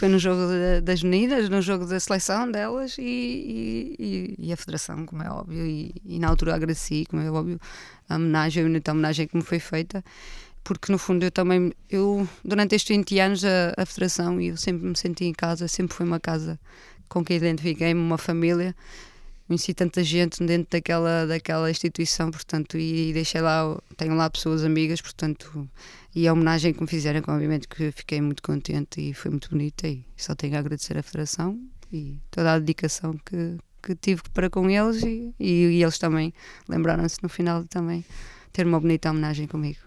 Foi 0.00 0.08
no 0.08 0.18
jogo 0.18 0.40
de, 0.46 0.80
das 0.80 1.02
meninas, 1.02 1.50
no 1.50 1.60
jogo 1.60 1.84
da 1.84 2.00
seleção 2.00 2.50
delas 2.50 2.96
e, 2.98 3.94
e, 3.98 4.34
e 4.38 4.50
a 4.50 4.56
Federação, 4.56 5.04
como 5.04 5.22
é 5.22 5.30
óbvio. 5.30 5.66
E, 5.66 5.94
e, 6.02 6.18
na 6.18 6.28
altura 6.28 6.54
agradeci, 6.54 7.04
como 7.04 7.20
é 7.20 7.30
óbvio, 7.30 7.60
a 8.08 8.16
homenagem, 8.16 8.62
a 8.62 8.66
bonita 8.66 8.92
homenagem 8.92 9.26
que 9.26 9.36
me 9.36 9.42
foi 9.42 9.58
feita. 9.58 10.02
Porque 10.64 10.90
no 10.90 10.96
fundo 10.96 11.22
eu 11.26 11.30
também, 11.30 11.74
eu 11.90 12.26
durante 12.42 12.74
estes 12.74 12.96
20 12.96 13.18
anos 13.18 13.44
a, 13.44 13.74
a 13.76 13.84
Federação, 13.84 14.40
eu 14.40 14.56
sempre 14.56 14.88
me 14.88 14.96
senti 14.96 15.26
em 15.26 15.34
casa, 15.34 15.68
sempre 15.68 15.94
foi 15.94 16.06
uma 16.06 16.18
casa 16.18 16.58
com 17.06 17.22
quem 17.22 17.36
identifiquei-me, 17.36 18.00
uma 18.00 18.16
família 18.16 18.74
conheci 19.50 19.74
tanta 19.74 20.04
gente 20.04 20.44
dentro 20.44 20.68
daquela, 20.70 21.26
daquela 21.26 21.68
instituição, 21.68 22.30
portanto, 22.30 22.78
e, 22.78 23.12
deixei 23.12 23.40
lá, 23.40 23.76
tenho 23.96 24.14
lá 24.14 24.30
pessoas 24.30 24.62
amigas, 24.62 25.00
portanto, 25.00 25.68
e 26.14 26.28
a 26.28 26.32
homenagem 26.32 26.72
que 26.72 26.80
me 26.80 26.86
fizeram, 26.86 27.20
obviamente 27.26 27.66
que 27.66 27.90
fiquei 27.90 28.20
muito 28.20 28.44
contente 28.44 29.00
e 29.00 29.12
foi 29.12 29.32
muito 29.32 29.50
bonita 29.50 29.88
e 29.88 30.04
só 30.16 30.36
tenho 30.36 30.54
a 30.54 30.60
agradecer 30.60 30.96
à 30.96 31.02
Federação 31.02 31.58
e 31.92 32.16
toda 32.30 32.52
a 32.52 32.58
dedicação 32.60 33.18
que, 33.26 33.56
que 33.82 33.96
tive 33.96 34.22
para 34.32 34.48
com 34.48 34.70
eles 34.70 35.02
e, 35.02 35.34
e, 35.40 35.66
e 35.66 35.82
eles 35.82 35.98
também 35.98 36.32
lembraram-se 36.68 37.20
no 37.20 37.28
final 37.28 37.64
de 37.64 37.68
também 37.68 38.04
ter 38.52 38.64
uma 38.64 38.78
bonita 38.78 39.10
homenagem 39.10 39.48
comigo. 39.48 39.80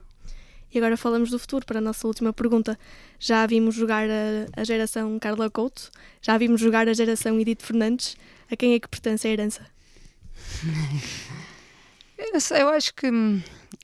E 0.73 0.77
agora 0.77 0.97
falamos 0.97 1.29
do 1.29 1.39
futuro 1.39 1.65
para 1.65 1.77
a 1.77 1.81
nossa 1.81 2.05
última 2.05 2.33
pergunta. 2.33 2.77
Já 3.17 3.45
vimos 3.45 3.75
jogar 3.75 4.09
a, 4.09 4.61
a 4.61 4.63
geração 4.65 5.17
Carla 5.19 5.49
Couto, 5.49 5.89
já 6.21 6.37
vimos 6.37 6.59
jogar 6.59 6.89
a 6.89 6.93
geração 6.93 7.39
Edith 7.39 7.61
Fernandes. 7.61 8.17
A 8.51 8.55
quem 8.55 8.73
é 8.73 8.79
que 8.79 8.87
pertence 8.87 9.27
a 9.27 9.31
herança? 9.31 9.65
Eu, 12.51 12.69
acho 12.69 12.93
que 12.95 13.11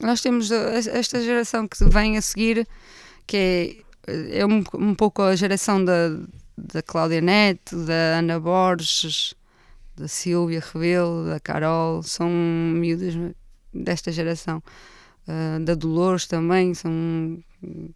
nós 0.01 0.21
temos 0.21 0.49
esta 0.51 1.21
geração 1.21 1.67
que 1.67 1.83
vem 1.85 2.17
a 2.17 2.21
seguir, 2.21 2.67
que 3.27 3.83
é, 4.07 4.39
é 4.39 4.45
um, 4.45 4.63
um 4.75 4.95
pouco 4.95 5.21
a 5.21 5.35
geração 5.35 5.83
da, 5.83 6.09
da 6.57 6.81
Cláudia 6.81 7.21
Neto, 7.21 7.75
da 7.85 8.17
Ana 8.19 8.39
Borges, 8.39 9.35
da 9.95 10.07
Silvia 10.07 10.63
Rebelo, 10.73 11.25
da 11.25 11.39
Carol, 11.39 12.01
são 12.01 12.29
miúdas 12.29 13.13
desta 13.73 14.11
geração. 14.11 14.63
Uh, 15.27 15.63
da 15.63 15.75
Dolores 15.75 16.25
também, 16.25 16.73
são, 16.73 17.37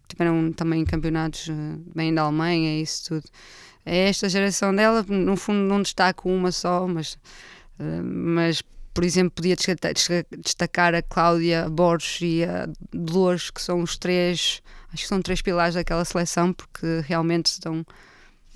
tiveram 0.06 0.52
também 0.52 0.84
campeonatos 0.84 1.48
uh, 1.48 1.82
bem 1.94 2.14
da 2.14 2.22
Alemanha, 2.22 2.80
isso 2.80 3.06
tudo. 3.08 3.24
É 3.84 4.08
esta 4.08 4.28
geração 4.28 4.74
dela, 4.74 5.04
no 5.08 5.36
fundo 5.36 5.60
não 5.60 5.82
destaco 5.82 6.28
uma 6.28 6.50
só, 6.50 6.86
mas, 6.86 7.14
uh, 7.78 8.02
mas 8.02 8.62
por 8.94 9.04
exemplo, 9.04 9.32
podia 9.32 9.56
destacar 10.38 10.94
a 10.94 11.02
Cláudia 11.02 11.68
Borges 11.68 12.20
e 12.22 12.44
a 12.44 12.68
Dolores, 12.92 13.50
que 13.50 13.60
são 13.60 13.82
os 13.82 13.98
três, 13.98 14.62
acho 14.92 15.02
que 15.02 15.08
são 15.08 15.20
três 15.20 15.42
pilares 15.42 15.74
daquela 15.74 16.04
seleção, 16.04 16.52
porque 16.52 17.02
realmente 17.04 17.46
estão, 17.46 17.84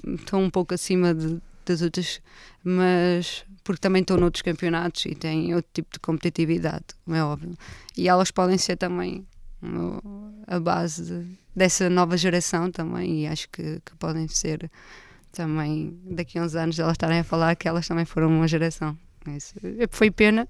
estão 0.07 0.45
um 0.45 0.51
pouco 0.51 0.75
acima 0.75 1.13
de, 1.13 1.43
das 1.67 1.83
outras, 1.83 2.23
mas 2.63 3.45
porque 3.65 3.81
também 3.81 4.01
estão 4.01 4.17
noutros 4.17 4.41
campeonatos 4.41 5.05
e 5.07 5.15
têm 5.15 5.55
outro 5.55 5.71
tipo 5.75 5.93
de 5.93 5.99
competitividade, 5.99 6.87
como 7.05 7.17
é 7.17 7.23
óbvio. 7.23 7.55
E 7.97 8.09
elas 8.09 8.31
podem 8.31 8.57
ser 8.57 8.77
também 8.77 9.27
a 10.47 10.61
base 10.61 11.03
de, 11.05 11.39
dessa 11.55 11.91
nova 11.91 12.17
geração 12.17 12.71
também, 12.71 13.25
e 13.25 13.27
acho 13.27 13.49
que, 13.51 13.81
que, 13.85 13.95
podem 13.97 14.29
ser 14.29 14.71
também 15.33 15.99
daqui 16.05 16.39
a 16.39 16.43
uns 16.43 16.55
anos 16.55 16.79
elas 16.79 16.93
estarem 16.93 17.21
a 17.21 17.25
falar 17.25 17.57
que 17.57 17.69
elas 17.69 17.87
também 17.87 18.05
foram 18.05 18.29
uma 18.29 18.49
geração. 18.49 18.97
Isso 19.37 19.55
foi 19.91 20.11
pena, 20.11 20.49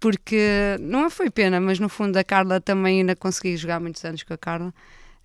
porque 0.00 0.76
não 0.80 1.10
foi 1.10 1.30
pena, 1.30 1.60
mas 1.60 1.78
no 1.78 1.88
fundo 1.88 2.16
a 2.16 2.24
Carla 2.24 2.60
também 2.60 3.00
ainda 3.00 3.16
consegui 3.16 3.56
jogar 3.56 3.80
muitos 3.80 4.04
anos 4.04 4.22
com 4.22 4.34
a 4.34 4.38
Carla. 4.38 4.72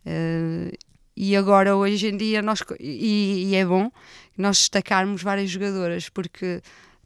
Uh, 0.05 0.75
e 1.15 1.35
agora 1.35 1.75
hoje 1.75 2.07
em 2.07 2.17
dia 2.17 2.41
nós 2.41 2.63
e, 2.79 3.51
e, 3.51 3.55
é 3.55 3.63
bom 3.63 3.91
nós 4.37 4.57
destacarmos 4.57 5.21
várias 5.21 5.49
jogadoras 5.49 6.09
porque 6.09 6.61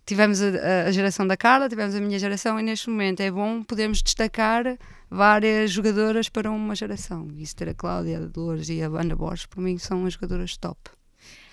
tivemos 0.05 0.41
a, 0.41 0.85
a, 0.87 0.91
geração 0.91 1.27
da 1.27 1.35
Carla, 1.35 1.67
tivemos 1.67 1.93
a 1.93 1.99
minha 1.99 2.17
geração 2.17 2.59
e 2.59 2.63
neste 2.63 2.89
momento 2.89 3.19
é 3.19 3.29
bom 3.29 3.61
podermos 3.61 4.01
destacar 4.01 4.77
várias 5.09 5.71
jogadoras 5.71 6.29
para 6.29 6.49
uma 6.49 6.73
geração. 6.73 7.27
Isso 7.37 7.55
ter 7.55 7.69
a 7.69 7.73
Cláudia, 7.73 8.17
a 8.17 8.21
Dolores 8.21 8.69
e 8.69 8.81
a 8.81 8.87
Ana 8.87 9.15
Borges, 9.15 9.45
para 9.45 9.61
mim 9.61 9.77
são 9.77 10.05
as 10.05 10.13
jogadoras 10.13 10.55
top. 10.57 10.96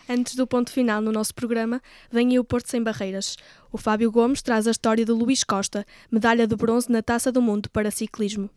Antes 0.08 0.34
do 0.34 0.46
ponto 0.46 0.70
final 0.70 1.00
no 1.00 1.10
nosso 1.10 1.34
programa, 1.34 1.80
vem 2.10 2.30
aí 2.30 2.38
o 2.38 2.44
Porto 2.44 2.70
Sem 2.70 2.82
Barreiras. 2.82 3.36
O 3.72 3.78
Fábio 3.78 4.10
Gomes 4.12 4.42
traz 4.42 4.66
a 4.66 4.70
história 4.70 5.04
de 5.04 5.12
Luís 5.12 5.42
Costa, 5.42 5.86
medalha 6.10 6.46
de 6.46 6.54
bronze 6.54 6.92
na 6.92 7.02
Taça 7.02 7.32
do 7.32 7.40
Mundo 7.40 7.70
para 7.70 7.90
ciclismo. 7.90 8.50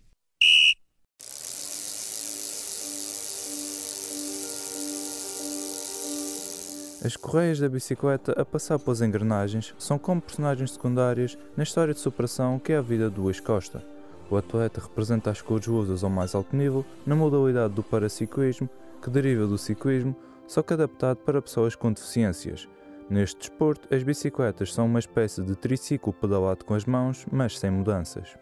As 7.06 7.16
correias 7.16 7.60
da 7.60 7.70
bicicleta 7.70 8.34
a 8.34 8.44
passar 8.44 8.78
pelas 8.80 9.02
engrenagens 9.02 9.74
são 9.78 9.98
como 9.98 10.20
personagens 10.20 10.72
secundárias 10.72 11.38
na 11.56 11.64
história 11.64 11.94
de 11.94 12.00
superação 12.02 12.60
que 12.60 12.74
é 12.74 12.78
a 12.78 12.82
vida 12.82 13.10
de 13.10 13.18
Luís 13.18 13.40
Costa. 13.40 13.82
O 14.30 14.36
atleta 14.36 14.82
representa 14.82 15.32
as 15.32 15.42
cores 15.42 15.68
lusas 15.68 16.04
ao 16.04 16.10
mais 16.10 16.36
alto 16.36 16.54
nível 16.54 16.86
na 17.06 17.16
modalidade 17.16 17.74
do 17.74 17.82
paraciclismo, 17.82 18.70
que 19.02 19.10
deriva 19.10 19.48
do 19.48 19.58
ciclismo, 19.58 20.14
só 20.48 20.64
que 20.64 20.74
adaptado 20.74 21.18
para 21.18 21.42
pessoas 21.42 21.76
com 21.76 21.92
deficiências. 21.92 22.68
Neste 23.10 23.38
desporto, 23.40 23.94
as 23.94 24.04
bicicletas 24.04 24.74
são 24.74 24.86
uma 24.86 25.00
espécie 25.00 25.42
de 25.42 25.56
triciclo 25.56 26.12
pedalado 26.12 26.66
com 26.66 26.74
as 26.74 26.86
mãos, 26.86 27.26
mas 27.32 27.58
sem 27.58 27.70
mudanças. 27.70 28.36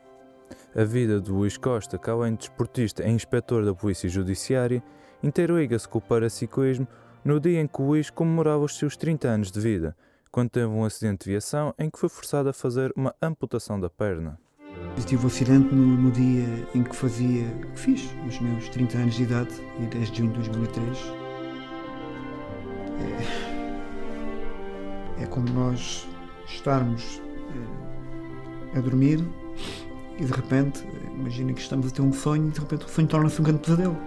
A 0.75 0.83
vida 0.83 1.19
de 1.19 1.31
Luís 1.31 1.57
Costa, 1.57 1.97
que 1.97 2.09
além 2.09 2.33
de 2.33 2.39
desportista 2.39 3.03
é 3.03 3.09
inspetor 3.09 3.65
da 3.65 3.73
Polícia 3.73 4.09
Judiciária, 4.09 4.83
interliga-se 5.21 5.87
com 5.87 5.99
o 5.99 6.01
paraciclismo 6.01 6.87
no 7.23 7.39
dia 7.39 7.59
em 7.59 7.67
que 7.67 7.81
Luís 7.81 8.09
comemorava 8.09 8.63
os 8.63 8.77
seus 8.77 8.95
30 8.95 9.27
anos 9.27 9.51
de 9.51 9.59
vida, 9.59 9.95
quando 10.31 10.49
teve 10.49 10.67
um 10.67 10.83
acidente 10.83 11.25
de 11.25 11.31
viação 11.31 11.73
em 11.79 11.89
que 11.89 11.97
foi 11.97 12.09
forçado 12.09 12.49
a 12.49 12.53
fazer 12.53 12.93
uma 12.95 13.15
amputação 13.21 13.79
da 13.79 13.89
perna. 13.89 14.39
tive 15.05 15.23
um 15.23 15.27
acidente 15.27 15.73
no, 15.73 15.97
no, 15.97 16.11
dia 16.11 16.67
em 16.75 16.83
que 16.83 16.95
fazia, 16.95 17.45
que 17.73 17.79
fiz 17.79 18.09
os 18.27 18.39
meus 18.39 18.69
30 18.69 18.97
anos 18.97 19.15
de 19.15 19.23
idade, 19.23 19.55
e 19.79 19.85
10 19.87 20.11
de 20.11 20.17
junho 20.17 20.31
de 20.33 20.49
2003. 20.49 21.24
É, 25.19 25.23
é 25.23 25.25
como 25.27 25.49
nós 25.49 26.07
estarmos 26.47 27.21
é, 28.73 28.77
a 28.77 28.81
dormir 28.81 29.23
e 30.17 30.25
de 30.25 30.31
repente, 30.31 30.85
imagina 31.13 31.53
que 31.53 31.61
estamos 31.61 31.87
a 31.87 31.91
ter 31.91 32.01
um 32.01 32.13
sonho 32.13 32.47
e 32.47 32.51
de 32.51 32.59
repente 32.59 32.85
o 32.85 32.89
sonho 32.89 33.07
torna-se 33.07 33.41
um 33.41 33.43
grande 33.43 33.59
pesadelo 33.59 33.97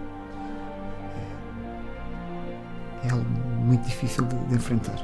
é 3.04 3.10
algo 3.10 3.28
muito 3.64 3.84
difícil 3.84 4.24
de, 4.24 4.36
de 4.46 4.54
enfrentar. 4.54 4.98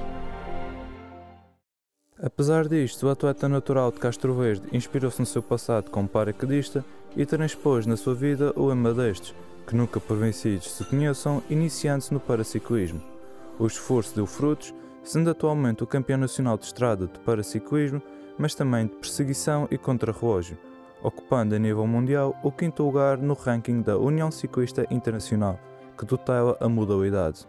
Apesar 2.22 2.68
disto, 2.68 3.06
o 3.06 3.10
atleta 3.10 3.48
natural 3.48 3.90
de 3.92 3.98
Castro 3.98 4.34
Verde 4.34 4.62
inspirou-se 4.72 5.20
no 5.20 5.26
seu 5.26 5.42
passado 5.42 5.90
como 5.90 6.08
paraquedista 6.08 6.84
e 7.16 7.26
transpôs 7.26 7.86
na 7.86 7.96
sua 7.96 8.14
vida 8.14 8.52
o 8.56 8.66
lema 8.66 8.94
destes, 8.94 9.34
que 9.66 9.76
nunca 9.76 10.00
por 10.00 10.16
vencidos 10.16 10.70
se 10.70 10.84
conheçam, 10.84 11.42
iniciando-se 11.50 12.14
no 12.14 12.20
paraciclismo. 12.20 13.13
O 13.58 13.66
esforço 13.66 14.14
deu 14.14 14.26
frutos, 14.26 14.74
sendo 15.02 15.30
atualmente 15.30 15.84
o 15.84 15.86
campeão 15.86 16.18
nacional 16.18 16.58
de 16.58 16.64
estrada 16.64 17.06
de 17.06 17.18
paraciclismo, 17.20 18.02
mas 18.38 18.54
também 18.54 18.86
de 18.86 18.96
perseguição 18.96 19.68
e 19.70 19.78
contrarrelógio, 19.78 20.58
ocupando 21.02 21.54
a 21.54 21.58
nível 21.58 21.86
mundial 21.86 22.34
o 22.42 22.50
quinto 22.50 22.82
lugar 22.82 23.18
no 23.18 23.34
ranking 23.34 23.82
da 23.82 23.96
União 23.96 24.30
Ciclista 24.30 24.86
Internacional, 24.90 25.58
que 25.96 26.06
tutela 26.06 26.56
a 26.60 26.68
modalidade. 26.68 27.46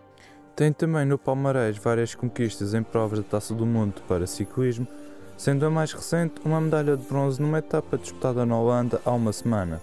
Tem 0.55 0.71
também 0.71 1.05
no 1.05 1.17
palmarés 1.17 1.77
várias 1.77 2.13
conquistas 2.13 2.73
em 2.73 2.83
provas 2.83 3.19
da 3.19 3.25
Taça 3.25 3.53
do 3.53 3.65
Mundo 3.65 4.01
para 4.07 4.27
ciclismo, 4.27 4.87
sendo 5.37 5.65
a 5.65 5.69
mais 5.69 5.91
recente 5.91 6.35
uma 6.45 6.61
medalha 6.61 6.95
de 6.95 7.05
bronze 7.05 7.41
numa 7.41 7.59
etapa 7.59 7.97
disputada 7.97 8.45
na 8.45 8.57
Holanda 8.57 9.01
há 9.03 9.11
uma 9.11 9.33
semana, 9.33 9.81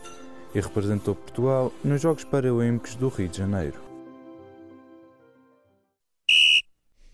e 0.54 0.60
representou 0.60 1.14
Portugal 1.14 1.72
nos 1.82 2.00
Jogos 2.00 2.24
Paralímpicos 2.24 2.94
do 2.94 3.08
Rio 3.08 3.28
de 3.28 3.38
Janeiro. 3.38 3.91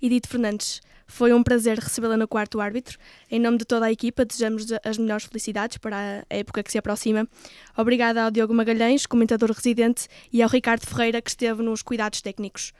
Edith 0.01 0.29
Fernandes, 0.29 0.81
foi 1.09 1.33
um 1.33 1.43
prazer 1.43 1.79
recebê-la 1.79 2.17
no 2.17 2.29
quarto 2.29 2.61
árbitro. 2.61 2.99
Em 3.31 3.41
nome 3.41 3.59
de 3.59 3.65
toda 3.65 3.87
a 3.87 3.93
equipa, 3.93 4.25
desejamos 4.25 4.67
as 4.85 4.99
melhores 4.99 5.25
felicidades 5.25 5.79
para 5.79 6.25
a 6.29 6.37
época 6.37 6.63
que 6.63 6.71
se 6.71 6.79
aproxima. 6.79 7.27
Obrigada 7.77 8.23
ao 8.23 8.31
Diogo 8.31 8.55
Magalhães, 8.55 9.07
comentador 9.07 9.51
residente, 9.51 10.07
e 10.33 10.43
ao 10.43 10.49
Ricardo 10.49 10.87
Ferreira, 10.87 11.23
que 11.23 11.31
esteve 11.31 11.63
nos 11.63 11.83
cuidados 11.83 12.21
técnicos. 12.21 12.73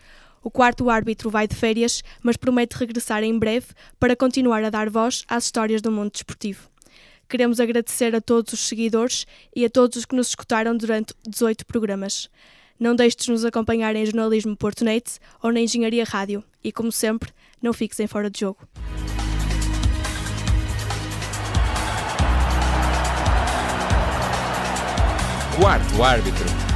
O 0.43 0.51
quarto 0.51 0.89
árbitro 0.89 1.31
vai 1.31 1.49
de 1.49 1.57
férias, 1.57 2.03
mas 2.23 2.37
promete 2.37 2.77
regressar 2.77 3.25
em 3.25 3.37
breve 3.37 3.69
para 3.99 4.15
continuar 4.15 4.63
a 4.63 4.71
dar 4.71 4.89
voz 4.89 5.25
às 5.27 5.45
histórias 5.45 5.83
do 5.83 5.91
mundo 5.91 6.13
desportivo. 6.13 6.69
Queremos 7.29 7.59
agradecer 7.59 8.15
a 8.15 8.21
todos 8.21 8.53
os 8.53 8.61
seguidores 8.61 9.27
e 9.57 9.65
a 9.65 9.71
todos 9.71 9.97
os 9.99 10.05
que 10.05 10.15
nos 10.15 10.29
escutaram 10.29 10.77
durante 10.77 11.13
18 11.27 11.67
programas. 11.67 12.31
Não 12.79 12.95
deixes 12.95 13.25
de 13.25 13.31
nos 13.31 13.45
acompanhar 13.45 13.97
em 13.97 14.07
Jornalismo 14.07 14.57
Portunet 14.57 15.19
ou 15.43 15.51
na 15.51 15.61
Engenharia 15.61 16.05
Rádio. 16.05 16.45
E, 16.63 16.73
como 16.73 16.91
sempre, 16.93 17.33
não 17.63 17.73
fiques 17.73 17.99
em 18.01 18.07
fora 18.07 18.31
de 18.31 18.41
jogo. 18.41 18.61
Quarto 25.61 26.03
árbitro. 26.03 26.68